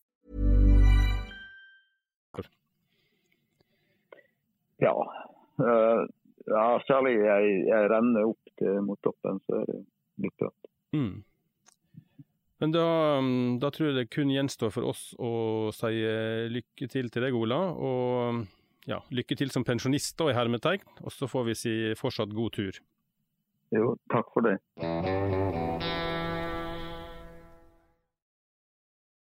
Ja. 4.81 4.95
eh, 5.61 6.05
ja 6.51 6.67
særlig 6.87 7.17
jeg, 7.19 7.57
jeg 7.69 7.89
renner 7.91 8.31
opp 8.31 8.55
til, 8.61 8.79
mot 8.85 9.01
toppen, 9.05 9.41
så 9.45 9.61
er 9.61 9.67
det 9.69 9.81
litt 10.25 10.37
bratt. 10.41 10.71
Mm. 10.97 11.21
Men 12.61 12.73
da, 12.75 12.87
mm, 13.25 13.59
da 13.61 13.71
tror 13.73 13.89
jeg 13.89 13.97
det 13.97 14.09
kun 14.13 14.29
gjenstår 14.29 14.73
for 14.73 14.91
oss 14.91 15.07
å 15.17 15.71
si 15.73 15.95
eh, 16.05 16.45
lykke 16.51 16.89
til 16.91 17.09
til 17.09 17.25
deg, 17.25 17.37
Ola. 17.37 17.61
Og 17.73 18.43
ja, 18.89 19.01
lykke 19.09 19.37
til 19.37 19.53
som 19.53 19.65
pensjonist 19.65 20.13
da, 20.21 20.29
i 20.29 20.37
hermetegn. 20.37 20.85
Og 21.01 21.13
så 21.15 21.29
får 21.31 21.49
vi 21.49 21.57
si 21.57 21.75
fortsatt 21.97 22.37
god 22.37 22.57
tur. 22.59 22.81
Jo, 23.73 23.95
takk 24.13 24.33
for 24.35 24.45
det. 24.45 24.59